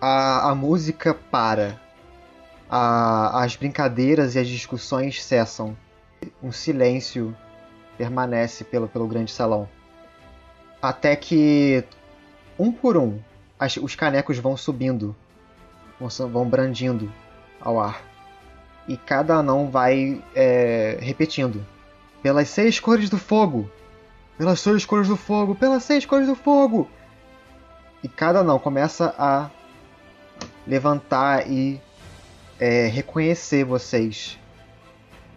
A, 0.00 0.50
a 0.50 0.54
música 0.54 1.14
para. 1.14 1.80
A, 2.70 3.42
as 3.42 3.56
brincadeiras 3.56 4.34
e 4.34 4.38
as 4.38 4.46
discussões 4.46 5.22
cessam. 5.22 5.76
Um 6.42 6.52
silêncio 6.52 7.36
permanece 7.96 8.64
pelo, 8.64 8.88
pelo 8.88 9.06
grande 9.06 9.30
salão. 9.30 9.68
Até 10.80 11.16
que, 11.16 11.84
um 12.58 12.70
por 12.70 12.96
um, 12.96 13.18
as, 13.58 13.76
os 13.76 13.96
canecos 13.96 14.38
vão 14.38 14.56
subindo, 14.56 15.16
vão, 15.98 16.08
vão 16.28 16.48
brandindo 16.48 17.12
ao 17.60 17.80
ar. 17.80 18.02
E 18.86 18.96
cada 18.96 19.34
anão 19.34 19.68
vai 19.68 20.22
é, 20.34 20.98
repetindo: 21.00 21.66
Pelas 22.22 22.48
seis 22.48 22.78
cores 22.78 23.10
do 23.10 23.18
fogo, 23.18 23.70
pelas 24.38 24.60
seis 24.60 24.86
cores 24.86 25.08
do 25.08 25.16
fogo, 25.16 25.54
pelas 25.54 25.82
seis 25.82 26.06
cores 26.06 26.28
do 26.28 26.36
fogo. 26.36 26.88
E 28.02 28.08
cada 28.08 28.38
anão 28.40 28.60
começa 28.60 29.12
a 29.18 29.50
levantar 30.68 31.50
e 31.50 31.80
é, 32.60 32.86
reconhecer 32.86 33.64
vocês 33.64 34.38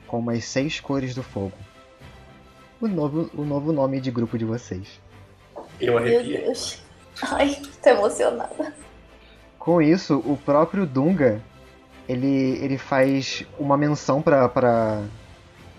como 0.06 0.30
as 0.30 0.44
seis 0.44 0.80
cores 0.82 1.16
do 1.16 1.24
fogo. 1.24 1.54
O 2.82 2.88
novo, 2.88 3.30
o 3.34 3.46
novo 3.46 3.72
nome 3.72 4.02
de 4.02 4.12
grupo 4.12 4.38
de 4.38 4.44
vocês. 4.44 5.00
Eu 5.80 5.94
Meu 5.94 5.98
arrepiei. 5.98 6.42
Deus. 6.42 6.82
Ai, 7.22 7.56
tô 7.82 7.90
emocionada. 7.90 8.74
Com 9.58 9.82
isso, 9.82 10.18
o 10.26 10.36
próprio 10.36 10.86
Dunga 10.86 11.42
ele, 12.10 12.58
ele 12.62 12.78
faz 12.78 13.46
uma 13.58 13.78
menção 13.78 14.22
pra, 14.22 14.50
pra, 14.50 15.02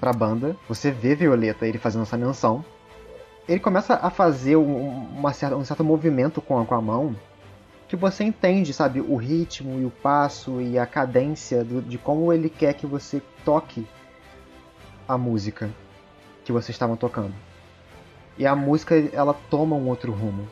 pra 0.01 0.13
banda. 0.13 0.57
Você 0.69 0.91
vê 0.91 1.15
Violeta 1.15 1.67
ele 1.67 1.77
fazendo 1.77 2.03
essa 2.03 2.17
menção. 2.17 2.65
Ele 3.47 3.61
começa 3.61 3.95
a 3.95 4.09
fazer 4.09 4.57
um, 4.57 4.89
uma 5.11 5.33
certa, 5.35 5.57
um 5.57 5.65
certo 5.65 5.85
movimento 5.85 6.41
com 6.41 6.59
a, 6.59 6.65
com 6.65 6.75
a 6.75 6.81
mão 6.81 7.15
que 7.93 7.97
você 7.97 8.25
entende, 8.25 8.73
sabe, 8.73 9.03
o 9.03 9.17
ritmo 9.17 9.79
e 9.79 9.85
o 9.85 9.91
passo 9.91 10.63
e 10.63 10.79
a 10.79 10.87
cadência 10.87 11.63
do, 11.63 11.83
de 11.83 11.99
como 11.99 12.33
ele 12.33 12.49
quer 12.49 12.73
que 12.73 12.87
você 12.87 13.21
toque 13.45 13.87
a 15.07 15.19
música 15.19 15.69
que 16.43 16.51
vocês 16.51 16.71
estavam 16.71 16.97
tocando. 16.97 17.35
E 18.39 18.47
a 18.47 18.57
música 18.57 18.95
ela 19.13 19.35
toma 19.51 19.77
um 19.77 19.89
outro 19.89 20.11
rumo. 20.11 20.49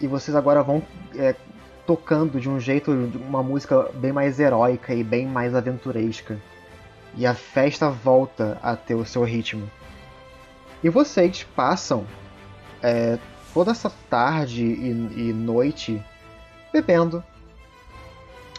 E 0.00 0.06
vocês 0.06 0.34
agora 0.34 0.62
vão 0.62 0.82
é, 1.14 1.34
tocando 1.86 2.40
de 2.40 2.48
um 2.48 2.58
jeito, 2.58 2.90
uma 2.90 3.42
música 3.42 3.90
bem 3.92 4.10
mais 4.10 4.40
heróica 4.40 4.94
e 4.94 5.04
bem 5.04 5.26
mais 5.26 5.54
aventuresca. 5.54 6.38
E 7.18 7.26
a 7.26 7.34
festa 7.34 7.90
volta 7.90 8.58
a 8.62 8.74
ter 8.74 8.94
o 8.94 9.04
seu 9.04 9.24
ritmo. 9.24 9.70
E 10.82 10.88
vocês 10.88 11.46
passam 11.54 12.06
é, 12.82 13.18
toda 13.52 13.72
essa 13.72 13.92
tarde 14.08 14.64
e, 14.64 15.28
e 15.28 15.32
noite 15.34 16.02
bebendo, 16.74 17.22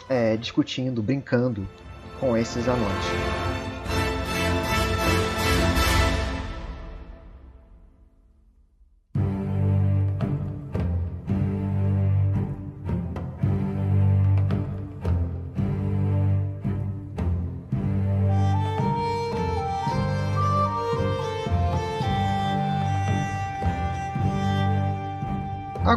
é, 0.08 0.38
discutindo, 0.38 1.02
brincando 1.02 1.68
com 2.18 2.34
esses 2.34 2.66
anões. 2.66 3.55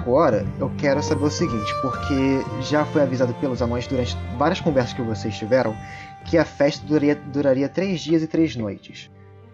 Agora 0.09 0.43
eu 0.59 0.71
quero 0.75 1.03
saber 1.03 1.23
o 1.25 1.29
seguinte, 1.29 1.71
porque 1.83 2.43
já 2.63 2.83
foi 2.83 3.03
avisado 3.03 3.31
pelos 3.35 3.61
anões 3.61 3.85
durante 3.85 4.17
várias 4.39 4.59
conversas 4.59 4.91
que 4.93 5.03
vocês 5.03 5.37
tiveram 5.37 5.77
que 6.25 6.35
a 6.35 6.43
festa 6.43 6.83
duraria, 6.83 7.13
duraria 7.13 7.69
três 7.69 8.01
dias 8.01 8.23
e 8.23 8.27
três 8.27 8.55
noites. 8.55 9.07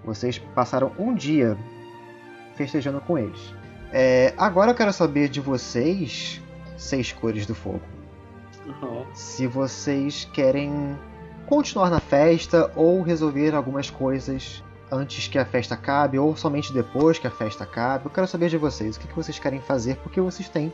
Vocês 0.05 0.39
passaram 0.39 0.93
um 0.97 1.13
dia 1.13 1.57
festejando 2.55 3.01
com 3.01 3.17
eles. 3.17 3.53
É, 3.91 4.33
agora 4.37 4.71
eu 4.71 4.75
quero 4.75 4.93
saber 4.93 5.27
de 5.27 5.41
vocês, 5.41 6.41
seis 6.77 7.11
cores 7.11 7.45
do 7.45 7.53
fogo, 7.53 7.81
Uhum. 8.65 9.03
se 9.13 9.45
vocês 9.47 10.23
querem 10.33 10.97
continuar 11.47 11.89
na 11.89 11.99
festa 11.99 12.71
ou 12.77 13.01
resolver 13.01 13.53
algumas 13.53 13.89
coisas 13.89 14.63
antes 14.95 15.27
que 15.27 15.37
a 15.37 15.45
festa 15.45 15.75
acabe 15.75 16.17
ou 16.17 16.35
somente 16.35 16.73
depois 16.73 17.19
que 17.19 17.27
a 17.27 17.31
festa 17.31 17.63
acabe. 17.63 18.05
Eu 18.05 18.11
quero 18.11 18.27
saber 18.27 18.49
de 18.49 18.57
vocês 18.57 18.95
o 18.95 18.99
que 18.99 19.07
que 19.07 19.15
vocês 19.15 19.37
querem 19.37 19.59
fazer 19.59 19.97
porque 19.97 20.19
vocês 20.21 20.49
têm 20.49 20.73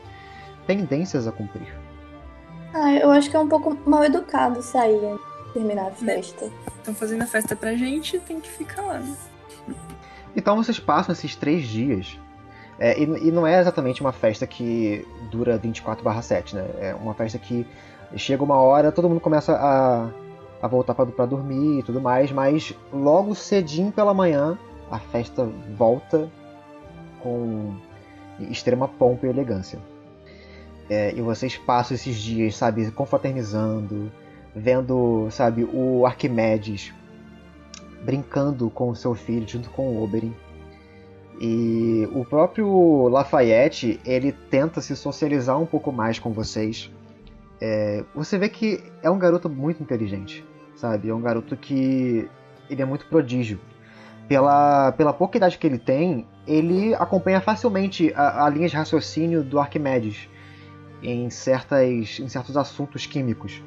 pendências 0.66 1.26
a 1.26 1.32
cumprir. 1.32 1.74
Ah, 2.72 2.94
eu 2.94 3.10
acho 3.10 3.28
que 3.28 3.36
é 3.36 3.38
um 3.38 3.48
pouco 3.48 3.76
mal 3.88 4.04
educado 4.04 4.62
sair 4.62 5.04
antes 5.04 5.46
de 5.46 5.52
terminar 5.52 5.88
a 5.88 5.90
festa. 5.90 6.50
Estão 6.78 6.94
fazendo 6.94 7.22
a 7.22 7.26
festa 7.26 7.54
pra 7.54 7.74
gente, 7.74 8.18
tem 8.20 8.40
que 8.40 8.48
ficar 8.48 8.82
lá, 8.82 8.98
né? 8.98 9.14
Então 10.34 10.56
vocês 10.56 10.78
passam 10.78 11.12
esses 11.12 11.36
três 11.36 11.64
dias. 11.64 12.18
é, 12.78 12.98
e, 12.98 13.28
e 13.28 13.30
não 13.30 13.46
é 13.46 13.60
exatamente 13.60 14.00
uma 14.00 14.12
festa 14.12 14.46
que 14.46 15.06
dura 15.30 15.58
24/7, 15.58 16.54
né? 16.54 16.66
É 16.80 16.94
uma 16.94 17.14
festa 17.14 17.38
que 17.38 17.66
chega 18.16 18.42
uma 18.42 18.56
hora, 18.56 18.90
todo 18.90 19.08
mundo 19.08 19.20
começa 19.20 19.52
a, 19.54 20.08
a 20.62 20.68
voltar 20.68 20.94
para 20.94 21.26
dormir 21.26 21.80
e 21.80 21.82
tudo 21.82 22.00
mais, 22.00 22.30
mas 22.30 22.72
logo 22.92 23.34
cedinho 23.34 23.90
pela 23.90 24.14
manhã 24.14 24.56
a 24.88 24.98
festa 24.98 25.48
volta 25.76 26.30
com 27.20 27.74
extrema 28.38 28.86
pompa 28.86 29.26
e 29.26 29.30
elegância. 29.30 29.78
É, 30.88 31.12
e 31.14 31.20
vocês 31.20 31.56
passam 31.56 31.94
esses 31.94 32.16
dias, 32.16 32.56
sabe, 32.56 32.90
confraternizando, 32.92 34.10
vendo, 34.54 35.28
sabe, 35.30 35.64
o 35.64 36.06
Arquimedes 36.06 36.92
brincando 38.04 38.68
com 38.70 38.90
o 38.90 38.96
seu 38.96 39.14
filho 39.14 39.48
junto 39.48 39.70
com 39.70 39.88
o 39.88 40.02
Oberyn. 40.02 40.32
E 41.40 42.08
o 42.12 42.24
próprio 42.24 43.08
Lafayette, 43.08 43.98
ele 44.04 44.32
tenta 44.32 44.80
se 44.80 44.94
socializar 44.94 45.58
um 45.58 45.66
pouco 45.66 45.90
mais 45.90 46.18
com 46.18 46.32
vocês. 46.32 46.90
É, 47.60 48.04
você 48.14 48.36
vê 48.38 48.48
que 48.48 48.82
é 49.02 49.10
um 49.10 49.18
garoto 49.18 49.48
muito 49.48 49.82
inteligente, 49.82 50.44
sabe? 50.76 51.08
É 51.08 51.14
um 51.14 51.20
garoto 51.20 51.56
que 51.56 52.28
ele 52.70 52.82
é 52.82 52.84
muito 52.84 53.06
prodígio. 53.06 53.58
Pela, 54.28 54.92
pela 54.92 55.12
pouca 55.12 55.36
idade 55.36 55.58
que 55.58 55.66
ele 55.66 55.78
tem, 55.78 56.26
ele 56.46 56.94
acompanha 56.94 57.40
facilmente 57.40 58.12
a, 58.14 58.46
a 58.46 58.48
linha 58.48 58.68
de 58.68 58.76
raciocínio 58.76 59.42
do 59.42 59.58
Arquimedes 59.58 60.28
em, 61.02 61.28
certas, 61.30 62.18
em 62.20 62.28
certos 62.28 62.56
assuntos 62.56 63.04
químicos. 63.06 63.62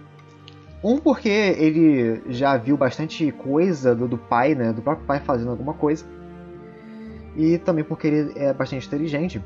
Um 0.83 0.97
porque 0.97 1.29
ele 1.29 2.21
já 2.29 2.57
viu 2.57 2.77
bastante 2.77 3.31
coisa 3.31 3.93
do, 3.95 4.07
do 4.07 4.17
pai, 4.17 4.55
né? 4.55 4.73
Do 4.73 4.81
próprio 4.81 5.05
pai 5.05 5.19
fazendo 5.19 5.51
alguma 5.51 5.73
coisa. 5.73 6.05
e 7.35 7.57
também 7.59 7.83
porque 7.83 8.07
ele 8.07 8.33
é 8.35 8.53
bastante 8.53 8.87
inteligente. 8.87 9.43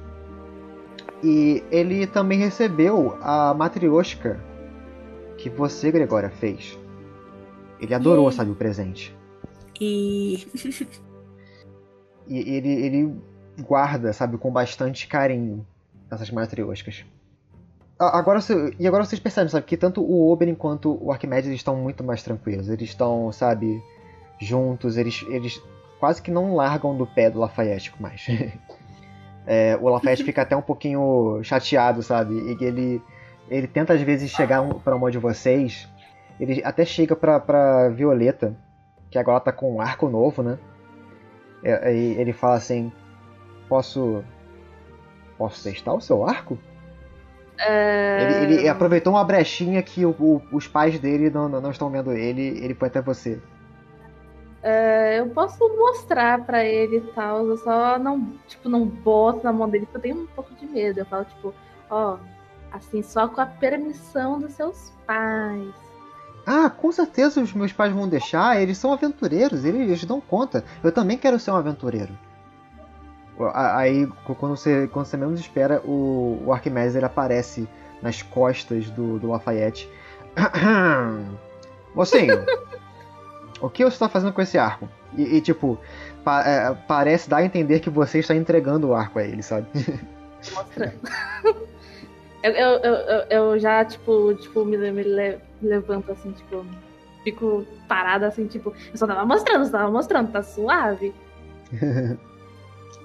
E 1.23 1.63
ele 1.69 2.07
também 2.07 2.39
recebeu 2.39 3.17
a 3.21 3.53
matrioshka 3.53 4.39
que 5.37 5.49
você, 5.49 5.91
Gregória, 5.91 6.29
fez. 6.29 6.78
Ele 7.79 7.93
adorou, 7.93 8.25
Yay. 8.27 8.35
sabe, 8.35 8.51
o 8.51 8.55
presente. 8.55 9.15
E. 9.79 10.45
E 12.27 12.37
ele, 12.37 12.69
ele 12.69 13.15
guarda, 13.67 14.13
sabe, 14.13 14.37
com 14.37 14.51
bastante 14.51 15.07
carinho 15.07 15.65
essas 16.11 16.29
matrioscas. 16.29 17.03
Agora, 17.97 18.39
e 18.79 18.87
agora 18.87 19.03
vocês 19.03 19.19
percebem, 19.19 19.49
sabe, 19.49 19.65
que 19.65 19.75
tanto 19.75 20.01
o 20.01 20.31
Oberyn 20.31 20.55
quanto 20.55 20.97
o 21.03 21.11
Arquimedes 21.11 21.49
estão 21.51 21.75
muito 21.75 22.03
mais 22.03 22.23
tranquilos. 22.23 22.69
Eles 22.69 22.89
estão, 22.89 23.31
sabe, 23.31 23.81
juntos, 24.39 24.95
eles, 24.95 25.25
eles 25.29 25.61
quase 25.99 26.21
que 26.21 26.31
não 26.31 26.55
largam 26.55 26.95
do 26.95 27.05
pé 27.05 27.29
do 27.29 27.39
Lafayette 27.39 27.91
mais. 27.99 28.25
É, 29.51 29.75
o 29.81 29.89
Lafayette 29.89 30.23
fica 30.23 30.43
até 30.43 30.55
um 30.55 30.61
pouquinho 30.61 31.39
chateado, 31.43 32.03
sabe? 32.03 32.35
E 32.35 32.63
ele, 32.63 33.01
ele 33.49 33.65
tenta 33.65 33.93
às 33.93 34.01
vezes 34.01 34.29
chegar 34.29 34.61
um- 34.61 34.77
pra 34.77 34.95
uma 34.95 35.09
de 35.09 35.17
vocês. 35.17 35.89
Ele 36.39 36.61
até 36.63 36.85
chega 36.85 37.15
pra, 37.15 37.39
pra 37.39 37.89
Violeta, 37.89 38.55
que 39.11 39.17
agora 39.19 39.39
tá 39.39 39.51
com 39.51 39.75
um 39.75 39.81
arco 39.81 40.07
novo, 40.09 40.41
né? 40.41 40.57
É, 41.63 41.87
Aí 41.89 42.19
ele 42.19 42.31
fala 42.33 42.55
assim: 42.55 42.91
Posso. 43.67 44.23
Posso 45.37 45.63
testar 45.63 45.93
o 45.93 46.01
seu 46.01 46.25
arco? 46.25 46.57
É, 47.57 48.21
Ele, 48.23 48.53
ele 48.61 48.69
aproveitou 48.69 49.13
uma 49.13 49.23
brechinha 49.23 49.81
que 49.83 50.05
o- 50.05 50.15
o- 50.19 50.41
os 50.53 50.67
pais 50.67 50.97
dele 50.99 51.29
não, 51.29 51.47
não 51.49 51.59
não 51.61 51.71
estão 51.71 51.89
vendo 51.89 52.11
ele, 52.13 52.41
ele 52.63 52.73
foi 52.73 52.87
até 52.87 53.01
você. 53.01 53.41
é, 54.61 55.19
eu 55.19 55.29
posso 55.29 55.57
mostrar 55.77 56.45
pra 56.45 56.63
ele 56.65 56.97
e 56.97 57.01
tal, 57.13 57.45
eu 57.47 57.57
só 57.57 57.97
não, 57.97 58.33
tipo, 58.47 58.67
não 58.67 58.85
boto 58.85 59.43
na 59.43 59.53
mão 59.53 59.69
dele 59.69 59.85
porque 59.85 59.97
eu 59.97 60.01
tenho 60.13 60.23
um 60.23 60.27
pouco 60.27 60.53
de 60.55 60.65
medo. 60.65 60.99
Eu 60.99 61.05
falo, 61.05 61.23
tipo, 61.25 61.53
ó, 61.89 62.17
assim, 62.71 63.01
só 63.01 63.27
com 63.27 63.39
a 63.39 63.45
permissão 63.45 64.39
dos 64.39 64.53
seus 64.53 64.91
pais. 65.07 65.73
Com 66.69 66.91
certeza 66.91 67.41
os 67.41 67.53
meus 67.53 67.71
pais 67.73 67.91
vão 67.93 68.07
deixar, 68.07 68.61
eles 68.61 68.77
são 68.77 68.91
aventureiros, 68.93 69.65
eles, 69.65 69.81
eles 69.81 70.05
dão 70.05 70.19
conta. 70.21 70.63
Eu 70.83 70.91
também 70.91 71.17
quero 71.17 71.39
ser 71.39 71.51
um 71.51 71.55
aventureiro. 71.55 72.11
Aí, 73.53 74.05
quando 74.37 74.57
você, 74.57 74.87
quando 74.87 75.05
você 75.05 75.15
menos 75.15 75.39
espera, 75.39 75.81
o, 75.85 76.43
o 76.45 76.51
Arquimedes 76.53 76.95
ele 76.95 77.05
aparece 77.05 77.67
nas 78.01 78.21
costas 78.21 78.89
do, 78.89 79.17
do 79.17 79.29
Lafayette. 79.29 79.89
Mocinho, 81.95 82.45
o 83.61 83.69
que 83.69 83.83
você 83.83 83.93
está 83.95 84.09
fazendo 84.09 84.33
com 84.33 84.41
esse 84.41 84.57
arco? 84.57 84.89
E, 85.17 85.37
e, 85.37 85.41
tipo, 85.41 85.77
pa- 86.23 86.43
é, 86.45 86.73
parece 86.87 87.29
dar 87.29 87.37
a 87.37 87.45
entender 87.45 87.79
que 87.79 87.89
você 87.89 88.19
está 88.19 88.35
entregando 88.35 88.89
o 88.89 88.93
arco 88.93 89.19
a 89.19 89.23
ele, 89.23 89.41
sabe? 89.41 89.67
mostrando. 90.53 90.99
eu, 92.43 92.51
eu, 92.51 92.73
eu, 92.83 93.25
eu- 93.29 93.59
já, 93.59 93.83
tipo, 93.85 94.33
tipo 94.35 94.63
me, 94.65 94.77
me 94.91 95.37
levanto 95.61 96.11
assim, 96.11 96.31
tipo, 96.31 96.65
fico 97.23 97.65
parada 97.87 98.27
assim, 98.27 98.47
tipo, 98.47 98.73
eu 98.91 98.97
só 98.97 99.05
tava 99.05 99.25
mostrando, 99.25 99.65
só 99.65 99.71
tava 99.71 99.91
mostrando, 99.91 100.31
tá 100.31 100.43
suave. 100.43 101.13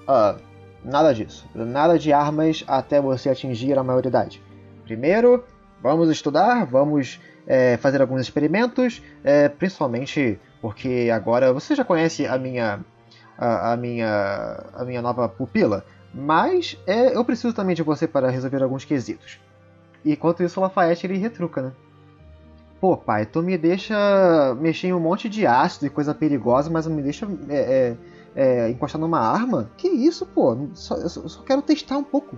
Ah, 0.07 0.35
nada 0.83 1.13
disso. 1.13 1.49
Nada 1.55 1.97
de 1.97 2.13
armas 2.13 2.63
até 2.67 3.01
você 3.01 3.27
atingir 3.29 3.75
a 3.75 3.83
maioridade. 3.83 4.39
Primeiro, 4.83 5.43
vamos 5.81 6.09
estudar, 6.09 6.63
vamos 6.63 7.19
é, 7.47 7.77
fazer 7.77 8.01
alguns 8.01 8.21
experimentos, 8.21 9.01
é, 9.23 9.49
principalmente 9.49 10.39
porque 10.61 11.09
agora 11.13 11.51
você 11.51 11.75
já 11.75 11.83
conhece 11.83 12.25
a 12.25 12.37
minha 12.37 12.79
a, 13.37 13.73
a 13.73 13.77
minha 13.77 14.63
a 14.73 14.85
minha 14.85 15.01
nova 15.01 15.27
pupila, 15.27 15.83
mas 16.13 16.77
é, 16.87 17.15
eu 17.15 17.25
preciso 17.25 17.53
também 17.53 17.75
de 17.75 17.83
você 17.83 18.07
para 18.07 18.29
resolver 18.29 18.63
alguns 18.63 18.85
quesitos. 18.85 19.39
E 20.03 20.13
enquanto 20.13 20.43
isso, 20.43 20.59
o 20.59 20.63
Lafayette 20.63 21.07
ele 21.07 21.17
retruca, 21.17 21.61
né? 21.61 21.71
Pô, 22.85 22.95
pai, 22.95 23.25
tu 23.25 23.41
me 23.41 23.57
deixa 23.57 24.53
mexer 24.61 24.89
em 24.89 24.93
um 24.93 24.99
monte 24.99 25.27
de 25.27 25.47
ácido 25.47 25.87
e 25.87 25.89
coisa 25.89 26.13
perigosa, 26.13 26.69
mas 26.69 26.85
não 26.85 26.95
me 26.95 27.01
deixa 27.01 27.27
é, 27.49 27.97
é, 28.35 28.37
é, 28.67 28.69
encostar 28.69 29.01
numa 29.01 29.17
arma? 29.19 29.71
Que 29.75 29.87
isso, 29.87 30.23
pô? 30.23 30.55
Só- 30.75 30.95
eu, 30.97 31.09
só, 31.09 31.41
quero 31.41 31.63
testar 31.63 31.97
um 31.97 32.03
pouco. 32.03 32.37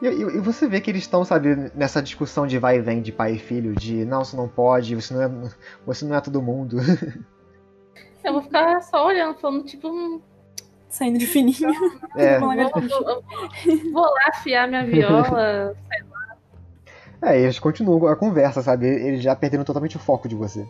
E, 0.00 0.06
e- 0.06 0.36
e 0.36 0.38
você 0.38 0.68
vê 0.68 0.80
que 0.80 0.88
eles 0.92 1.02
estão, 1.02 1.24
sabe, 1.24 1.72
nessa 1.74 2.00
discussão 2.00 2.46
de 2.46 2.56
vai 2.56 2.76
e 2.76 2.80
vem 2.80 3.02
de 3.02 3.10
pai 3.10 3.32
e 3.32 3.38
filho, 3.40 3.74
de 3.74 4.04
não, 4.04 4.24
você 4.24 4.36
não 4.36 4.46
pode, 4.46 4.94
você 4.94 5.12
não 5.12 5.22
é, 5.22 5.50
você 5.84 6.04
não 6.04 6.14
é 6.14 6.20
todo 6.20 6.40
mundo. 6.40 6.76
Eu 8.22 8.32
vou 8.32 8.42
ficar 8.42 8.80
só 8.80 9.08
olhando, 9.08 9.40
falando, 9.40 9.64
tipo, 9.64 9.88
hum, 9.88 10.20
Saindo 10.88 11.18
de 11.18 11.26
fininho. 11.26 11.68
É, 12.16 12.38
vou, 12.38 12.48
vou- 12.48 13.24
vou 13.92 14.02
lá 14.02 14.28
afiar 14.28 14.68
minha 14.68 14.86
viola. 14.86 15.74
É, 17.26 17.40
eles 17.40 17.58
continuam 17.58 18.06
a 18.06 18.16
conversa, 18.16 18.62
sabe? 18.62 18.86
Eles 18.86 19.22
já 19.22 19.34
perderam 19.34 19.64
totalmente 19.64 19.96
o 19.96 20.00
foco 20.00 20.28
de 20.28 20.34
você. 20.34 20.66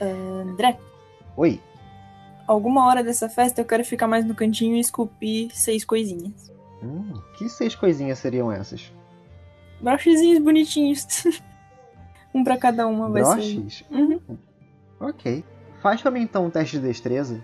André, 0.00 0.78
Oi. 1.36 1.60
alguma 2.46 2.86
hora 2.86 3.04
dessa 3.04 3.28
festa 3.28 3.60
eu 3.60 3.64
quero 3.64 3.84
ficar 3.84 4.08
mais 4.08 4.24
no 4.24 4.34
cantinho 4.34 4.76
e 4.76 4.80
esculpir 4.80 5.54
seis 5.54 5.84
coisinhas. 5.84 6.52
Hum, 6.82 7.12
que 7.36 7.48
seis 7.48 7.74
coisinhas 7.74 8.18
seriam 8.18 8.50
essas? 8.50 8.92
Brochezinhos 9.80 10.42
bonitinhos. 10.42 11.06
um 12.34 12.42
pra 12.42 12.56
cada 12.56 12.86
uma 12.86 13.08
vai 13.08 13.24
ser. 13.24 13.34
Broches? 13.34 13.84
Uhum. 13.90 14.20
Ok. 14.98 15.44
Faz 15.80 16.00
pra 16.00 16.10
mim 16.10 16.22
então 16.22 16.46
um 16.46 16.50
teste 16.50 16.78
de 16.78 16.86
destreza. 16.86 17.42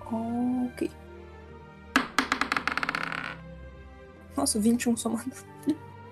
Ok. 0.00 0.90
Nossa, 4.36 4.58
21 4.58 4.96
somado. 4.96 5.53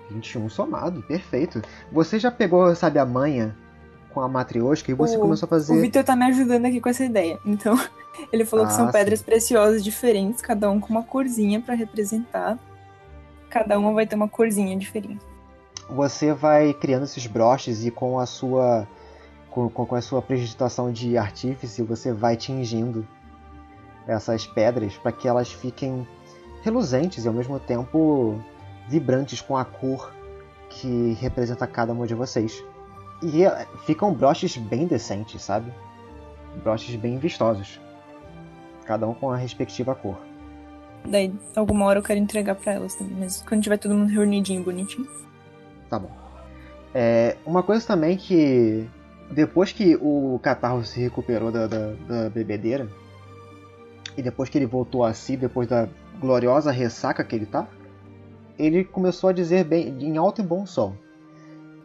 21 0.09 0.49
somado, 0.49 1.01
perfeito. 1.03 1.61
Você 1.91 2.19
já 2.19 2.29
pegou, 2.31 2.73
sabe, 2.75 2.99
a 2.99 3.05
manha 3.05 3.55
com 4.13 4.21
a 4.21 4.27
matrioshka 4.27 4.91
e 4.91 4.93
você 4.93 5.17
O- 5.17 5.21
começou 5.21 5.47
a 5.47 5.47
O 5.47 5.49
fazer. 5.49 5.81
Victor 5.81 6.03
tá 6.03 6.15
me 6.15 6.25
ajudando 6.25 6.65
aqui 6.65 6.79
com 6.79 6.89
essa 6.89 7.03
ideia. 7.03 7.39
Então, 7.45 7.75
ele 8.31 8.45
falou 8.45 8.65
que 8.65 8.71
Ah, 8.73 8.75
são 8.75 8.85
sim. 8.87 8.91
pedras 8.91 9.21
preciosas 9.21 9.83
diferentes, 9.83 10.41
cada 10.41 10.69
um 10.69 10.79
com 10.79 10.89
uma 10.89 11.03
corzinha 11.03 11.59
pra 11.61 11.73
representar. 11.73 12.59
Cada 13.49 13.77
uma 13.79 13.93
vai 13.93 14.05
ter 14.05 14.15
uma 14.15 14.27
corzinha 14.29 14.77
diferente. 14.77 15.21
Você 15.89 16.31
vai 16.33 16.73
criando 16.73 17.03
esses 17.03 17.25
broches 17.27 17.85
e 17.85 17.91
com 17.91 18.19
a 18.19 18.25
sua. 18.25 18.87
Com, 19.49 19.69
com 19.69 19.85
com 19.85 19.95
a 19.95 20.01
sua 20.01 20.19
prestidigitação 20.21 20.91
de 20.91 21.15
artífice, 21.17 21.83
você 21.83 22.11
vai 22.11 22.35
tingindo 22.35 23.07
essas 24.07 24.47
pedras 24.47 24.97
para 24.97 25.11
que 25.11 25.27
elas 25.27 25.51
fiquem 25.51 26.07
reluzentes 26.63 27.25
e 27.25 27.27
ao 27.27 27.33
mesmo 27.33 27.59
tempo 27.59 28.39
vibrantes 28.87 29.41
com 29.41 29.57
a 29.57 29.65
cor 29.65 30.13
que 30.69 31.13
representa 31.19 31.67
cada 31.67 31.93
uma 31.93 32.07
de 32.07 32.13
vocês. 32.13 32.63
E 33.21 33.45
eh, 33.45 33.67
ficam 33.85 34.13
broches 34.13 34.57
bem 34.57 34.85
decentes, 34.85 35.41
sabe? 35.41 35.71
Broches 36.63 36.95
bem 36.95 37.17
vistosos. 37.17 37.79
Cada 38.85 39.07
um 39.07 39.13
com 39.13 39.31
a 39.31 39.37
respectiva 39.37 39.95
cor. 39.95 40.17
Daí, 41.05 41.33
alguma 41.55 41.85
hora 41.85 41.99
eu 41.99 42.03
quero 42.03 42.19
entregar 42.19 42.55
pra 42.55 42.73
elas 42.73 42.95
também, 42.95 43.15
mas 43.19 43.41
quando 43.47 43.61
tiver 43.61 43.77
todo 43.77 43.93
mundo 43.93 44.09
reunidinho, 44.09 44.63
bonitinho. 44.63 45.07
Tá 45.89 45.99
bom. 45.99 46.11
É, 46.93 47.37
uma 47.45 47.63
coisa 47.63 47.85
também 47.85 48.17
que 48.17 48.87
depois 49.31 49.71
que 49.71 49.97
o 50.01 50.39
Catarro 50.41 50.85
se 50.85 50.99
recuperou 51.01 51.51
da, 51.51 51.67
da, 51.67 51.93
da 52.07 52.29
bebedeira 52.29 52.87
e 54.15 54.21
depois 54.21 54.49
que 54.49 54.57
ele 54.57 54.65
voltou 54.65 55.03
a 55.03 55.13
si, 55.13 55.35
depois 55.35 55.67
da 55.67 55.87
gloriosa 56.19 56.71
ressaca 56.71 57.23
que 57.23 57.35
ele 57.35 57.45
tá, 57.45 57.67
ele 58.57 58.83
começou 58.83 59.29
a 59.29 59.33
dizer 59.33 59.63
bem 59.63 59.87
em 59.99 60.17
alto 60.17 60.41
e 60.41 60.43
bom 60.43 60.65
som 60.65 60.95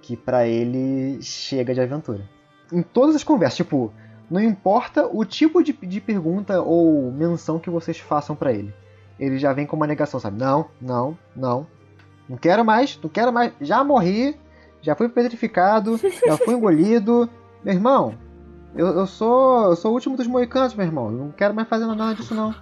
que 0.09 0.17
pra 0.17 0.47
ele 0.47 1.21
chega 1.21 1.75
de 1.75 1.83
aventura. 1.83 2.27
Em 2.73 2.81
todas 2.81 3.15
as 3.15 3.23
conversas, 3.23 3.59
tipo, 3.59 3.93
não 4.31 4.41
importa 4.41 5.07
o 5.07 5.23
tipo 5.23 5.63
de, 5.63 5.75
de 5.75 6.01
pergunta 6.01 6.63
ou 6.63 7.13
menção 7.13 7.59
que 7.59 7.69
vocês 7.69 7.99
façam 7.99 8.35
pra 8.35 8.51
ele, 8.51 8.73
ele 9.21 9.39
já 9.39 9.53
vem 9.53 9.67
com 9.67 9.77
uma 9.77 9.87
negação, 9.87 10.19
sabe? 10.19 10.39
Não, 10.39 10.67
não, 10.81 11.19
não, 11.37 11.67
não 12.27 12.39
quero 12.39 12.65
mais, 12.65 12.99
não 13.03 13.11
quero 13.11 13.31
mais. 13.31 13.53
Já 13.61 13.85
morri, 13.85 14.35
já 14.81 14.95
fui 14.95 15.11
petrificado, 15.11 15.99
já 16.27 16.39
fui 16.39 16.55
engolido. 16.55 17.29
Meu 17.63 17.75
irmão, 17.75 18.15
eu, 18.75 18.87
eu 18.87 19.07
sou 19.07 19.65
eu 19.65 19.77
sou 19.77 19.91
o 19.91 19.95
último 19.95 20.17
dos 20.17 20.27
moicanos, 20.27 20.73
meu 20.73 20.87
irmão. 20.87 21.07
Eu 21.11 21.19
não 21.19 21.31
quero 21.33 21.53
mais 21.53 21.69
fazer 21.69 21.85
nada 21.85 22.15
disso, 22.15 22.35
não. 22.35 22.55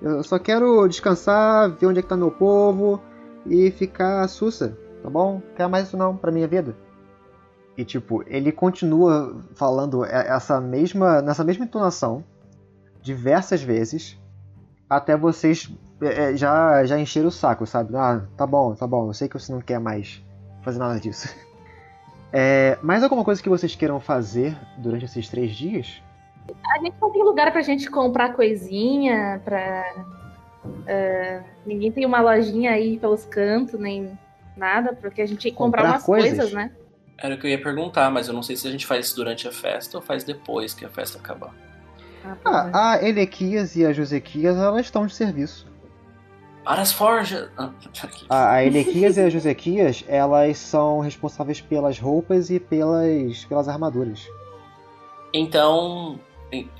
Eu 0.00 0.22
só 0.22 0.38
quero 0.38 0.86
descansar, 0.88 1.68
ver 1.68 1.86
onde 1.86 1.98
é 1.98 2.02
que 2.02 2.08
tá 2.08 2.16
meu 2.16 2.30
povo 2.30 3.02
e 3.50 3.70
ficar 3.70 4.26
sussa, 4.28 4.78
tá 5.02 5.10
bom? 5.10 5.34
Não 5.34 5.42
quero 5.56 5.68
mais 5.68 5.88
isso 5.88 5.96
não 5.96 6.16
pra 6.16 6.30
minha 6.30 6.48
vida. 6.48 6.74
E 7.76 7.84
tipo, 7.84 8.22
ele 8.26 8.52
continua 8.52 9.36
falando 9.54 10.04
essa 10.04 10.60
mesma, 10.60 11.20
nessa 11.20 11.42
mesma 11.42 11.64
entonação 11.64 12.24
diversas 13.02 13.62
vezes 13.62 14.18
até 14.88 15.16
vocês 15.16 15.70
é, 16.02 16.32
é, 16.32 16.36
já, 16.36 16.84
já 16.84 16.98
encheram 16.98 17.28
o 17.28 17.32
saco, 17.32 17.66
sabe? 17.66 17.96
Ah, 17.96 18.22
tá 18.36 18.46
bom, 18.46 18.74
tá 18.74 18.86
bom, 18.86 19.08
eu 19.08 19.14
sei 19.14 19.28
que 19.28 19.38
você 19.38 19.52
não 19.52 19.60
quer 19.60 19.78
mais 19.78 20.24
fazer 20.62 20.78
nada 20.78 20.98
disso. 20.98 21.28
É, 22.32 22.78
mais 22.80 23.02
alguma 23.02 23.24
coisa 23.24 23.42
que 23.42 23.48
vocês 23.48 23.74
queiram 23.74 23.98
fazer 23.98 24.56
durante 24.78 25.04
esses 25.04 25.28
três 25.28 25.50
dias? 25.50 26.00
A 26.64 26.78
gente 26.78 26.94
não 27.00 27.10
tem 27.10 27.24
lugar 27.24 27.50
pra 27.50 27.60
gente 27.60 27.90
comprar 27.90 28.34
coisinha, 28.34 29.42
pra. 29.44 29.82
É, 30.86 31.42
ninguém 31.64 31.90
tem 31.90 32.04
uma 32.06 32.20
lojinha 32.20 32.72
aí 32.72 32.98
pelos 32.98 33.24
cantos, 33.24 33.78
nem 33.78 34.18
nada, 34.56 34.92
porque 34.94 35.22
a 35.22 35.26
gente 35.26 35.42
tem 35.42 35.52
que 35.52 35.56
comprar, 35.58 35.82
Comprar 35.82 35.94
umas 35.96 36.04
coisas? 36.04 36.36
coisas, 36.38 36.52
né? 36.52 36.72
Era 37.18 37.34
o 37.34 37.38
que 37.38 37.46
eu 37.46 37.50
ia 37.50 37.60
perguntar, 37.62 38.10
mas 38.10 38.28
eu 38.28 38.34
não 38.34 38.42
sei 38.42 38.56
se 38.56 38.66
a 38.66 38.70
gente 38.70 38.86
faz 38.86 39.06
isso 39.06 39.16
durante 39.16 39.46
a 39.46 39.52
festa 39.52 39.96
ou 39.98 40.02
faz 40.02 40.24
depois 40.24 40.72
que 40.72 40.84
a 40.84 40.88
festa 40.88 41.18
acabar. 41.18 41.54
Ah, 42.24 42.36
pois 42.42 42.56
é. 42.56 42.70
Ah, 42.72 42.92
a 42.92 43.08
Elequias 43.08 43.76
e 43.76 43.84
a 43.84 43.92
Josequias, 43.92 44.56
elas 44.56 44.86
estão 44.86 45.06
de 45.06 45.14
serviço. 45.14 45.66
Para 46.64 46.82
as 46.82 46.92
forjas! 46.92 47.50
Ah. 47.56 47.70
A, 48.28 48.52
a 48.54 48.64
Elequias 48.64 49.16
e 49.16 49.20
a 49.20 49.30
Josequias, 49.30 50.04
elas 50.06 50.58
são 50.58 51.00
responsáveis 51.00 51.60
pelas 51.60 51.98
roupas 51.98 52.50
e 52.50 52.60
pelas, 52.60 53.44
pelas 53.46 53.68
armaduras. 53.68 54.26
Então, 55.32 56.18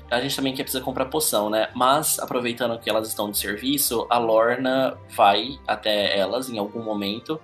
a 0.09 0.19
gente 0.19 0.35
também 0.35 0.53
quer 0.53 0.63
precisa 0.63 0.83
comprar 0.83 1.05
poção, 1.05 1.49
né? 1.49 1.69
Mas, 1.73 2.19
aproveitando 2.19 2.77
que 2.79 2.89
elas 2.89 3.07
estão 3.07 3.31
de 3.31 3.37
serviço, 3.37 4.05
a 4.09 4.17
Lorna 4.17 4.97
vai 5.09 5.59
até 5.67 6.17
elas 6.17 6.49
em 6.49 6.57
algum 6.57 6.83
momento 6.83 7.39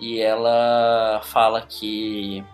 e 0.00 0.20
ela 0.20 1.20
fala 1.24 1.62
que 1.62 2.44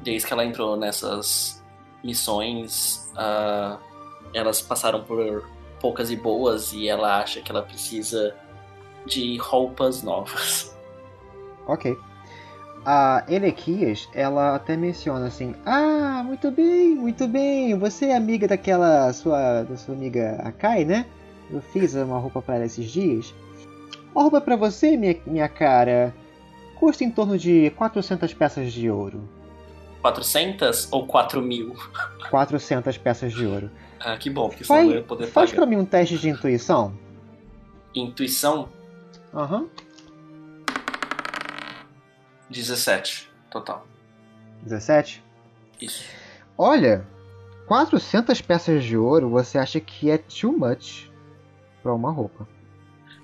desde 0.00 0.26
que 0.26 0.32
ela 0.32 0.44
entrou 0.44 0.76
nessas 0.76 1.64
missões, 2.04 3.10
ah, 3.16 3.78
elas 4.32 4.60
passaram 4.60 5.02
por 5.02 5.48
poucas 5.80 6.10
e 6.10 6.16
boas 6.16 6.72
e 6.72 6.88
ela 6.88 7.20
acha 7.20 7.40
que 7.40 7.50
ela 7.50 7.62
precisa 7.62 8.36
de 9.06 9.36
roupas 9.38 10.02
novas. 10.02 10.76
Ok. 11.66 11.98
A 12.90 13.22
Elequias, 13.28 14.08
ela 14.14 14.54
até 14.54 14.74
menciona 14.74 15.26
assim: 15.26 15.54
Ah, 15.66 16.22
muito 16.24 16.50
bem, 16.50 16.94
muito 16.94 17.28
bem. 17.28 17.78
Você 17.78 18.06
é 18.06 18.16
amiga 18.16 18.48
daquela 18.48 19.12
sua, 19.12 19.62
da 19.64 19.76
sua 19.76 19.94
amiga 19.94 20.40
Akai, 20.42 20.86
né? 20.86 21.04
Eu 21.50 21.60
fiz 21.60 21.94
uma 21.94 22.18
roupa 22.18 22.40
para 22.40 22.54
ela 22.54 22.64
esses 22.64 22.90
dias. 22.90 23.34
Uma 24.14 24.22
roupa 24.22 24.40
para 24.40 24.56
você, 24.56 24.96
minha, 24.96 25.14
minha 25.26 25.50
cara, 25.50 26.14
custa 26.76 27.04
em 27.04 27.10
torno 27.10 27.36
de 27.36 27.68
400 27.76 28.32
peças 28.32 28.72
de 28.72 28.88
ouro. 28.90 29.28
400 30.00 30.88
ou 30.90 31.06
4 31.06 31.42
mil? 31.42 31.74
400 32.30 32.96
peças 32.96 33.34
de 33.34 33.44
ouro. 33.44 33.70
Ah, 34.00 34.16
que 34.16 34.30
bom, 34.30 34.48
porque 34.48 34.64
senão 34.64 34.78
Faz, 34.78 34.90
eu 34.90 34.96
ia 34.96 35.02
poder 35.02 35.26
faz 35.26 35.50
pagar. 35.50 35.60
pra 35.60 35.66
mim 35.66 35.76
um 35.76 35.84
teste 35.84 36.16
de 36.16 36.30
intuição. 36.30 36.94
Intuição, 37.94 38.70
Aham. 39.34 39.66
17 42.50 43.30
total. 43.50 43.86
17. 44.62 45.22
Isso. 45.80 46.04
Olha, 46.56 47.06
400 47.66 48.40
peças 48.40 48.82
de 48.84 48.96
ouro 48.96 49.28
você 49.30 49.58
acha 49.58 49.78
que 49.80 50.10
é 50.10 50.18
too 50.18 50.52
much 50.58 51.10
pra 51.82 51.92
uma 51.94 52.10
roupa. 52.10 52.46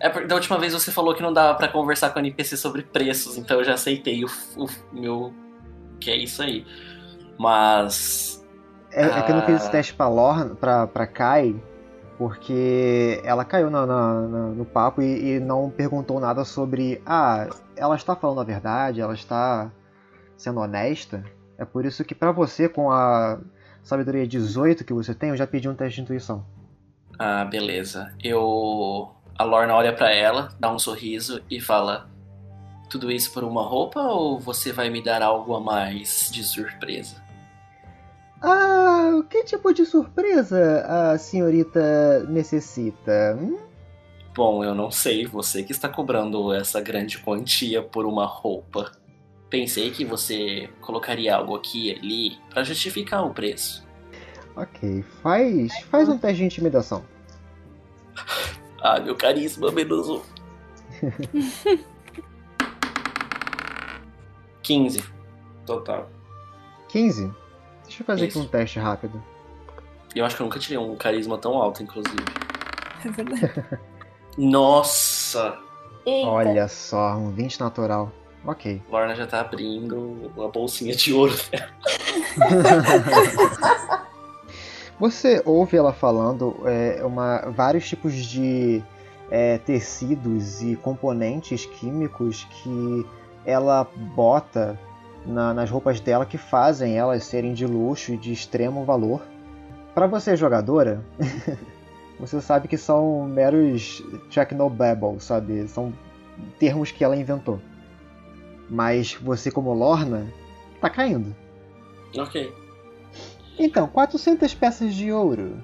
É 0.00 0.08
porque 0.08 0.26
da 0.26 0.34
última 0.34 0.58
vez 0.58 0.72
você 0.72 0.90
falou 0.92 1.14
que 1.14 1.22
não 1.22 1.32
dava 1.32 1.56
pra 1.56 1.68
conversar 1.68 2.10
com 2.10 2.18
a 2.18 2.22
NPC 2.22 2.56
sobre 2.56 2.82
preços, 2.82 3.36
então 3.38 3.58
eu 3.58 3.64
já 3.64 3.74
aceitei 3.74 4.24
o, 4.24 4.28
o 4.56 4.68
meu. 4.92 5.32
que 6.00 6.10
é 6.10 6.16
isso 6.16 6.42
aí. 6.42 6.66
Mas. 7.38 8.44
É, 8.92 9.06
é 9.06 9.22
que 9.22 9.30
eu 9.32 9.36
não 9.36 9.46
fiz 9.46 9.56
esse 9.56 9.66
Ah. 9.68 9.70
teste 9.70 9.94
pra, 9.94 10.08
Lorna, 10.08 10.54
pra, 10.54 10.86
pra 10.86 11.06
Kai, 11.06 11.54
porque 12.18 13.20
ela 13.24 13.44
caiu 13.44 13.70
na- 13.70 13.86
na- 13.86 14.20
na- 14.28 14.48
no 14.48 14.64
papo 14.64 15.02
e, 15.02 15.34
e 15.36 15.40
não 15.40 15.70
perguntou 15.70 16.20
nada 16.20 16.44
sobre. 16.44 17.02
Ah, 17.04 17.48
ela 17.76 17.96
está 17.96 18.14
falando 18.14 18.40
a 18.40 18.44
verdade, 18.44 19.00
ela 19.00 19.14
está 19.14 19.70
sendo 20.36 20.60
honesta. 20.60 21.24
É 21.58 21.64
por 21.64 21.84
isso 21.84 22.04
que 22.04 22.14
pra 22.14 22.32
você, 22.32 22.68
com 22.68 22.90
a 22.90 23.38
sabedoria 23.82 24.26
18 24.26 24.84
que 24.84 24.92
você 24.92 25.14
tem, 25.14 25.30
eu 25.30 25.36
já 25.36 25.46
pedi 25.46 25.68
um 25.68 25.74
teste 25.74 25.96
de 25.96 26.02
intuição. 26.02 26.44
Ah, 27.18 27.44
beleza. 27.44 28.12
Eu. 28.22 29.10
A 29.38 29.42
Lorna 29.44 29.74
olha 29.74 29.92
pra 29.92 30.12
ela, 30.12 30.50
dá 30.60 30.72
um 30.72 30.78
sorriso 30.78 31.40
e 31.50 31.60
fala: 31.60 32.08
Tudo 32.88 33.10
isso 33.10 33.32
por 33.32 33.42
uma 33.44 33.62
roupa 33.62 34.00
ou 34.00 34.38
você 34.38 34.72
vai 34.72 34.88
me 34.90 35.02
dar 35.02 35.22
algo 35.22 35.54
a 35.54 35.60
mais 35.60 36.30
de 36.32 36.44
surpresa? 36.44 37.23
Ah, 38.46 39.22
que 39.30 39.42
tipo 39.44 39.72
de 39.72 39.86
surpresa 39.86 40.84
a 40.86 41.16
senhorita 41.16 42.24
necessita? 42.28 43.38
Hum? 43.40 43.58
Bom, 44.36 44.62
eu 44.62 44.74
não 44.74 44.90
sei, 44.90 45.24
você 45.24 45.62
que 45.62 45.72
está 45.72 45.88
cobrando 45.88 46.52
essa 46.52 46.78
grande 46.78 47.16
quantia 47.18 47.82
por 47.82 48.04
uma 48.04 48.26
roupa. 48.26 48.92
Pensei 49.48 49.90
que 49.92 50.04
você 50.04 50.68
colocaria 50.82 51.34
algo 51.34 51.56
aqui 51.56 51.88
e 51.88 51.92
ali 51.92 52.38
pra 52.50 52.62
justificar 52.62 53.24
o 53.24 53.32
preço. 53.32 53.82
Ok, 54.54 55.02
faz, 55.22 55.72
faz 55.84 56.06
um 56.10 56.18
teste 56.18 56.38
de 56.38 56.44
intimidação. 56.44 57.02
Ah, 58.86 59.00
meu 59.00 59.16
carisma 59.16 59.72
menos 59.72 60.10
um. 60.10 60.20
15. 64.62 65.02
Total. 65.64 66.10
15? 66.88 67.32
Deixa 67.84 68.02
eu 68.02 68.06
fazer 68.06 68.26
Isso. 68.26 68.38
aqui 68.38 68.46
um 68.46 68.50
teste 68.50 68.78
rápido. 68.78 69.22
Eu 70.14 70.24
acho 70.24 70.36
que 70.36 70.42
eu 70.42 70.46
nunca 70.46 70.58
tirei 70.58 70.78
um 70.78 70.96
carisma 70.96 71.36
tão 71.38 71.54
alto, 71.54 71.82
inclusive. 71.82 72.24
É 73.04 73.10
verdade. 73.10 73.64
Nossa! 74.38 75.58
Eita. 76.06 76.28
Olha 76.28 76.68
só, 76.68 77.16
um 77.16 77.30
20 77.30 77.60
natural. 77.60 78.12
Ok. 78.46 78.82
Lorna 78.90 79.14
já 79.14 79.26
tá 79.26 79.40
abrindo 79.40 80.30
uma 80.36 80.48
bolsinha 80.48 80.94
de 80.94 81.12
ouro. 81.12 81.34
Você 85.00 85.42
ouve 85.44 85.76
ela 85.76 85.92
falando 85.92 86.56
é, 86.66 87.04
uma, 87.04 87.50
vários 87.50 87.88
tipos 87.88 88.14
de 88.14 88.82
é, 89.30 89.58
tecidos 89.58 90.62
e 90.62 90.76
componentes 90.76 91.66
químicos 91.66 92.44
que 92.44 93.06
ela 93.44 93.88
bota 94.14 94.78
na- 95.26 95.54
nas 95.54 95.70
roupas 95.70 96.00
dela 96.00 96.26
que 96.26 96.38
fazem 96.38 96.96
elas 96.96 97.24
serem 97.24 97.52
de 97.54 97.66
luxo 97.66 98.12
e 98.12 98.16
de 98.16 98.32
extremo 98.32 98.84
valor. 98.84 99.22
Para 99.94 100.06
você, 100.06 100.36
jogadora, 100.36 101.04
você 102.18 102.40
sabe 102.40 102.68
que 102.68 102.76
são 102.76 103.24
meros 103.26 104.02
technobabble, 104.32 105.20
sabe? 105.20 105.66
São 105.68 105.92
termos 106.58 106.90
que 106.90 107.04
ela 107.04 107.16
inventou. 107.16 107.60
Mas 108.68 109.14
você, 109.14 109.50
como 109.50 109.72
Lorna, 109.72 110.26
tá 110.80 110.88
caindo. 110.90 111.34
ok. 112.18 112.52
Então, 113.58 113.86
400 113.86 114.52
peças 114.54 114.94
de 114.94 115.12
ouro. 115.12 115.62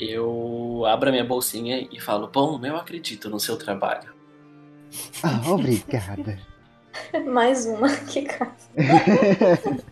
Eu 0.00 0.84
abro 0.86 1.08
a 1.08 1.12
minha 1.12 1.24
bolsinha 1.24 1.86
e 1.92 2.00
falo: 2.00 2.28
Bom, 2.28 2.58
eu 2.64 2.76
acredito 2.76 3.28
no 3.28 3.38
seu 3.40 3.56
trabalho. 3.58 4.14
Ah, 5.22 5.40
obrigada. 5.50 6.38
Mais 7.26 7.66
uma, 7.66 7.88
que 7.88 8.22
cara. 8.22 8.52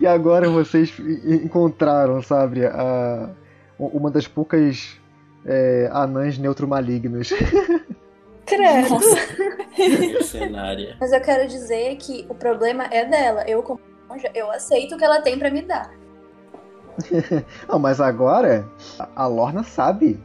e 0.00 0.06
agora 0.06 0.48
vocês 0.48 0.92
encontraram, 1.44 2.22
sabe, 2.22 2.64
a, 2.66 3.30
uma 3.78 4.10
das 4.10 4.26
poucas 4.26 4.98
é, 5.44 5.88
anãs 5.92 6.38
neutro-malignas. 6.38 7.30
Credo. 8.46 8.98
Mas 11.00 11.12
eu 11.12 11.20
quero 11.20 11.48
dizer 11.48 11.96
que 11.96 12.26
o 12.28 12.34
problema 12.34 12.84
é 12.90 13.04
dela. 13.04 13.44
Eu, 13.48 13.62
como 13.62 13.80
monja, 14.08 14.30
eu 14.34 14.50
aceito 14.50 14.94
o 14.94 14.98
que 14.98 15.04
ela 15.04 15.20
tem 15.22 15.38
pra 15.38 15.50
me 15.50 15.62
dar. 15.62 15.90
Não, 17.68 17.78
mas 17.78 18.00
agora 18.00 18.68
a- 18.98 19.08
a 19.16 19.26
Lorna 19.26 19.62
sabe 19.62 20.20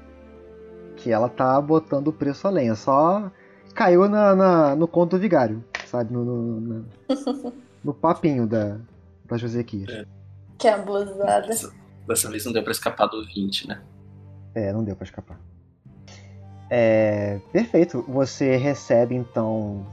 que 0.97 1.11
ela 1.11 1.29
tá 1.29 1.59
botando 1.61 2.09
o 2.09 2.13
preço 2.13 2.47
além. 2.47 2.69
É 2.69 2.75
só 2.75 3.31
caiu 3.77 4.09
na, 4.09 4.35
na- 4.35 4.75
no 4.75 4.87
conto 4.87 5.11
do 5.15 5.19
vigário, 5.21 5.63
sabe? 5.85 6.11
No, 6.11 6.25
no, 6.25 6.59
na- 6.61 6.83
no 7.83 7.93
papinho 7.93 8.47
da, 8.47 8.77
da 9.25 9.37
Josequias. 9.37 10.05
Que 10.57 10.67
abusada. 10.67 11.45
Dessa, 11.47 11.71
dessa 12.07 12.29
vez 12.29 12.43
não 12.45 12.51
deu 12.51 12.63
pra 12.63 12.71
escapar 12.71 13.05
do 13.05 13.23
20, 13.23 13.67
né? 13.67 13.81
É, 14.55 14.73
não 14.73 14.83
deu 14.83 14.95
pra 14.95 15.05
escapar. 15.05 15.39
É, 16.69 17.39
perfeito. 17.53 18.03
Você 18.07 18.57
recebe 18.57 19.15
então. 19.15 19.85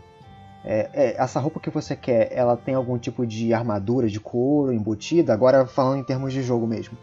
é, 0.64 0.88
é, 0.94 1.22
essa 1.22 1.38
roupa 1.38 1.60
que 1.60 1.68
você 1.70 1.94
quer, 1.94 2.30
ela 2.32 2.56
tem 2.56 2.74
algum 2.74 2.98
tipo 2.98 3.26
de 3.26 3.52
armadura 3.52 4.08
de 4.08 4.18
couro 4.18 4.72
embutida? 4.72 5.32
Agora 5.34 5.66
falando 5.66 6.00
em 6.00 6.04
termos 6.04 6.32
de 6.32 6.42
jogo 6.42 6.66
mesmo. 6.66 6.96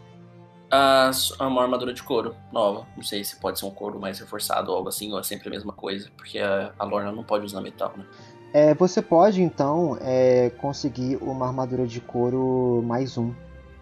É 0.72 1.44
uma 1.44 1.62
armadura 1.62 1.92
de 1.92 2.02
couro 2.02 2.34
nova. 2.50 2.86
Não 2.96 3.02
sei 3.02 3.22
se 3.22 3.36
pode 3.36 3.58
ser 3.58 3.66
um 3.66 3.70
couro 3.70 4.00
mais 4.00 4.18
reforçado 4.18 4.70
ou 4.70 4.78
algo 4.78 4.88
assim, 4.88 5.12
ou 5.12 5.20
é 5.20 5.22
sempre 5.22 5.48
a 5.48 5.50
mesma 5.50 5.70
coisa, 5.70 6.10
porque 6.16 6.38
a, 6.38 6.72
a 6.78 6.84
Lorna 6.84 7.12
não 7.12 7.22
pode 7.22 7.44
usar 7.44 7.60
metal, 7.60 7.92
né? 7.94 8.06
É, 8.54 8.74
você 8.74 9.02
pode 9.02 9.42
então 9.42 9.98
é, 10.00 10.50
conseguir 10.58 11.16
uma 11.16 11.46
armadura 11.46 11.86
de 11.86 12.00
couro 12.00 12.82
mais 12.86 13.18
um. 13.18 13.34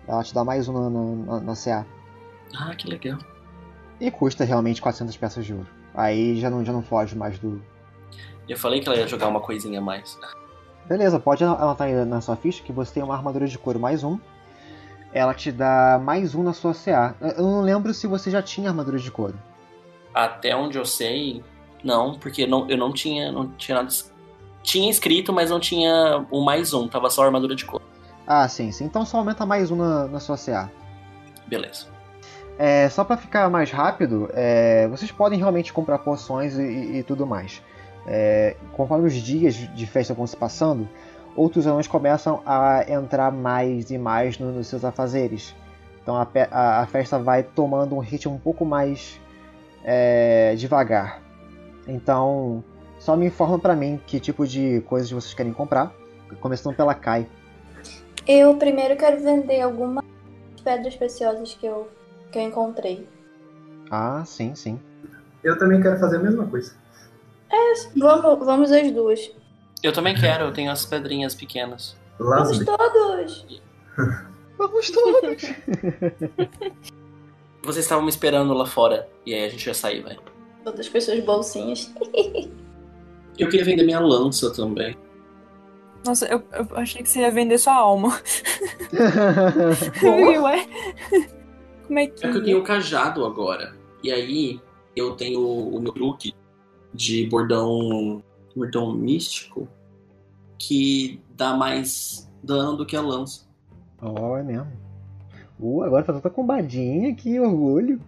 Ela 0.07 0.25
te 0.25 0.35
dá 0.35 0.45
mais 0.45 0.69
um 0.69 0.73
na, 0.73 0.91
na, 0.91 1.41
na 1.41 1.55
CA. 1.55 1.87
Ah, 2.57 2.75
que 2.75 2.89
legal. 2.89 3.19
E 4.01 4.11
custa 4.11 4.45
realmente 4.45 4.83
400 4.83 5.17
peças 5.17 5.45
de 5.45 5.55
ouro. 5.55 5.69
Aí 5.95 6.41
já 6.41 6.51
não, 6.51 6.65
já 6.65 6.73
não 6.73 6.83
foge 6.83 7.17
mais 7.17 7.39
do. 7.39 7.63
Eu 8.49 8.59
falei 8.59 8.81
que 8.81 8.89
ela 8.89 8.99
ia 8.99 9.07
jogar 9.07 9.29
uma 9.29 9.41
coisinha 9.41 9.79
a 9.79 9.83
mais. 9.83 10.19
Beleza, 10.89 11.21
pode 11.21 11.45
anotar 11.45 11.87
aí 11.87 12.05
na 12.05 12.21
sua 12.21 12.35
ficha 12.35 12.65
que 12.65 12.73
você 12.73 12.95
tem 12.95 13.03
uma 13.03 13.15
armadura 13.15 13.47
de 13.47 13.57
couro 13.57 13.79
mais 13.79 14.03
um. 14.03 14.19
Ela 15.13 15.35
te 15.35 15.51
dá 15.51 16.01
mais 16.03 16.35
um 16.35 16.43
na 16.43 16.53
sua 16.53 16.73
CA. 16.73 17.15
Eu 17.21 17.43
não 17.43 17.63
lembro 17.63 17.93
se 17.93 18.07
você 18.07 18.31
já 18.31 18.43
tinha 18.43 18.69
armadura 18.69 18.99
de 18.99 19.11
couro. 19.11 19.39
Até 20.15 20.55
onde 20.55 20.79
eu 20.79 20.85
sei, 20.85 21.43
não, 21.83 22.19
porque 22.19 22.47
não, 22.47 22.69
eu 22.69 22.77
não 22.77 22.93
tinha, 22.93 23.31
não 23.33 23.49
tinha 23.53 23.77
nada. 23.77 23.89
Tinha 24.63 24.91
escrito, 24.91 25.33
mas 25.33 25.51
não 25.51 25.59
tinha 25.59 26.25
o 26.31 26.45
mais 26.45 26.75
um, 26.75 26.87
tava 26.87 27.09
só 27.09 27.23
a 27.23 27.27
armadura 27.27 27.55
de 27.55 27.65
couro. 27.65 27.85
Ah, 28.27 28.47
sim, 28.49 28.71
sim. 28.71 28.85
Então 28.85 29.05
só 29.05 29.19
aumenta 29.19 29.45
mais 29.47 29.71
um 29.71 29.77
na, 29.77 30.07
na 30.07 30.21
sua 30.21 30.37
CA. 30.37 30.71
Beleza. 31.47 31.87
É, 32.59 32.89
só 32.91 33.03
para 33.03 33.17
ficar 33.17 33.49
mais 33.49 33.71
rápido, 33.71 34.29
é, 34.35 34.87
vocês 34.89 35.11
podem 35.11 35.39
realmente 35.39 35.73
comprar 35.73 35.99
poções 35.99 36.59
e, 36.59 36.63
e, 36.63 36.99
e 36.99 37.03
tudo 37.03 37.27
mais. 37.27 37.63
É, 38.07 38.57
conforme 38.73 39.07
os 39.07 39.15
dias 39.15 39.55
de 39.55 39.87
festa 39.87 40.13
vão 40.13 40.27
se 40.27 40.37
passando, 40.37 40.89
outros 41.37 41.67
anões 41.67 41.87
começam 41.87 42.43
a 42.45 42.85
entrar 42.89 43.31
mais 43.31 43.91
e 43.91 43.99
mais 43.99 44.39
no, 44.39 44.53
nos 44.53 44.67
seus 44.67 44.85
afazeres. 44.85 45.55
Então 46.03 46.17
a, 46.17 46.27
a, 46.51 46.81
a, 46.81 46.87
festa 46.87 47.19
vai 47.19 47.43
tomando 47.43 47.95
um 47.95 47.99
ritmo 47.99 48.35
um 48.35 48.39
pouco 48.39 48.65
mais 48.65 49.21
é, 49.85 50.55
devagar. 50.57 51.21
Então, 51.87 52.65
só 52.99 53.17
me 53.17 53.27
informa 53.27 53.59
para 53.59 53.75
mim 53.75 54.01
que 54.07 54.21
tipo 54.21 54.47
de 54.47 54.81
coisas 54.83 55.11
vocês 55.11 55.35
querem 55.35 55.53
comprar, 55.53 55.93
começando 56.41 56.75
pela 56.75 56.95
Kai. 56.95 57.27
Eu 58.27 58.55
primeiro 58.57 58.97
quero 58.97 59.23
vender 59.23 59.61
algumas 59.61 60.05
pedras 60.63 60.95
preciosas 60.95 61.55
que 61.55 61.67
eu, 61.67 61.89
que 62.31 62.39
eu 62.39 62.43
encontrei. 62.43 63.09
Ah, 63.91 64.23
sim, 64.25 64.55
sim. 64.55 64.79
Eu 65.43 65.59
também 65.59 65.81
quero 65.81 65.99
fazer 65.99 66.17
a 66.17 66.21
mesma 66.21 66.47
coisa. 66.47 66.75
É, 67.51 67.75
vamos, 67.97 68.47
vamos 68.47 68.71
as 68.71 68.91
duas. 68.93 69.33
Eu 69.83 69.93
também 69.93 70.15
quero, 70.15 70.45
eu 70.45 70.53
tenho 70.53 70.71
as 70.71 70.85
pedrinhas 70.85 71.35
pequenas. 71.35 71.97
Vamos 72.19 72.65
todos! 72.65 73.47
vamos 74.59 74.91
todos! 74.93 75.43
Vocês 77.63 77.85
estavam 77.85 78.05
me 78.05 78.11
esperando 78.11 78.53
lá 78.53 78.67
fora, 78.67 79.09
e 79.25 79.35
aí 79.35 79.45
a 79.45 79.49
gente 79.49 79.67
ia 79.67 79.75
sair, 79.75 80.03
velho. 80.03 80.21
Todas 80.65 80.89
com 80.89 81.01
suas 81.01 81.21
bolsinhas. 81.21 81.93
eu 83.39 83.49
queria 83.49 83.65
vender 83.65 83.85
minha 83.85 84.01
lança 84.01 84.53
também. 84.53 84.97
Nossa, 86.05 86.27
eu, 86.27 86.43
eu 86.53 86.69
achei 86.77 87.03
que 87.03 87.09
você 87.09 87.21
ia 87.21 87.31
vender 87.31 87.59
sua 87.59 87.75
alma. 87.75 88.21
Ué? 90.03 90.67
Como 91.87 91.99
é 91.99 92.07
que. 92.07 92.27
É 92.27 92.31
que 92.31 92.37
eu 92.37 92.45
tenho 92.45 92.59
o 92.59 92.65
cajado 92.65 93.25
agora. 93.25 93.75
E 94.03 94.11
aí 94.11 94.61
eu 94.97 95.13
tenho 95.13 95.41
o 95.41 95.81
meu 95.81 95.93
truque 95.93 96.35
de 96.95 97.27
bordão. 97.27 98.23
Bordão 98.61 98.95
místico 98.95 99.67
que 100.59 101.23
dá 101.35 101.55
mais 101.55 102.31
dano 102.43 102.77
do 102.77 102.87
que 102.87 102.95
a 102.95 103.01
lança. 103.01 103.47
Oh, 104.03 104.37
é 104.37 104.43
mesmo. 104.43 104.71
Uh, 105.59 105.83
agora 105.83 106.05
tá 106.05 106.13
toda 106.13 106.31
combadinha, 106.31 107.15
que 107.15 107.41
orgulho. 107.41 108.01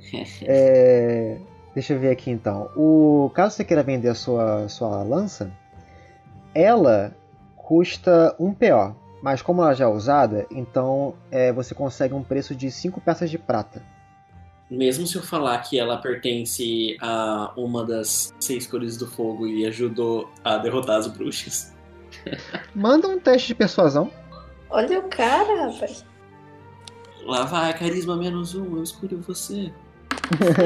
é, 0.42 1.38
deixa 1.74 1.94
eu 1.94 2.00
ver 2.00 2.10
aqui 2.10 2.30
então. 2.30 2.70
O 2.76 3.30
caso 3.34 3.56
você 3.56 3.64
queira 3.64 3.82
vender 3.82 4.08
a 4.08 4.14
sua, 4.14 4.68
sua 4.68 5.02
lança, 5.02 5.50
ela 6.54 7.14
custa 7.56 8.34
1 8.38 8.54
PO, 8.54 8.96
mas 9.22 9.42
como 9.42 9.62
ela 9.62 9.74
já 9.74 9.84
é 9.84 9.88
usada, 9.88 10.46
então 10.50 11.14
é, 11.30 11.52
você 11.52 11.74
consegue 11.74 12.14
um 12.14 12.22
preço 12.22 12.54
de 12.54 12.70
5 12.70 13.00
peças 13.00 13.30
de 13.30 13.38
prata. 13.38 13.82
Mesmo 14.70 15.06
se 15.06 15.16
eu 15.16 15.22
falar 15.22 15.58
que 15.58 15.78
ela 15.78 15.96
pertence 15.96 16.96
a 17.00 17.52
uma 17.56 17.84
das 17.84 18.34
seis 18.38 18.66
cores 18.66 18.96
do 18.98 19.06
fogo 19.06 19.46
e 19.46 19.66
ajudou 19.66 20.30
a 20.44 20.58
derrotar 20.58 20.98
as 20.98 21.06
bruxas. 21.06 21.72
Manda 22.74 23.08
um 23.08 23.18
teste 23.18 23.48
de 23.48 23.54
persuasão. 23.54 24.10
Olha 24.68 24.98
o 24.98 25.08
cara, 25.08 25.70
rapaz. 25.70 26.04
Lá 27.24 27.44
vai, 27.44 27.76
carisma 27.78 28.16
menos 28.16 28.54
um, 28.54 28.76
eu 28.76 28.82
escolho 28.82 29.22
você. 29.26 29.72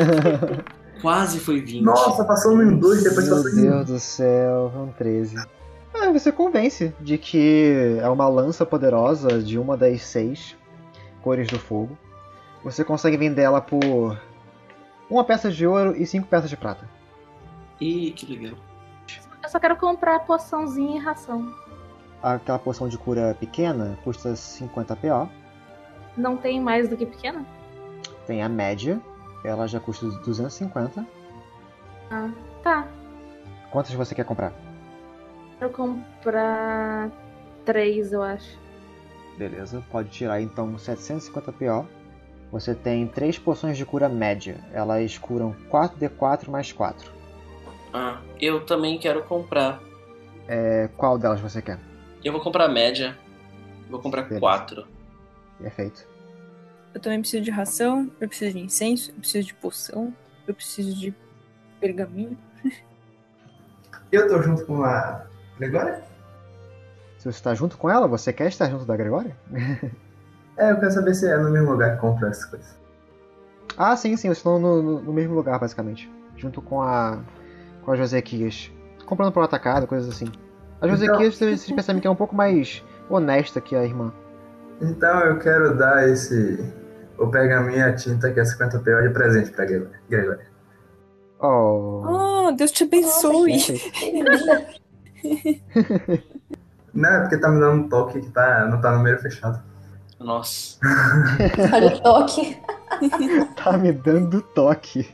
Quase 1.01 1.41
foi 1.41 1.61
20. 1.61 1.83
Nossa, 1.83 2.25
passou 2.25 2.57
no 2.57 2.79
2, 2.79 3.05
depois 3.05 3.27
Meu 3.27 3.37
passou 3.37 3.51
em 3.51 3.63
Deus 3.63 3.87
do 3.87 4.01
céu, 4.01 4.73
um 4.77 4.93
13. 4.93 5.37
Ah, 5.95 6.11
você 6.11 6.33
convence 6.33 6.93
de 7.01 7.19
que 7.19 7.99
é 8.01 8.09
uma 8.09 8.29
lança 8.29 8.65
poderosa 8.65 9.43
de 9.43 9.59
uma 9.59 9.77
das 9.77 10.03
seis 10.03 10.57
cores 11.23 11.49
do 11.49 11.59
fogo. 11.59 11.97
Você 12.65 12.85
consegue 12.85 13.17
vender 13.17 13.43
ela 13.43 13.61
por 13.61 14.21
uma 15.11 15.25
peça 15.25 15.51
de 15.51 15.67
ouro 15.67 15.97
e 15.97 16.07
cinco 16.07 16.27
peças 16.29 16.49
de 16.49 16.57
prata. 16.57 16.89
Ih, 17.81 18.13
que 18.13 18.27
legal. 18.27 18.59
Eu 19.43 19.49
só 19.49 19.59
quero 19.59 19.77
comprar 19.77 20.21
poçãozinha 20.21 20.97
e 20.97 21.03
ração. 21.03 21.53
Aquela 22.23 22.59
poção 22.59 22.89
de 22.89 22.97
cura 22.97 23.37
pequena 23.39 23.99
custa 24.05 24.37
50 24.37 24.95
PO. 24.95 25.29
Não 26.17 26.37
tem 26.37 26.61
mais 26.61 26.89
do 26.89 26.97
que 26.97 27.05
pequena? 27.05 27.45
Tem 28.27 28.43
a 28.43 28.49
média, 28.49 29.01
ela 29.45 29.67
já 29.67 29.81
custa 29.81 30.07
250. 30.07 31.05
Ah, 32.11 32.31
tá. 32.63 32.87
Quantas 33.73 33.93
você 33.93 34.15
quer 34.15 34.25
comprar? 34.25 34.53
Quero 35.59 35.73
comprar 35.73 37.11
três, 37.65 38.13
eu 38.13 38.23
acho. 38.23 38.57
Beleza, 39.37 39.83
pode 39.91 40.11
tirar 40.11 40.41
então 40.41 40.79
750 40.79 41.53
PO. 41.53 42.02
Você 42.53 42.75
tem 42.75 43.07
três 43.07 43.39
poções 43.39 43.79
de 43.79 43.87
cura 43.87 44.11
média. 44.11 44.59
Elas 44.75 45.17
curam 45.17 45.57
4d4 45.71 46.51
mais 46.51 46.71
4. 46.71 47.11
Ah, 47.95 48.21
eu 48.39 48.67
também 48.67 48.99
quero 48.99 49.25
comprar. 49.25 49.81
É, 50.47 50.91
qual 50.99 51.17
delas 51.19 51.41
você 51.41 51.63
quer? 51.63 51.79
Eu 52.23 52.31
vou 52.31 52.43
comprar 52.43 52.69
média. 52.69 53.19
Vou 53.89 53.99
comprar 54.01 54.25
Beleza. 54.25 54.41
quatro. 54.41 54.87
Perfeito. 55.59 56.07
Eu 56.93 57.01
também 57.01 57.21
preciso 57.21 57.43
de 57.43 57.51
ração, 57.51 58.11
eu 58.21 58.29
preciso 58.29 58.53
de 58.53 58.61
incenso, 58.61 59.11
eu 59.13 59.15
preciso 59.17 59.47
de 59.47 59.55
poção, 59.55 60.15
eu 60.47 60.53
preciso 60.53 60.95
de 60.95 61.15
pergaminho. 61.81 62.37
Eu 64.11 64.29
tô 64.29 64.43
junto 64.43 64.67
com 64.67 64.85
a 64.85 65.25
Gregória? 65.59 66.05
Se 67.17 67.25
você 67.25 67.31
está 67.31 67.55
junto 67.55 67.79
com 67.79 67.89
ela, 67.89 68.07
você 68.07 68.31
quer 68.31 68.49
estar 68.49 68.69
junto 68.69 68.85
da 68.85 68.95
Gregória? 68.95 69.35
É, 70.57 70.71
eu 70.71 70.77
quero 70.79 70.91
saber 70.93 71.15
se 71.15 71.27
é 71.29 71.37
no 71.37 71.51
mesmo 71.51 71.71
lugar 71.73 71.95
que 71.95 72.01
compra 72.01 72.29
essas 72.29 72.45
coisas. 72.45 72.77
Ah, 73.77 73.97
sim, 73.97 74.17
sim, 74.17 74.29
vocês 74.29 74.39
estão 74.39 74.59
no, 74.59 74.83
no- 74.83 75.01
no 75.03 75.13
mesmo 75.13 75.35
lugar, 75.35 75.59
basicamente. 75.59 76.11
Junto 76.37 76.61
com 76.61 76.83
a. 76.83 77.19
com 77.83 77.93
a 77.93 77.97
Josequias. 77.97 78.71
Comprando 79.07 79.33
por 79.33 79.43
atacado, 79.43 79.87
coisas 79.87 80.09
assim. 80.15 80.27
A 80.81 80.87
Josequias, 80.89 81.37
vocês 81.37 81.61
vocês 81.61 81.73
percebem 81.75 82.01
que 82.01 82.07
é 82.07 82.11
um 82.11 82.17
pouco 82.17 82.35
mais 82.37 82.85
honesta 83.09 83.61
que 83.61 83.75
a 83.75 83.85
irmã. 83.85 84.13
Então 84.81 85.21
eu 85.21 85.39
quero 85.39 85.77
dar 85.77 86.09
esse. 86.09 86.59
O 87.19 87.29
pergaminho 87.29 87.79
e 87.79 87.83
a 87.83 87.95
tinta 87.95 88.31
que 88.33 88.41
é 88.41 88.45
50 88.45 88.79
PO 88.81 89.03
de 89.03 89.11
presente 89.11 89.51
pra 89.53 89.65
Gregória. 89.65 90.01
Gregória. 90.09 90.47
Oh. 91.41 92.03
Oh, 92.49 92.53
Deus 92.53 92.71
te 92.73 92.85
abençoe. 92.85 93.53
perfeito. 93.59 94.83
Não, 96.95 97.09
é 97.09 97.21
porque 97.21 97.39
tá 97.39 97.49
me 97.49 97.59
dando 97.61 97.85
um 97.85 97.89
toque 97.89 98.21
que 98.21 98.31
tá, 98.31 98.67
não 98.67 98.81
tá 98.81 98.91
no 98.91 98.99
número 98.99 99.19
fechado. 99.19 99.63
Nossa. 100.23 100.79
Olha 101.73 101.97
o 101.97 102.01
toque. 102.01 102.57
tá 103.57 103.77
me 103.77 103.93
dando 103.93 104.41
toque. 104.43 105.09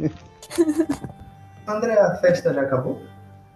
André, 1.67 1.99
a 1.99 2.17
festa 2.17 2.53
já 2.55 2.63
acabou? 2.63 3.03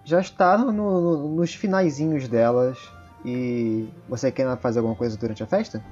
Já 0.05 0.21
está 0.21 0.57
no- 0.59 0.73
no- 0.73 1.29
nos 1.37 1.55
finaizinhos 1.55 2.29
delas. 2.29 2.79
E 3.25 3.89
você 4.09 4.33
quer 4.33 4.57
fazer 4.59 4.81
alguma 4.81 4.97
coisa 4.97 5.17
durante 5.17 5.43
a 5.43 5.47
festa? 5.47 5.83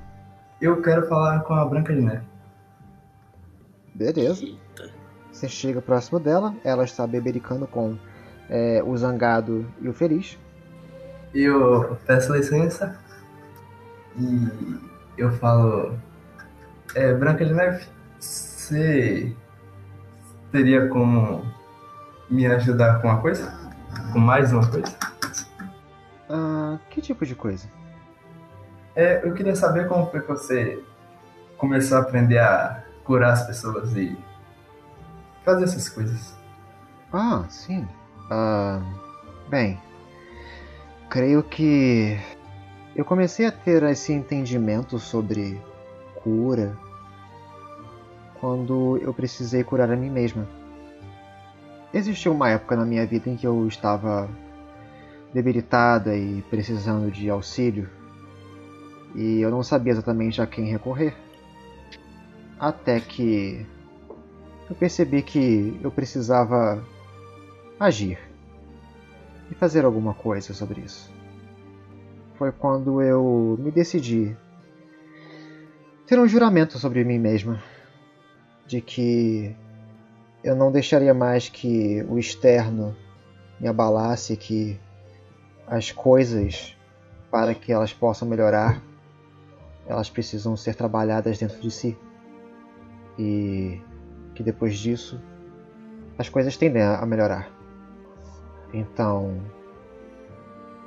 Eu 0.60 0.82
quero 0.82 1.06
falar 1.06 1.40
com 1.44 1.54
a 1.54 1.64
Branca 1.64 1.94
de 1.94 2.00
Neve. 2.00 2.24
Beleza. 3.94 4.44
Eita. 4.44 4.90
Você 5.30 5.48
chega 5.48 5.80
próximo 5.80 6.18
dela, 6.18 6.54
ela 6.64 6.84
está 6.84 7.06
bebericando 7.06 7.66
com 7.66 7.96
é, 8.48 8.82
o 8.84 8.96
zangado 8.96 9.64
e 9.80 9.88
o 9.88 9.92
feliz. 9.94 10.36
Eu 11.32 11.96
peço 12.04 12.34
licença 12.34 12.98
e 14.18 14.89
eu 15.20 15.32
falo. 15.32 15.98
É, 16.94 17.14
Branca 17.14 17.44
de 17.44 17.54
Neve, 17.54 17.86
você 18.18 19.32
teria 20.50 20.88
como 20.88 21.44
me 22.28 22.46
ajudar 22.46 23.00
com 23.00 23.08
uma 23.08 23.20
coisa? 23.20 23.52
Com 24.12 24.18
mais 24.18 24.52
uma 24.52 24.66
coisa? 24.68 24.92
Ah, 26.28 26.78
que 26.90 27.00
tipo 27.00 27.24
de 27.24 27.34
coisa? 27.34 27.68
É, 28.96 29.20
eu 29.24 29.32
queria 29.34 29.54
saber 29.54 29.86
como 29.88 30.10
foi 30.10 30.20
que 30.20 30.28
você 30.28 30.82
começou 31.56 31.98
a 31.98 32.00
aprender 32.00 32.38
a 32.38 32.82
curar 33.04 33.32
as 33.32 33.46
pessoas 33.46 33.94
e 33.94 34.16
fazer 35.44 35.64
essas 35.64 35.88
coisas. 35.88 36.36
Ah, 37.12 37.44
sim. 37.48 37.86
Ah, 38.30 38.80
bem, 39.48 39.80
creio 41.08 41.42
que 41.42 42.18
eu 42.94 43.04
comecei 43.04 43.46
a 43.46 43.52
ter 43.52 43.82
esse 43.84 44.12
entendimento 44.12 44.98
sobre 44.98 45.60
cura 46.16 46.76
quando 48.40 48.98
eu 48.98 49.12
precisei 49.14 49.62
curar 49.62 49.90
a 49.90 49.96
mim 49.96 50.10
mesma. 50.10 50.46
Existiu 51.92 52.32
uma 52.32 52.48
época 52.48 52.76
na 52.76 52.84
minha 52.84 53.06
vida 53.06 53.28
em 53.28 53.36
que 53.36 53.46
eu 53.46 53.66
estava 53.66 54.28
debilitada 55.32 56.16
e 56.16 56.42
precisando 56.42 57.10
de 57.10 57.28
auxílio. 57.28 57.88
E 59.14 59.40
eu 59.40 59.50
não 59.50 59.62
sabia 59.62 59.92
exatamente 59.92 60.40
a 60.40 60.46
quem 60.46 60.66
recorrer. 60.66 61.14
Até 62.58 63.00
que 63.00 63.66
eu 64.68 64.76
percebi 64.76 65.22
que 65.22 65.78
eu 65.82 65.90
precisava 65.90 66.82
agir 67.78 68.18
e 69.50 69.54
fazer 69.54 69.84
alguma 69.84 70.14
coisa 70.14 70.54
sobre 70.54 70.80
isso. 70.80 71.19
Foi 72.40 72.50
quando 72.50 73.02
eu 73.02 73.58
me 73.60 73.70
decidi 73.70 74.34
ter 76.06 76.18
um 76.18 76.26
juramento 76.26 76.78
sobre 76.78 77.04
mim 77.04 77.18
mesma 77.18 77.62
de 78.66 78.80
que 78.80 79.54
eu 80.42 80.56
não 80.56 80.72
deixaria 80.72 81.12
mais 81.12 81.50
que 81.50 82.02
o 82.08 82.18
externo 82.18 82.96
me 83.60 83.68
abalasse, 83.68 84.38
que 84.38 84.80
as 85.66 85.92
coisas, 85.92 86.74
para 87.30 87.54
que 87.54 87.70
elas 87.70 87.92
possam 87.92 88.26
melhorar, 88.26 88.82
elas 89.86 90.08
precisam 90.08 90.56
ser 90.56 90.74
trabalhadas 90.74 91.36
dentro 91.36 91.60
de 91.60 91.70
si. 91.70 91.98
E 93.18 93.82
que 94.34 94.42
depois 94.42 94.78
disso 94.78 95.20
as 96.16 96.30
coisas 96.30 96.56
tendem 96.56 96.80
a 96.80 97.04
melhorar. 97.04 97.50
Então, 98.72 99.38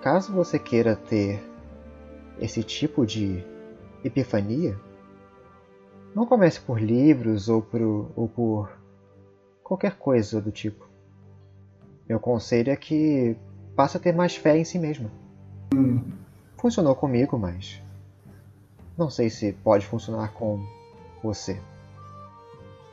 caso 0.03 0.33
você 0.33 0.59
queira 0.59 0.97
ter 0.97 1.41
esse 2.37 2.61
tipo 2.61 3.05
de 3.05 3.41
epifania, 4.03 4.77
não 6.13 6.25
comece 6.25 6.59
por 6.59 6.77
livros 6.77 7.47
ou 7.47 7.61
por, 7.61 8.11
ou 8.13 8.27
por 8.27 8.69
qualquer 9.63 9.95
coisa 9.95 10.41
do 10.41 10.51
tipo. 10.51 10.85
Meu 12.07 12.19
conselho 12.19 12.69
é 12.69 12.75
que 12.75 13.37
passe 13.77 13.95
a 13.95 13.99
ter 13.99 14.13
mais 14.13 14.35
fé 14.35 14.57
em 14.57 14.65
si 14.65 14.77
mesmo. 14.77 15.09
Funcionou 16.57 16.95
comigo, 16.95 17.39
mas 17.39 17.81
não 18.97 19.09
sei 19.09 19.29
se 19.29 19.53
pode 19.53 19.85
funcionar 19.85 20.33
com 20.33 20.59
você. 21.23 21.57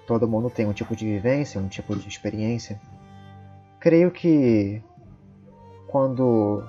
Todo 0.06 0.28
mundo 0.28 0.48
tem 0.48 0.64
um 0.64 0.72
tipo 0.72 0.94
de 0.94 1.06
vivência, 1.06 1.60
um 1.60 1.66
tipo 1.66 1.96
de 1.96 2.06
experiência. 2.06 2.80
Creio 3.80 4.12
que 4.12 4.80
quando 5.88 6.62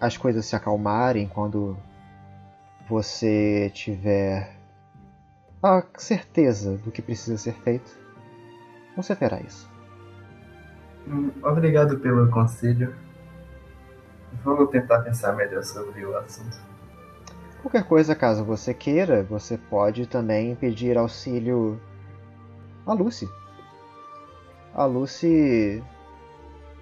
as 0.00 0.16
coisas 0.16 0.46
se 0.46 0.54
acalmarem, 0.54 1.28
quando 1.28 1.76
você 2.88 3.70
tiver 3.74 4.56
a 5.62 5.82
certeza 5.96 6.76
do 6.78 6.90
que 6.90 7.02
precisa 7.02 7.36
ser 7.36 7.54
feito, 7.54 7.90
você 8.96 9.14
terá 9.14 9.40
isso. 9.40 9.70
Hum, 11.06 11.30
Obrigado 11.42 11.98
pelo 11.98 12.30
conselho. 12.30 12.94
Vou 14.44 14.66
tentar 14.66 15.00
pensar 15.00 15.32
melhor 15.34 15.64
sobre 15.64 16.04
o 16.04 16.16
assunto. 16.16 16.58
Qualquer 17.62 17.84
coisa, 17.84 18.14
caso 18.14 18.44
você 18.44 18.72
queira, 18.72 19.24
você 19.24 19.58
pode 19.58 20.06
também 20.06 20.54
pedir 20.54 20.96
auxílio 20.96 21.80
a 22.86 22.92
Lucy. 22.92 23.28
A 24.72 24.84
Lucy 24.84 25.82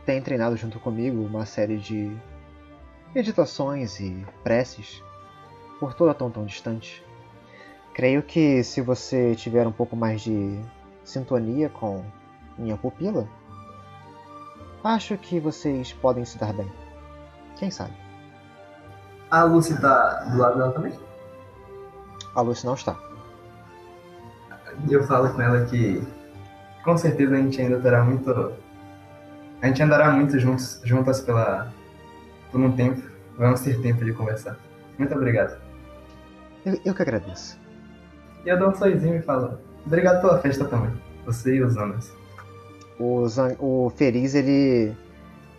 tem 0.05 0.21
treinado 0.21 0.57
junto 0.57 0.79
comigo 0.79 1.25
uma 1.25 1.47
série 1.47 1.79
de 1.79 2.15
meditações 3.17 3.99
e 3.99 4.27
preces 4.45 5.03
por 5.81 5.95
toda 5.95 6.13
tão 6.13 6.31
tão 6.31 6.45
distante. 6.45 7.03
Creio 7.95 8.23
que 8.23 8.63
se 8.63 8.83
você 8.83 9.35
tiver 9.35 9.67
um 9.67 9.73
pouco 9.73 9.97
mais 9.97 10.21
de 10.21 10.61
sintonia 11.03 11.71
com 11.71 12.05
minha 12.59 12.77
pupila, 12.77 13.27
acho 14.85 15.17
que 15.17 15.41
vocês 15.41 15.95
podem 15.95 16.27
se 16.27 16.37
dar 16.37 16.53
bem. 16.53 16.71
Quem 17.59 17.71
sabe? 17.71 17.95
A 19.31 19.45
Lucy 19.45 19.81
tá 19.81 20.25
do 20.25 20.37
lado 20.37 20.59
dela 20.59 20.73
também? 20.73 20.93
A 22.35 22.43
Lucy 22.43 22.67
não 22.67 22.75
está. 22.75 22.99
Eu 24.91 25.03
falo 25.05 25.33
com 25.33 25.41
ela 25.41 25.65
que 25.65 26.07
com 26.85 26.99
certeza 26.99 27.35
a 27.35 27.39
gente 27.39 27.63
ainda 27.63 27.81
terá 27.81 28.05
muito. 28.05 28.31
A 29.63 29.69
gente 29.69 29.83
andará 29.83 30.11
muito 30.11 30.39
juntos, 30.39 30.83
juntas 30.85 31.23
pela, 31.23 31.73
por 32.57 32.65
um 32.65 32.73
tempo. 32.73 33.03
Vamos 33.37 33.61
ter 33.61 33.79
tempo 33.83 34.03
de 34.03 34.13
conversar. 34.15 34.59
Muito 34.99 35.15
obrigado. 35.15 35.61
Eu, 36.65 36.81
eu 36.87 36.95
que 36.95 37.03
agradeço. 37.03 37.59
E 38.45 38.49
eu 38.49 38.59
dou 38.59 38.71
um 38.71 38.75
sorrisinho 38.75 39.17
e 39.17 39.23
falo: 39.23 39.59
Obrigado 39.85 40.23
pela 40.23 40.39
festa 40.39 40.65
também. 40.65 40.91
Você 41.27 41.57
e 41.57 41.63
os 41.63 41.77
homens. 41.77 42.11
O, 42.99 43.29
Zan- 43.29 43.57
o 43.61 43.93
Feliz, 43.95 44.35
ele. 44.35 44.95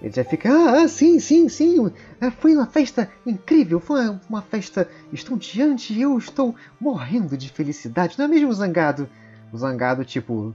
Ele 0.01 0.13
já 0.13 0.23
fica. 0.23 0.49
Ah, 0.49 0.83
ah, 0.83 0.87
sim, 0.87 1.19
sim, 1.19 1.47
sim. 1.49 1.91
ah, 2.19 2.31
Foi 2.31 2.55
uma 2.55 2.65
festa 2.65 3.09
incrível. 3.25 3.79
Foi 3.79 3.99
uma, 4.29 4.41
festa 4.41 4.87
estonteante 5.13 5.93
e 5.93 6.01
eu 6.01 6.17
estou 6.17 6.55
morrendo 6.79 7.37
de 7.37 7.49
felicidade. 7.49 8.15
Não 8.17 8.25
é 8.25 8.27
mesmo, 8.27 8.51
Zangado? 8.53 9.07
O 9.53 9.57
Zangado, 9.57 10.03
tipo. 10.03 10.53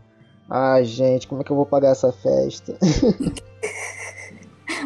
Ai, 0.51 0.85
gente, 0.85 1.29
como 1.29 1.41
é 1.41 1.45
que 1.45 1.53
eu 1.53 1.57
vou 1.57 1.65
pagar 1.67 1.91
essa 1.91 2.13
festa? 2.13 2.77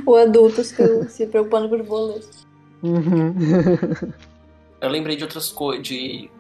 O 0.06 0.14
adulto 0.14 0.62
se, 0.62 0.76
se 1.10 1.26
preocupando 1.26 1.68
com 1.68 1.76
os 1.76 1.86
boletos. 1.86 2.46
Uhum. 2.82 3.34
Eu 4.80 4.90
lembrei 4.90 5.16
de 5.16 5.24
outras 5.24 5.50
coisas, 5.50 5.86
de 5.86 6.30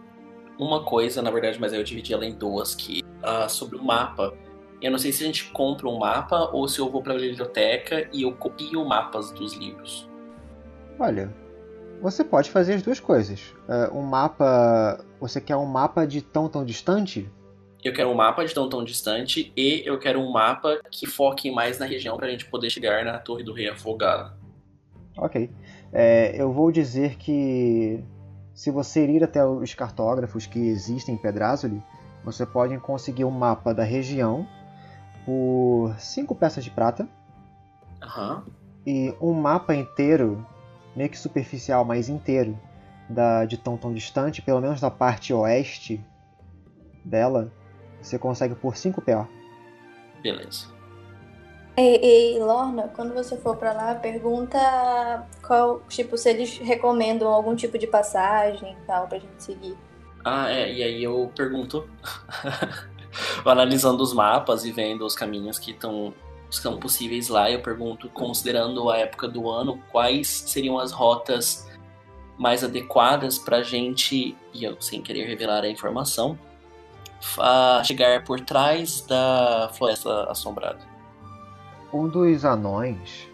uma 0.58 0.84
coisa, 0.84 1.20
na 1.20 1.30
verdade, 1.30 1.58
mas 1.60 1.72
aí 1.72 1.78
eu 1.78 1.84
dividi 1.84 2.12
ela 2.12 2.24
em 2.24 2.34
duas, 2.34 2.74
que 2.74 3.02
ah, 3.22 3.48
sobre 3.48 3.76
o 3.76 3.82
mapa. 3.82 4.34
Eu 4.80 4.90
não 4.90 4.98
sei 4.98 5.10
se 5.10 5.24
a 5.24 5.26
gente 5.26 5.50
compra 5.52 5.88
um 5.88 5.98
mapa 5.98 6.50
ou 6.52 6.68
se 6.68 6.78
eu 6.78 6.90
vou 6.90 7.02
pra 7.02 7.14
biblioteca 7.14 8.08
e 8.12 8.22
eu 8.22 8.32
copio 8.32 8.84
mapas 8.84 9.30
dos 9.30 9.54
livros. 9.54 10.08
Olha, 10.98 11.34
você 12.02 12.22
pode 12.22 12.50
fazer 12.50 12.74
as 12.74 12.82
duas 12.82 13.00
coisas. 13.00 13.54
Ah, 13.68 13.90
um 13.92 14.02
mapa. 14.02 15.04
Você 15.18 15.40
quer 15.40 15.56
um 15.56 15.66
mapa 15.66 16.06
de 16.06 16.20
tão 16.20 16.48
tão 16.48 16.64
distante? 16.64 17.30
Eu 17.86 17.92
quero 17.92 18.10
um 18.10 18.14
mapa 18.14 18.44
de 18.44 18.52
tão 18.52 18.68
tão 18.68 18.82
distante 18.82 19.52
e 19.56 19.80
eu 19.86 19.96
quero 19.96 20.20
um 20.20 20.32
mapa 20.32 20.80
que 20.90 21.06
foque 21.06 21.52
mais 21.52 21.78
na 21.78 21.86
região 21.86 22.16
pra 22.16 22.28
gente 22.28 22.44
poder 22.46 22.68
chegar 22.68 23.04
na 23.04 23.16
Torre 23.16 23.44
do 23.44 23.52
Rei 23.52 23.68
Afogado. 23.68 24.32
Ok. 25.16 25.48
É, 25.92 26.34
eu 26.34 26.52
vou 26.52 26.72
dizer 26.72 27.14
que 27.16 28.02
se 28.52 28.72
você 28.72 29.06
ir 29.06 29.22
até 29.22 29.46
os 29.46 29.72
cartógrafos 29.72 30.46
que 30.46 30.58
existem 30.58 31.14
em 31.14 31.18
Pedrázoli, 31.18 31.80
você 32.24 32.44
pode 32.44 32.76
conseguir 32.78 33.24
um 33.24 33.30
mapa 33.30 33.72
da 33.72 33.84
região 33.84 34.48
por 35.24 35.94
5 35.96 36.34
peças 36.34 36.64
de 36.64 36.72
prata 36.72 37.08
Aham. 38.02 38.44
e 38.84 39.14
um 39.20 39.32
mapa 39.32 39.76
inteiro, 39.76 40.44
meio 40.96 41.08
que 41.08 41.16
superficial, 41.16 41.84
mas 41.84 42.08
inteiro, 42.08 42.58
da, 43.08 43.44
de 43.44 43.56
tão 43.56 43.76
tão 43.76 43.94
distante, 43.94 44.42
pelo 44.42 44.60
menos 44.60 44.80
da 44.80 44.90
parte 44.90 45.32
oeste 45.32 46.04
dela, 47.04 47.52
você 48.06 48.18
consegue 48.18 48.54
por 48.54 48.76
5 48.76 49.00
PO. 49.00 49.28
Beleza. 50.22 50.66
E, 51.76 52.36
e 52.36 52.38
Lorna, 52.38 52.88
quando 52.94 53.12
você 53.12 53.36
for 53.36 53.56
pra 53.56 53.72
lá, 53.72 53.94
pergunta 53.94 55.26
qual, 55.46 55.80
tipo, 55.88 56.16
se 56.16 56.30
eles 56.30 56.58
recomendam 56.58 57.28
algum 57.28 57.54
tipo 57.54 57.78
de 57.78 57.86
passagem 57.86 58.72
e 58.72 58.86
tal 58.86 59.06
pra 59.06 59.18
gente 59.18 59.42
seguir. 59.42 59.76
Ah, 60.24 60.50
é, 60.50 60.72
e 60.72 60.82
aí 60.82 61.04
eu 61.04 61.30
pergunto, 61.36 61.88
analisando 63.44 64.02
os 64.02 64.12
mapas 64.12 64.64
e 64.64 64.72
vendo 64.72 65.04
os 65.04 65.14
caminhos 65.14 65.58
que 65.58 65.70
estão 65.72 66.14
são 66.50 66.78
possíveis 66.78 67.28
lá, 67.28 67.50
eu 67.50 67.60
pergunto, 67.60 68.08
considerando 68.08 68.88
a 68.88 68.98
época 68.98 69.28
do 69.28 69.50
ano, 69.50 69.82
quais 69.90 70.28
seriam 70.28 70.78
as 70.78 70.92
rotas 70.92 71.68
mais 72.38 72.62
adequadas 72.62 73.38
pra 73.38 73.62
gente, 73.62 74.36
e 74.54 74.64
eu 74.64 74.80
sem 74.80 75.02
querer 75.02 75.26
revelar 75.26 75.64
a 75.64 75.68
informação, 75.68 76.38
fa- 77.34 77.82
chegar 77.84 78.22
por 78.24 78.40
trás 78.40 79.00
da 79.02 79.70
floresta 79.72 80.24
assombrada. 80.30 80.78
Um 81.92 82.08
dos 82.08 82.44
anões, 82.44 83.28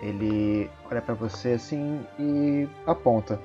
ele 0.00 0.70
olha 0.90 1.00
pra 1.02 1.14
você 1.14 1.52
assim 1.52 2.00
e 2.18 2.68
aponta. 2.86 3.40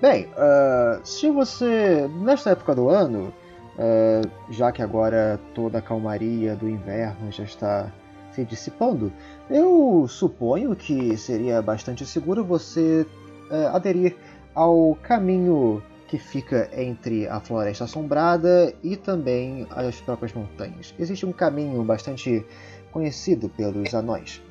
Bem, 0.00 0.28
ah, 0.36 1.00
se 1.04 1.30
você, 1.30 2.08
nesta 2.20 2.50
época 2.50 2.74
do 2.74 2.88
ano, 2.88 3.32
ah, 3.78 4.22
já 4.50 4.72
que 4.72 4.82
agora 4.82 5.38
toda 5.54 5.78
a 5.78 5.82
calmaria 5.82 6.56
do 6.56 6.68
inverno 6.68 7.30
já 7.30 7.44
está 7.44 7.92
se 8.32 8.44
dissipando, 8.44 9.12
eu 9.50 10.06
suponho 10.08 10.74
que 10.74 11.16
seria 11.16 11.60
bastante 11.62 12.04
seguro 12.06 12.44
você 12.44 13.06
ah, 13.50 13.76
aderir 13.76 14.16
ao 14.54 14.96
caminho 15.02 15.82
que 16.12 16.18
fica 16.18 16.68
entre 16.76 17.26
a 17.26 17.40
floresta 17.40 17.84
assombrada 17.84 18.74
e 18.82 18.98
também 18.98 19.66
as 19.70 19.98
próprias 20.02 20.34
montanhas. 20.34 20.94
Existe 20.98 21.24
um 21.24 21.32
caminho 21.32 21.82
bastante 21.82 22.44
conhecido 22.90 23.48
pelos 23.48 23.94
anões, 23.94 24.42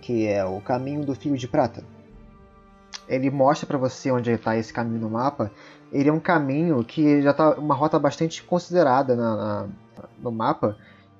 que 0.00 0.26
é 0.26 0.42
o 0.42 0.62
caminho 0.62 1.04
do 1.04 1.14
fio 1.14 1.36
de 1.36 1.46
prata. 1.46 1.84
Ele 3.06 3.30
mostra 3.30 3.66
para 3.66 3.76
você 3.76 4.10
onde 4.10 4.30
está 4.30 4.56
esse 4.56 4.72
caminho 4.72 4.98
no 4.98 5.10
mapa. 5.10 5.50
Ele 5.92 6.08
é 6.08 6.12
um 6.12 6.18
caminho 6.18 6.82
que 6.82 7.20
já 7.20 7.32
está 7.32 7.50
uma 7.50 7.74
rota 7.74 7.98
bastante 7.98 8.42
considerada 8.42 9.14
na- 9.14 9.36
na- 9.36 9.68
no 10.18 10.32
mapa, 10.32 10.74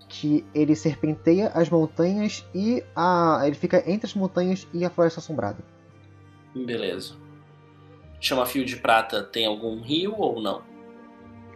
que 0.08 0.46
ele 0.54 0.74
serpenteia 0.74 1.48
as 1.48 1.68
montanhas 1.68 2.42
e 2.54 2.82
a, 2.96 3.42
ele 3.44 3.54
fica 3.54 3.82
entre 3.86 4.06
as 4.06 4.14
montanhas 4.14 4.66
e 4.72 4.82
a 4.82 4.88
floresta 4.88 5.20
assombrada. 5.20 5.58
Beleza. 6.54 7.22
Chama 8.26 8.46
Fio 8.46 8.64
de 8.64 8.76
Prata 8.76 9.22
tem 9.22 9.46
algum 9.46 9.80
rio 9.80 10.14
ou 10.16 10.40
não? 10.40 10.62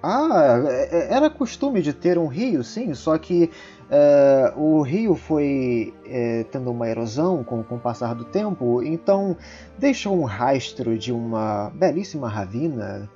Ah, 0.03 0.62
é- 0.66 0.97
é- 0.97 1.14
era 1.14 1.29
costume 1.29 1.83
de 1.83 1.93
ter 1.93 2.19
um 2.19 2.27
rio, 2.27 2.62
sim, 2.62 2.95
só 2.95 3.19
que 3.19 3.51
é, 3.91 4.53
o 4.57 4.83
rio 4.83 5.14
foi 5.14 5.93
é, 6.07 6.45
tendo 6.45 6.71
uma 6.71 6.89
erosão 6.89 7.43
com, 7.43 7.62
com 7.64 7.77
o 7.77 7.81
passar 7.81 8.14
do 8.14 8.25
tempo, 8.25 8.83
então 8.83 9.37
deixou 9.79 10.16
um 10.16 10.25
rastro 10.25 10.97
de 10.97 11.12
uma 11.12 11.71
belíssima 11.71 12.29
ravina. 12.29 13.11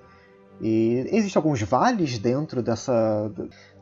E 0.60 1.06
existem 1.10 1.38
alguns 1.40 1.60
vales 1.62 2.18
dentro 2.18 2.62
dessa, 2.62 3.30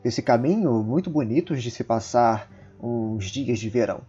desse 0.03 0.21
caminho 0.21 0.83
muito 0.83 1.09
bonitos 1.09 1.61
de 1.61 1.69
se 1.69 1.83
passar 1.83 2.49
uns 2.81 3.25
dias 3.25 3.59
de 3.59 3.69
verão. 3.69 4.01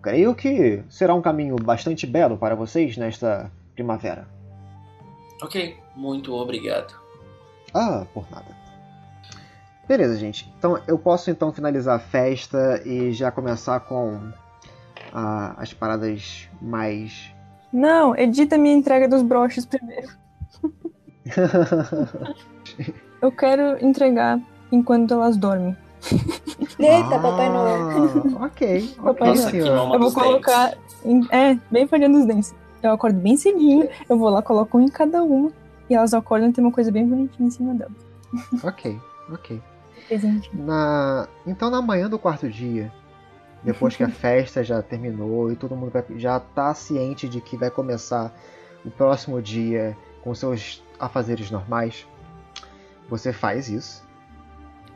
Creio 0.00 0.34
que 0.34 0.82
será 0.88 1.14
um 1.14 1.22
caminho 1.22 1.56
bastante 1.56 2.06
belo 2.06 2.36
para 2.36 2.54
vocês 2.54 2.96
nesta 2.96 3.50
primavera. 3.74 4.41
Ok, 5.42 5.76
muito 5.96 6.32
obrigado. 6.34 6.94
Ah, 7.74 8.06
por 8.14 8.24
nada. 8.30 8.46
Beleza, 9.88 10.16
gente. 10.16 10.52
Então 10.58 10.80
eu 10.86 10.96
posso 10.98 11.30
então 11.30 11.52
finalizar 11.52 11.96
a 11.96 11.98
festa 11.98 12.80
e 12.86 13.12
já 13.12 13.30
começar 13.30 13.80
com 13.80 14.30
ah, 15.12 15.54
as 15.58 15.72
paradas 15.72 16.48
mais. 16.60 17.30
Não, 17.72 18.16
edita 18.16 18.56
minha 18.56 18.74
entrega 18.74 19.08
dos 19.08 19.22
broches 19.22 19.66
primeiro. 19.66 20.08
Eu 23.20 23.30
quero 23.30 23.84
entregar 23.84 24.40
enquanto 24.70 25.14
elas 25.14 25.36
dormem. 25.36 25.76
Eita, 26.78 27.18
Papai 27.20 27.48
Noel. 27.48 28.36
Ah, 28.40 28.46
ok. 28.46 28.94
Papai. 29.02 29.28
Nossa, 29.28 29.56
Eu 29.56 29.98
vou 30.00 30.12
colocar. 30.12 30.74
em- 31.04 31.26
é, 31.30 31.56
bem 31.70 31.86
folhando 31.86 32.18
os 32.18 32.26
dentes. 32.26 32.52
Eu 32.82 32.92
acordo 32.92 33.18
bem 33.18 33.36
cedinho, 33.36 33.88
eu 34.08 34.18
vou 34.18 34.28
lá, 34.28 34.42
coloco 34.42 34.78
um 34.78 34.80
em 34.80 34.88
cada 34.88 35.22
uma. 35.22 35.50
E 35.88 35.94
elas 35.94 36.14
acordam 36.14 36.48
e 36.48 36.52
tem 36.52 36.64
uma 36.64 36.72
coisa 36.72 36.90
bem 36.90 37.06
bonitinha 37.06 37.46
em 37.46 37.50
cima 37.50 37.74
delas. 37.74 38.12
Ok, 38.64 38.98
ok. 39.30 39.62
Na... 40.52 41.28
Então 41.46 41.70
na 41.70 41.82
manhã 41.82 42.08
do 42.08 42.18
quarto 42.18 42.48
dia, 42.48 42.92
depois 43.62 43.94
que 43.94 44.02
a 44.02 44.08
festa 44.10 44.64
já 44.64 44.82
terminou 44.82 45.52
e 45.52 45.56
todo 45.56 45.76
mundo 45.76 45.92
já 46.16 46.40
tá 46.40 46.72
ciente 46.74 47.28
de 47.28 47.40
que 47.40 47.56
vai 47.56 47.70
começar 47.70 48.34
o 48.84 48.90
próximo 48.90 49.40
dia 49.40 49.96
com 50.22 50.34
seus 50.34 50.82
afazeres 50.98 51.50
normais, 51.50 52.06
você 53.08 53.32
faz 53.32 53.68
isso. 53.68 54.02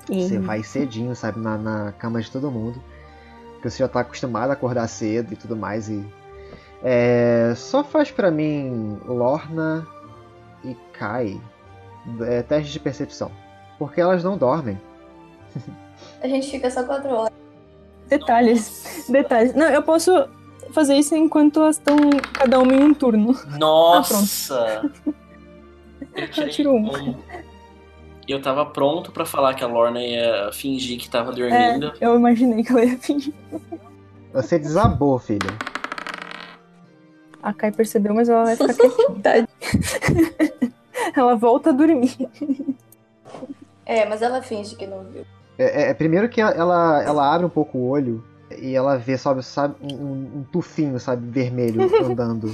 Você 0.08 0.38
vai 0.38 0.62
cedinho, 0.62 1.14
sabe, 1.16 1.40
na, 1.40 1.58
na 1.58 1.92
cama 1.92 2.20
de 2.20 2.30
todo 2.30 2.50
mundo. 2.50 2.80
Porque 3.54 3.68
você 3.68 3.78
já 3.78 3.88
tá 3.88 4.00
acostumado 4.00 4.50
a 4.50 4.52
acordar 4.52 4.86
cedo 4.86 5.32
e 5.32 5.36
tudo 5.36 5.56
mais. 5.56 5.88
E. 5.88 6.06
É, 6.82 7.52
só 7.56 7.82
faz 7.82 8.10
pra 8.10 8.30
mim 8.30 8.98
Lorna 9.06 9.86
e 10.64 10.74
Kai 10.92 11.40
é, 12.20 12.42
teste 12.42 12.72
de 12.72 12.80
percepção. 12.80 13.30
Porque 13.78 14.00
elas 14.00 14.22
não 14.22 14.36
dormem. 14.36 14.80
A 16.22 16.28
gente 16.28 16.50
fica 16.50 16.70
só 16.70 16.84
quatro 16.84 17.10
horas. 17.10 17.32
Detalhes. 18.08 19.06
Detalhes. 19.08 19.54
Não, 19.54 19.66
eu 19.66 19.82
posso 19.82 20.28
fazer 20.70 20.94
isso 20.94 21.14
enquanto 21.16 21.60
elas 21.60 21.76
estão 21.76 21.96
cada 22.32 22.58
uma 22.60 22.72
em 22.72 22.82
um 22.82 22.94
turno. 22.94 23.36
Nossa! 23.58 24.90
Eu 26.14 26.30
tirei 26.30 26.50
Tiro 26.50 26.72
um. 26.74 27.16
Eu 28.28 28.42
tava 28.42 28.66
pronto 28.66 29.12
pra 29.12 29.24
falar 29.24 29.54
que 29.54 29.62
a 29.62 29.66
Lorna 29.66 30.00
ia 30.00 30.50
fingir 30.52 30.98
que 30.98 31.08
tava 31.08 31.32
dormindo. 31.32 31.92
É, 32.00 32.06
eu 32.06 32.16
imaginei 32.16 32.62
que 32.62 32.72
ela 32.72 32.84
ia 32.84 32.98
fingir. 32.98 33.34
Você 34.32 34.58
desabou, 34.58 35.18
filha. 35.18 35.56
A 37.46 37.52
Kai 37.54 37.70
percebeu, 37.70 38.12
mas 38.12 38.28
ela 38.28 38.42
vai 38.42 38.56
ficar 38.56 38.74
quietinha. 38.74 39.48
Ela 41.14 41.36
volta 41.36 41.70
a 41.70 41.72
dormir. 41.72 42.16
É, 43.84 44.04
mas 44.08 44.20
ela 44.20 44.42
finge 44.42 44.74
que 44.74 44.84
não 44.84 45.04
viu. 45.04 45.24
É, 45.56 45.82
é- 45.84 45.90
é 45.90 45.94
primeiro 45.94 46.28
que 46.28 46.40
ela, 46.40 47.00
ela 47.04 47.32
abre 47.32 47.46
um 47.46 47.50
pouco 47.50 47.78
o 47.78 47.88
olho 47.88 48.24
e 48.58 48.74
ela 48.74 48.96
vê, 48.98 49.16
sabe, 49.16 49.44
sabe 49.44 49.76
um, 49.80 50.38
um 50.38 50.44
tufinho, 50.50 50.98
sabe, 50.98 51.30
vermelho 51.30 51.82
andando 52.04 52.52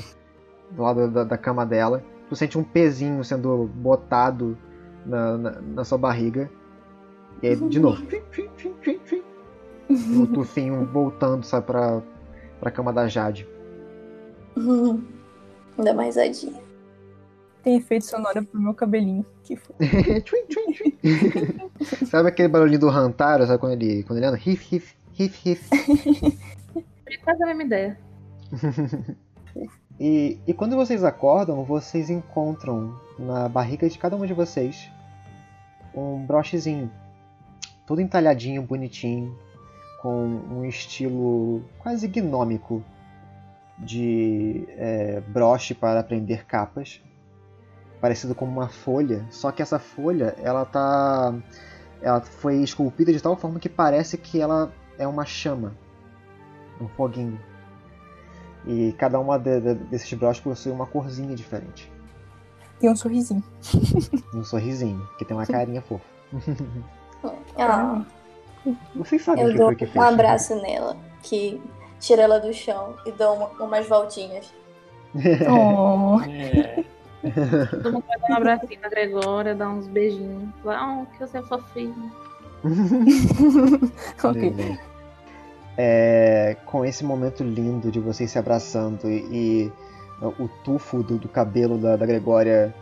do 0.72 0.82
lado 0.82 1.08
da, 1.08 1.24
da 1.24 1.38
cama 1.38 1.64
dela. 1.64 2.02
Tu 2.28 2.36
sente 2.36 2.58
um 2.58 2.62
pezinho 2.64 3.24
sendo 3.24 3.70
botado 3.74 4.58
na, 5.06 5.38
na, 5.38 5.50
na 5.62 5.84
sua 5.84 5.96
barriga. 5.96 6.50
E 7.42 7.46
aí, 7.48 7.56
de 7.56 7.80
novo. 7.80 8.02
o 9.88 10.26
tufinho 10.34 10.84
voltando, 10.84 11.44
sabe, 11.44 11.66
pra, 11.66 12.02
pra 12.60 12.70
cama 12.70 12.92
da 12.92 13.08
Jade. 13.08 13.48
Ainda 15.78 15.94
mais 15.94 16.18
adinha. 16.18 16.60
Tem 17.62 17.76
efeito 17.76 18.04
sonoro 18.04 18.44
pro 18.44 18.60
meu 18.60 18.74
cabelinho. 18.74 19.24
Que 19.44 19.56
fofo. 19.56 19.78
Tchum, 20.24 20.46
tchum, 20.48 20.72
tchum. 20.72 22.06
sabe 22.06 22.28
aquele 22.28 22.48
barulhinho 22.48 22.80
do 22.80 22.88
Rantaro, 22.88 23.46
sabe 23.46 23.58
quando 23.58 23.72
ele, 23.72 24.02
quando 24.02 24.18
ele 24.18 24.26
anda? 24.26 24.36
Hif, 24.38 24.74
hif, 24.74 24.94
hif, 25.18 25.48
hif. 25.48 25.70
É 27.08 27.16
quase 27.18 27.42
a 27.42 27.46
mesma 27.46 27.62
ideia. 27.62 27.98
E, 30.00 30.38
e 30.46 30.52
quando 30.52 30.74
vocês 30.74 31.04
acordam, 31.04 31.62
vocês 31.64 32.10
encontram 32.10 32.98
na 33.18 33.48
barriga 33.48 33.88
de 33.88 33.96
cada 33.98 34.16
um 34.16 34.26
de 34.26 34.34
vocês 34.34 34.90
um 35.94 36.24
brochezinho, 36.24 36.90
todo 37.86 38.00
entalhadinho, 38.00 38.62
bonitinho, 38.62 39.36
com 40.00 40.24
um 40.50 40.64
estilo 40.64 41.62
quase 41.78 42.08
gnômico 42.08 42.82
de 43.78 44.64
é, 44.70 45.20
broche 45.28 45.74
para 45.74 46.02
prender 46.02 46.44
capas, 46.46 47.02
parecido 48.00 48.34
com 48.34 48.44
uma 48.44 48.68
folha, 48.68 49.24
só 49.30 49.50
que 49.52 49.62
essa 49.62 49.78
folha 49.78 50.34
ela 50.42 50.64
tá, 50.64 51.34
ela 52.00 52.20
foi 52.20 52.56
esculpida 52.62 53.12
de 53.12 53.22
tal 53.22 53.36
forma 53.36 53.58
que 53.60 53.68
parece 53.68 54.16
que 54.18 54.40
ela 54.40 54.72
é 54.98 55.06
uma 55.06 55.24
chama, 55.24 55.74
um 56.80 56.88
foguinho. 56.88 57.40
E 58.66 58.92
cada 58.98 59.18
uma 59.18 59.38
de- 59.38 59.60
de- 59.60 59.74
desses 59.86 60.12
broches 60.14 60.42
possui 60.42 60.70
uma 60.70 60.86
corzinha 60.86 61.34
diferente. 61.34 61.90
Tem 62.78 62.90
um 62.90 62.96
sorrisinho. 62.96 63.42
E 64.32 64.36
um 64.36 64.44
sorrisinho, 64.44 65.04
que 65.18 65.24
tem 65.24 65.36
uma 65.36 65.46
carinha 65.46 65.82
fofa. 65.82 66.04
Ah, 67.58 68.04
Vocês 68.94 69.22
sabem 69.22 69.44
o 69.44 69.48
eu 69.48 69.52
que 69.52 69.58
dou 69.58 69.66
foi 69.68 69.76
que 69.76 69.86
fez. 69.86 69.96
um 70.04 70.08
abraço 70.08 70.54
nela, 70.62 70.96
que 71.22 71.60
tira 72.02 72.22
ela 72.22 72.38
do 72.38 72.52
chão 72.52 72.94
e 73.06 73.12
dou 73.12 73.36
uma- 73.36 73.64
umas 73.64 73.88
voltinhas. 73.88 74.52
Oh. 75.48 76.20
É. 76.28 76.84
Todo 77.70 77.92
mundo 77.92 78.04
vai 78.06 78.18
dar 78.18 78.30
um 78.30 78.34
abracinho 78.34 78.80
na 78.80 78.88
Gregória, 78.88 79.54
dar 79.54 79.68
uns 79.68 79.86
beijinhos. 79.86 80.48
Falar, 80.62 81.02
oh, 81.02 81.06
que 81.06 81.20
você 81.20 81.38
é 81.38 81.42
fofinho. 81.42 82.12
ok. 84.22 84.78
É, 85.78 86.56
com 86.66 86.84
esse 86.84 87.04
momento 87.04 87.42
lindo 87.42 87.90
de 87.90 88.00
vocês 88.00 88.30
se 88.30 88.38
abraçando 88.38 89.08
e, 89.08 89.26
e 89.30 89.72
o 90.38 90.48
tufo 90.64 91.02
do, 91.02 91.18
do 91.18 91.28
cabelo 91.28 91.78
da, 91.78 91.96
da 91.96 92.04
Gregória 92.04 92.74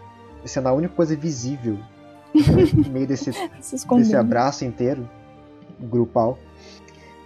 sendo 0.45 0.69
a 0.69 0.73
única 0.73 0.95
coisa 0.95 1.15
visível 1.15 1.79
no 2.35 2.91
meio 2.91 3.07
desse, 3.07 3.33
Se 3.61 3.87
desse 3.87 4.17
abraço 4.17 4.65
inteiro, 4.65 5.09
grupal, 5.79 6.39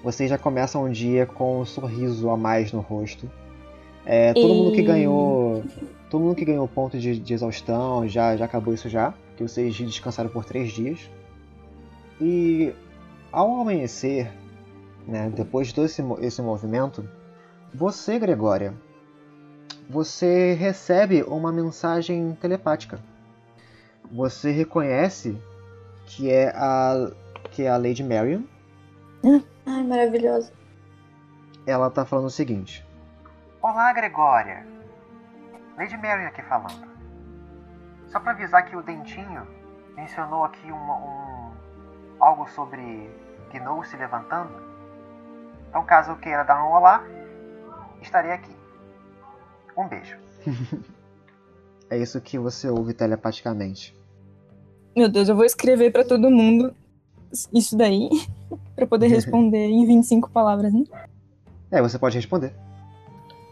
vocês 0.05 0.29
já 0.31 0.39
começam 0.39 0.85
o 0.85 0.91
dia 0.91 1.27
com 1.27 1.63
um 1.63 1.65
sorriso 1.65 2.29
a 2.31 2.37
mais 2.37 2.71
no 2.73 2.81
rosto. 2.81 3.29
É, 4.07 4.35
todo 4.35 4.55
mundo 4.55 4.73
que 4.73 4.83
E- 4.83 4.85
ganhou. 4.85 5.65
Todo 6.11 6.23
mundo 6.23 6.37
que 6.37 6.45
ganhou 6.45 6.69
ponto 6.69 6.97
de, 6.99 7.19
de 7.19 7.35
exaustão 7.35 8.07
já, 8.07 8.37
já 8.37 8.45
acabou 8.45 8.73
isso 8.75 8.89
já. 8.89 9.15
Que 9.37 9.43
vocês 9.43 9.75
descansaram 9.75 10.29
por 10.31 10.45
três 10.45 10.71
dias. 10.71 11.11
E 12.21 12.73
ao 13.33 13.61
amanhecer, 13.61 14.31
né, 15.09 15.33
depois 15.35 15.69
de 15.69 15.75
todo 15.75 15.87
esse, 15.87 16.03
esse 16.21 16.41
movimento, 16.41 17.09
você, 17.75 18.19
Gregória, 18.19 18.75
você 19.91 20.53
recebe 20.53 21.23
uma 21.25 21.51
mensagem 21.51 22.37
telepática. 22.41 23.01
Você 24.13 24.53
reconhece 24.53 25.37
que 26.07 26.31
é 26.31 26.51
a 26.55 27.11
que 27.51 27.63
é 27.63 27.69
a 27.69 27.77
Lady 27.77 28.03
Marion. 28.05 28.43
Ai, 29.67 29.83
maravilhoso. 29.83 30.53
Ela 31.67 31.91
tá 31.91 32.05
falando 32.05 32.27
o 32.27 32.31
seguinte: 32.31 32.87
Olá, 33.63 33.93
Gregória. 33.93 34.67
Lady 35.77 35.97
Marion 35.97 36.29
aqui 36.29 36.43
falando. 36.43 36.87
Só 38.09 38.21
pra 38.21 38.33
avisar 38.33 38.65
que 38.67 38.77
o 38.77 38.83
Dentinho 38.83 39.47
mencionou 39.97 40.45
aqui 40.45 40.71
um, 40.71 40.77
um- 40.77 41.51
algo 42.21 42.47
sobre 42.51 43.11
Gnou 43.53 43.83
se 43.85 43.97
levantando. 43.97 44.53
Então, 45.69 45.85
caso 45.85 46.13
eu 46.13 46.17
queira 46.17 46.45
dar 46.45 46.65
um 46.65 46.73
olá, 46.73 47.03
estarei 48.01 48.31
aqui. 48.33 48.55
Um 49.77 49.89
beijo. 49.89 50.17
é 51.91 51.99
isso 51.99 52.21
que 52.21 52.39
você 52.39 52.69
ouve 52.69 52.95
telepaticamente. 52.95 53.97
Meu 54.95 55.09
Deus, 55.09 55.29
eu 55.29 55.35
vou 55.35 55.45
escrever 55.45 55.91
pra 55.91 56.05
todo 56.05 56.31
mundo 56.31 56.73
isso 57.53 57.77
daí. 57.77 58.09
Pra 58.75 58.87
poder 58.87 59.09
responder 59.09 59.67
em 59.69 59.87
25 59.87 60.31
palavras, 60.31 60.73
né? 60.73 60.85
É, 61.71 61.81
você 61.83 61.99
pode 61.99 62.17
responder. 62.17 62.53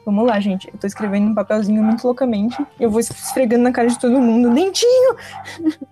Vamos 0.05 0.27
lá, 0.27 0.41
gente. 0.41 0.69
Eu 0.69 0.79
tô 0.79 0.87
escrevendo 0.87 1.29
um 1.29 1.35
papelzinho 1.35 1.83
muito 1.83 2.05
loucamente. 2.05 2.57
Eu 2.79 2.91
vou 2.91 3.01
esfregando 3.01 3.63
na 3.63 3.73
cara 3.73 3.89
de 3.89 3.99
todo 3.99 4.21
mundo. 4.21 4.53
Dentinho! 4.53 5.17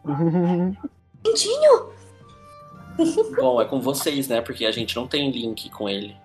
Dentinho! 1.23 1.90
Bom, 3.36 3.61
é 3.61 3.65
com 3.65 3.81
vocês, 3.81 4.28
né? 4.28 4.40
Porque 4.40 4.65
a 4.66 4.73
gente 4.73 4.97
não 4.97 5.07
tem 5.07 5.31
link 5.31 5.70
com 5.70 5.89
ele. 5.89 6.16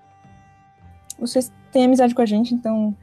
Vocês 1.20 1.52
têm 1.72 1.86
amizade 1.86 2.14
com 2.14 2.22
a 2.22 2.26
gente, 2.26 2.54
então. 2.54 2.96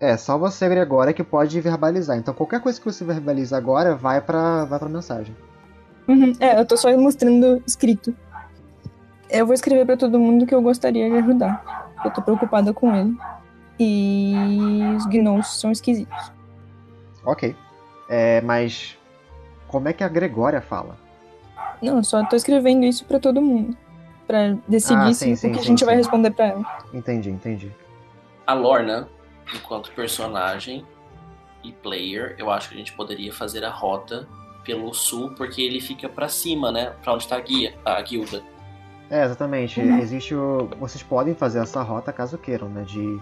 É, 0.00 0.16
só 0.16 0.38
você, 0.38 0.68
Gregória, 0.68 1.12
que 1.12 1.22
pode 1.22 1.60
verbalizar. 1.60 2.16
Então 2.16 2.32
qualquer 2.32 2.60
coisa 2.60 2.80
que 2.80 2.86
você 2.86 3.04
verbaliza 3.04 3.56
agora 3.56 3.94
vai 3.94 4.20
pra, 4.20 4.64
vai 4.64 4.78
pra 4.78 4.88
mensagem. 4.88 5.36
Uhum. 6.08 6.32
É, 6.40 6.58
eu 6.58 6.64
tô 6.64 6.76
só 6.76 6.94
mostrando 6.96 7.62
escrito. 7.66 8.14
Eu 9.30 9.46
vou 9.46 9.54
escrever 9.54 9.86
pra 9.86 9.96
todo 9.96 10.18
mundo 10.18 10.46
que 10.46 10.54
eu 10.54 10.60
gostaria 10.62 11.08
de 11.08 11.16
ajudar. 11.16 11.92
Eu 12.04 12.10
tô 12.10 12.20
preocupada 12.22 12.72
com 12.72 12.94
ele. 12.94 13.16
E 13.78 14.34
os 14.96 15.06
gnolls 15.06 15.46
são 15.58 15.70
esquisitos. 15.70 16.32
Ok. 17.24 17.54
É, 18.08 18.40
mas 18.40 18.98
como 19.68 19.88
é 19.88 19.92
que 19.92 20.02
a 20.02 20.08
Gregória 20.08 20.60
fala? 20.60 20.96
Não, 21.80 21.98
eu 21.98 22.04
só 22.04 22.24
tô 22.26 22.36
escrevendo 22.36 22.84
isso 22.84 23.04
pra 23.04 23.18
todo 23.18 23.40
mundo. 23.40 23.76
Pra 24.26 24.54
decidir 24.68 24.96
Ah, 25.00 25.12
se 25.14 25.24
sim, 25.24 25.32
o 25.32 25.36
sim, 25.36 25.52
que 25.52 25.58
a 25.58 25.62
sim, 25.62 25.68
gente 25.68 25.84
vai 25.84 25.94
sim. 25.94 25.98
responder 26.02 26.30
pra 26.32 26.46
ela. 26.46 26.78
Entendi, 26.92 27.30
entendi. 27.30 27.72
A 28.46 28.52
Lorna, 28.52 29.08
enquanto 29.54 29.92
personagem 29.92 30.84
e 31.64 31.72
player, 31.72 32.34
eu 32.38 32.50
acho 32.50 32.68
que 32.68 32.74
a 32.74 32.78
gente 32.78 32.92
poderia 32.92 33.32
fazer 33.32 33.64
a 33.64 33.70
rota 33.70 34.26
pelo 34.64 34.92
sul, 34.92 35.30
porque 35.36 35.62
ele 35.62 35.80
fica 35.80 36.08
pra 36.08 36.28
cima, 36.28 36.70
né? 36.70 36.92
Pra 37.02 37.14
onde 37.14 37.26
tá 37.26 37.36
a 37.36 37.40
guia, 37.40 37.74
a 37.84 38.00
guilda. 38.02 38.42
É, 39.10 39.24
exatamente. 39.24 39.80
Uhum. 39.80 39.98
Existe 39.98 40.34
o... 40.34 40.68
Vocês 40.78 41.02
podem 41.02 41.34
fazer 41.34 41.58
essa 41.60 41.82
rota 41.82 42.12
caso 42.12 42.38
queiram, 42.38 42.68
né? 42.68 42.82
De 42.82 43.20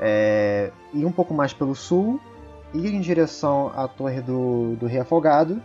é, 0.00 0.70
ir 0.92 1.04
um 1.04 1.12
pouco 1.12 1.32
mais 1.32 1.52
pelo 1.52 1.74
sul, 1.74 2.20
ir 2.74 2.92
em 2.92 3.00
direção 3.00 3.70
à 3.76 3.86
Torre 3.86 4.20
do, 4.20 4.74
do 4.76 4.86
Rei 4.86 5.00
Afogado, 5.00 5.62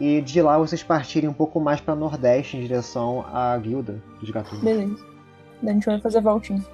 e 0.00 0.20
de 0.22 0.40
lá 0.42 0.58
vocês 0.58 0.82
partirem 0.82 1.28
um 1.28 1.34
pouco 1.34 1.60
mais 1.60 1.80
para 1.80 1.94
nordeste 1.94 2.56
em 2.56 2.60
direção 2.62 3.24
à 3.32 3.56
guilda 3.58 4.02
dos 4.20 4.30
gatunos. 4.30 4.64
Beleza. 4.64 5.06
Daí 5.62 5.70
a 5.70 5.74
gente 5.74 5.86
vai 5.86 6.00
fazer 6.00 6.18
a 6.18 6.22
voltinha. 6.22 6.64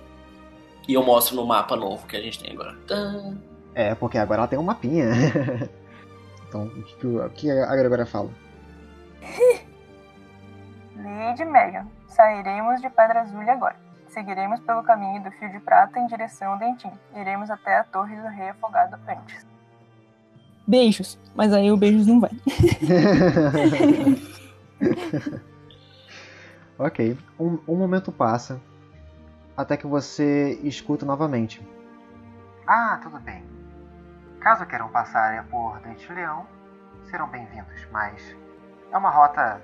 E 0.88 0.94
eu 0.94 1.02
mostro 1.02 1.36
no 1.36 1.44
mapa 1.46 1.76
novo 1.76 2.06
que 2.06 2.16
a 2.16 2.20
gente 2.20 2.38
tem 2.42 2.52
agora. 2.52 2.76
Tã. 2.86 3.36
É, 3.74 3.94
porque 3.94 4.18
agora 4.18 4.40
ela 4.40 4.48
tem 4.48 4.58
um 4.58 4.62
mapinha. 4.62 5.06
então, 6.48 6.64
o 6.64 6.82
que, 6.82 7.06
o- 7.06 7.30
que 7.30 7.50
a 7.50 7.76
Gregória 7.76 8.06
fala? 8.06 8.30
Lady 10.96 11.44
Megan, 11.44 11.86
sairemos 12.10 12.80
de 12.80 12.90
Pedra 12.90 13.22
Azul 13.22 13.48
agora. 13.48 13.76
Seguiremos 14.08 14.60
pelo 14.60 14.82
caminho 14.82 15.22
do 15.22 15.30
Fio 15.32 15.50
de 15.50 15.60
Prata 15.60 15.98
em 15.98 16.06
direção 16.06 16.52
ao 16.52 16.58
Dentinho. 16.58 16.98
Iremos 17.14 17.50
até 17.50 17.78
a 17.78 17.84
Torre 17.84 18.16
do 18.16 18.28
Rei 18.28 18.50
Afogado 18.50 18.98
antes. 19.08 19.46
Beijos. 20.66 21.18
Mas 21.34 21.52
aí 21.52 21.70
o 21.70 21.76
beijos 21.76 22.06
não 22.06 22.20
vai. 22.20 22.30
ok. 26.78 27.18
Um, 27.38 27.58
um 27.66 27.76
momento 27.76 28.10
passa 28.10 28.60
até 29.56 29.76
que 29.76 29.86
você 29.86 30.58
escuta 30.62 31.06
novamente. 31.06 31.64
Ah, 32.66 32.98
tudo 33.02 33.20
bem. 33.20 33.44
Caso 34.40 34.66
queiram 34.66 34.88
passar 34.88 35.44
por 35.48 35.78
Dente 35.80 36.06
de 36.06 36.12
Leão, 36.14 36.46
serão 37.10 37.28
bem-vindos, 37.28 37.86
mas 37.92 38.34
é 38.90 38.96
uma 38.96 39.10
rota 39.10 39.60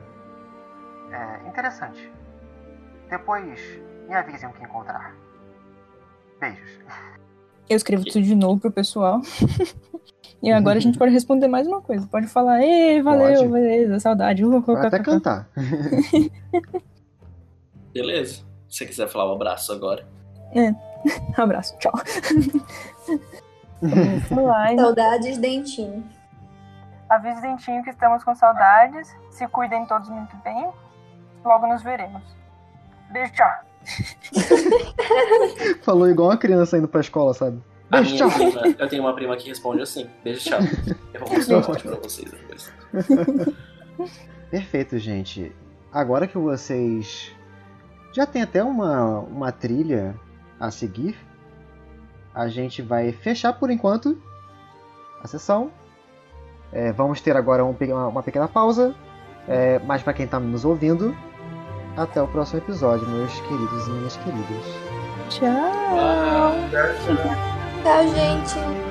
é, 1.10 1.48
interessante. 1.48 2.12
Depois 3.08 3.60
me 4.08 4.14
avisem 4.14 4.48
o 4.48 4.52
que 4.52 4.64
encontrar. 4.64 5.14
Beijos. 6.40 6.78
Eu 7.68 7.76
escrevo 7.76 8.04
tudo 8.04 8.22
de 8.22 8.34
novo 8.34 8.60
pro 8.60 8.70
pessoal. 8.70 9.20
e 10.42 10.52
agora 10.52 10.78
a 10.78 10.80
gente 10.80 10.98
pode 10.98 11.12
responder 11.12 11.48
mais 11.48 11.66
uma 11.66 11.80
coisa. 11.80 12.06
Pode 12.06 12.28
falar, 12.28 12.62
ei, 12.62 13.02
valeu, 13.02 13.40
Pode. 13.40 13.52
beleza, 13.52 13.98
saudade. 13.98 14.44
Uh, 14.44 14.62
Pode 14.62 14.86
até 14.86 15.00
cantar. 15.00 15.48
Beleza. 17.92 18.44
Se 18.68 18.78
você 18.78 18.86
quiser 18.86 19.08
falar 19.08 19.30
um 19.30 19.34
abraço 19.34 19.72
agora. 19.72 20.06
Abraço, 21.36 21.76
tchau. 21.78 21.92
Vamos 24.30 24.44
lá? 24.44 24.76
Saudades, 24.76 25.38
Dentinho. 25.38 26.04
Avise 27.08 27.40
Dentinho 27.40 27.82
que 27.82 27.90
estamos 27.90 28.24
com 28.24 28.34
saudades. 28.34 29.14
Se 29.30 29.46
cuidem 29.48 29.86
todos 29.86 30.08
muito 30.08 30.36
bem. 30.38 30.68
Logo 31.44 31.66
nos 31.66 31.82
veremos. 31.82 32.22
Beijo, 33.10 33.32
tchau. 33.32 33.50
Falou 35.82 36.08
igual 36.08 36.30
uma 36.30 36.36
criança 36.36 36.76
indo 36.76 36.88
pra 36.88 37.00
escola, 37.00 37.32
sabe? 37.34 37.62
A 37.90 37.98
Beijo, 37.98 38.14
minha 38.14 38.28
tchau. 38.28 38.38
prima, 38.38 38.76
eu 38.78 38.88
tenho 38.88 39.02
uma 39.02 39.14
prima 39.14 39.36
que 39.36 39.48
responde 39.48 39.82
assim. 39.82 40.08
Beijo, 40.24 40.40
tchau. 40.40 40.58
Eu 41.14 41.20
vou 41.20 41.30
mostrar 41.30 41.58
o 41.58 41.64
áudio 41.66 41.90
pra 41.90 42.00
vocês 42.00 42.30
depois. 42.30 42.72
Perfeito, 44.50 44.98
gente. 44.98 45.54
Agora 45.92 46.26
que 46.26 46.36
vocês 46.36 47.32
já 48.12 48.26
tem 48.26 48.42
até 48.42 48.62
uma, 48.62 49.20
uma 49.20 49.52
trilha 49.52 50.14
a 50.58 50.70
seguir, 50.70 51.16
a 52.34 52.48
gente 52.48 52.82
vai 52.82 53.12
fechar 53.12 53.52
por 53.52 53.70
enquanto 53.70 54.20
a 55.22 55.26
sessão. 55.26 55.70
É, 56.72 56.92
vamos 56.92 57.20
ter 57.20 57.36
agora 57.36 57.64
um 57.64 57.70
uma, 57.70 58.08
uma 58.08 58.22
pequena 58.22 58.48
pausa, 58.48 58.94
é, 59.48 59.78
mas 59.80 60.02
para 60.02 60.12
quem 60.12 60.24
está 60.24 60.40
nos 60.40 60.64
ouvindo, 60.64 61.16
até 61.96 62.22
o 62.22 62.28
próximo 62.28 62.58
episódio, 62.58 63.06
meus 63.08 63.32
queridos 63.40 63.86
e 63.86 63.90
minhas 63.90 64.16
queridas. 64.18 64.64
Tchau. 65.28 66.52
Tchau, 67.82 68.08
gente. 68.08 68.85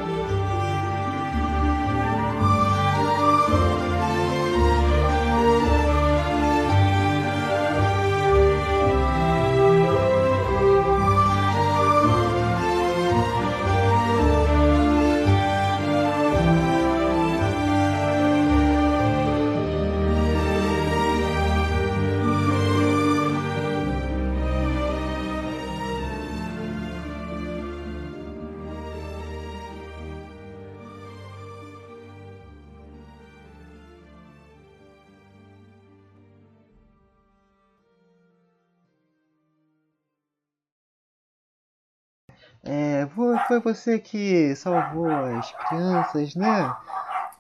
Foi 43.48 43.60
você 43.62 44.00
que 44.00 44.56
salvou 44.56 45.08
as 45.10 45.52
crianças, 45.52 46.36
né? 46.36 46.74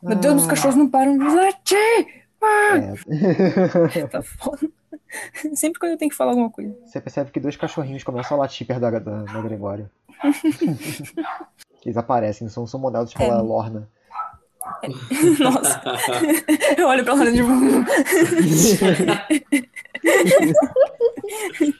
Meu 0.01 0.15
Deus, 0.15 0.41
os 0.41 0.45
Ah, 0.45 0.49
cachorros 0.49 0.75
não 0.75 0.89
param 0.89 1.17
de 1.17 1.23
latir. 1.23 2.25
é. 2.41 4.07
Tá 4.07 4.21
foda. 4.21 4.69
Sempre 5.53 5.79
quando 5.79 5.93
eu 5.93 5.97
tenho 5.97 6.11
que 6.11 6.17
falar 6.17 6.31
alguma 6.31 6.49
coisa. 6.49 6.75
Você 6.85 6.99
percebe 6.99 7.31
que 7.31 7.39
dois 7.39 7.55
cachorrinhos 7.55 8.03
começam 8.03 8.37
a 8.37 8.41
latir 8.41 8.67
perto 8.67 8.81
da, 8.81 8.91
da, 8.91 9.23
da 9.23 9.41
Gregória. 9.41 9.89
Eles 11.85 11.97
aparecem, 11.97 12.49
são, 12.49 12.65
são 12.67 12.79
pela 13.13 13.37
É. 13.39 13.41
Lorna. 13.41 13.87
Nossa. 15.39 15.81
Eu 16.75 16.87
olho 16.87 17.03
pra 17.05 17.15
tipo, 17.31 17.47
de 21.61 21.75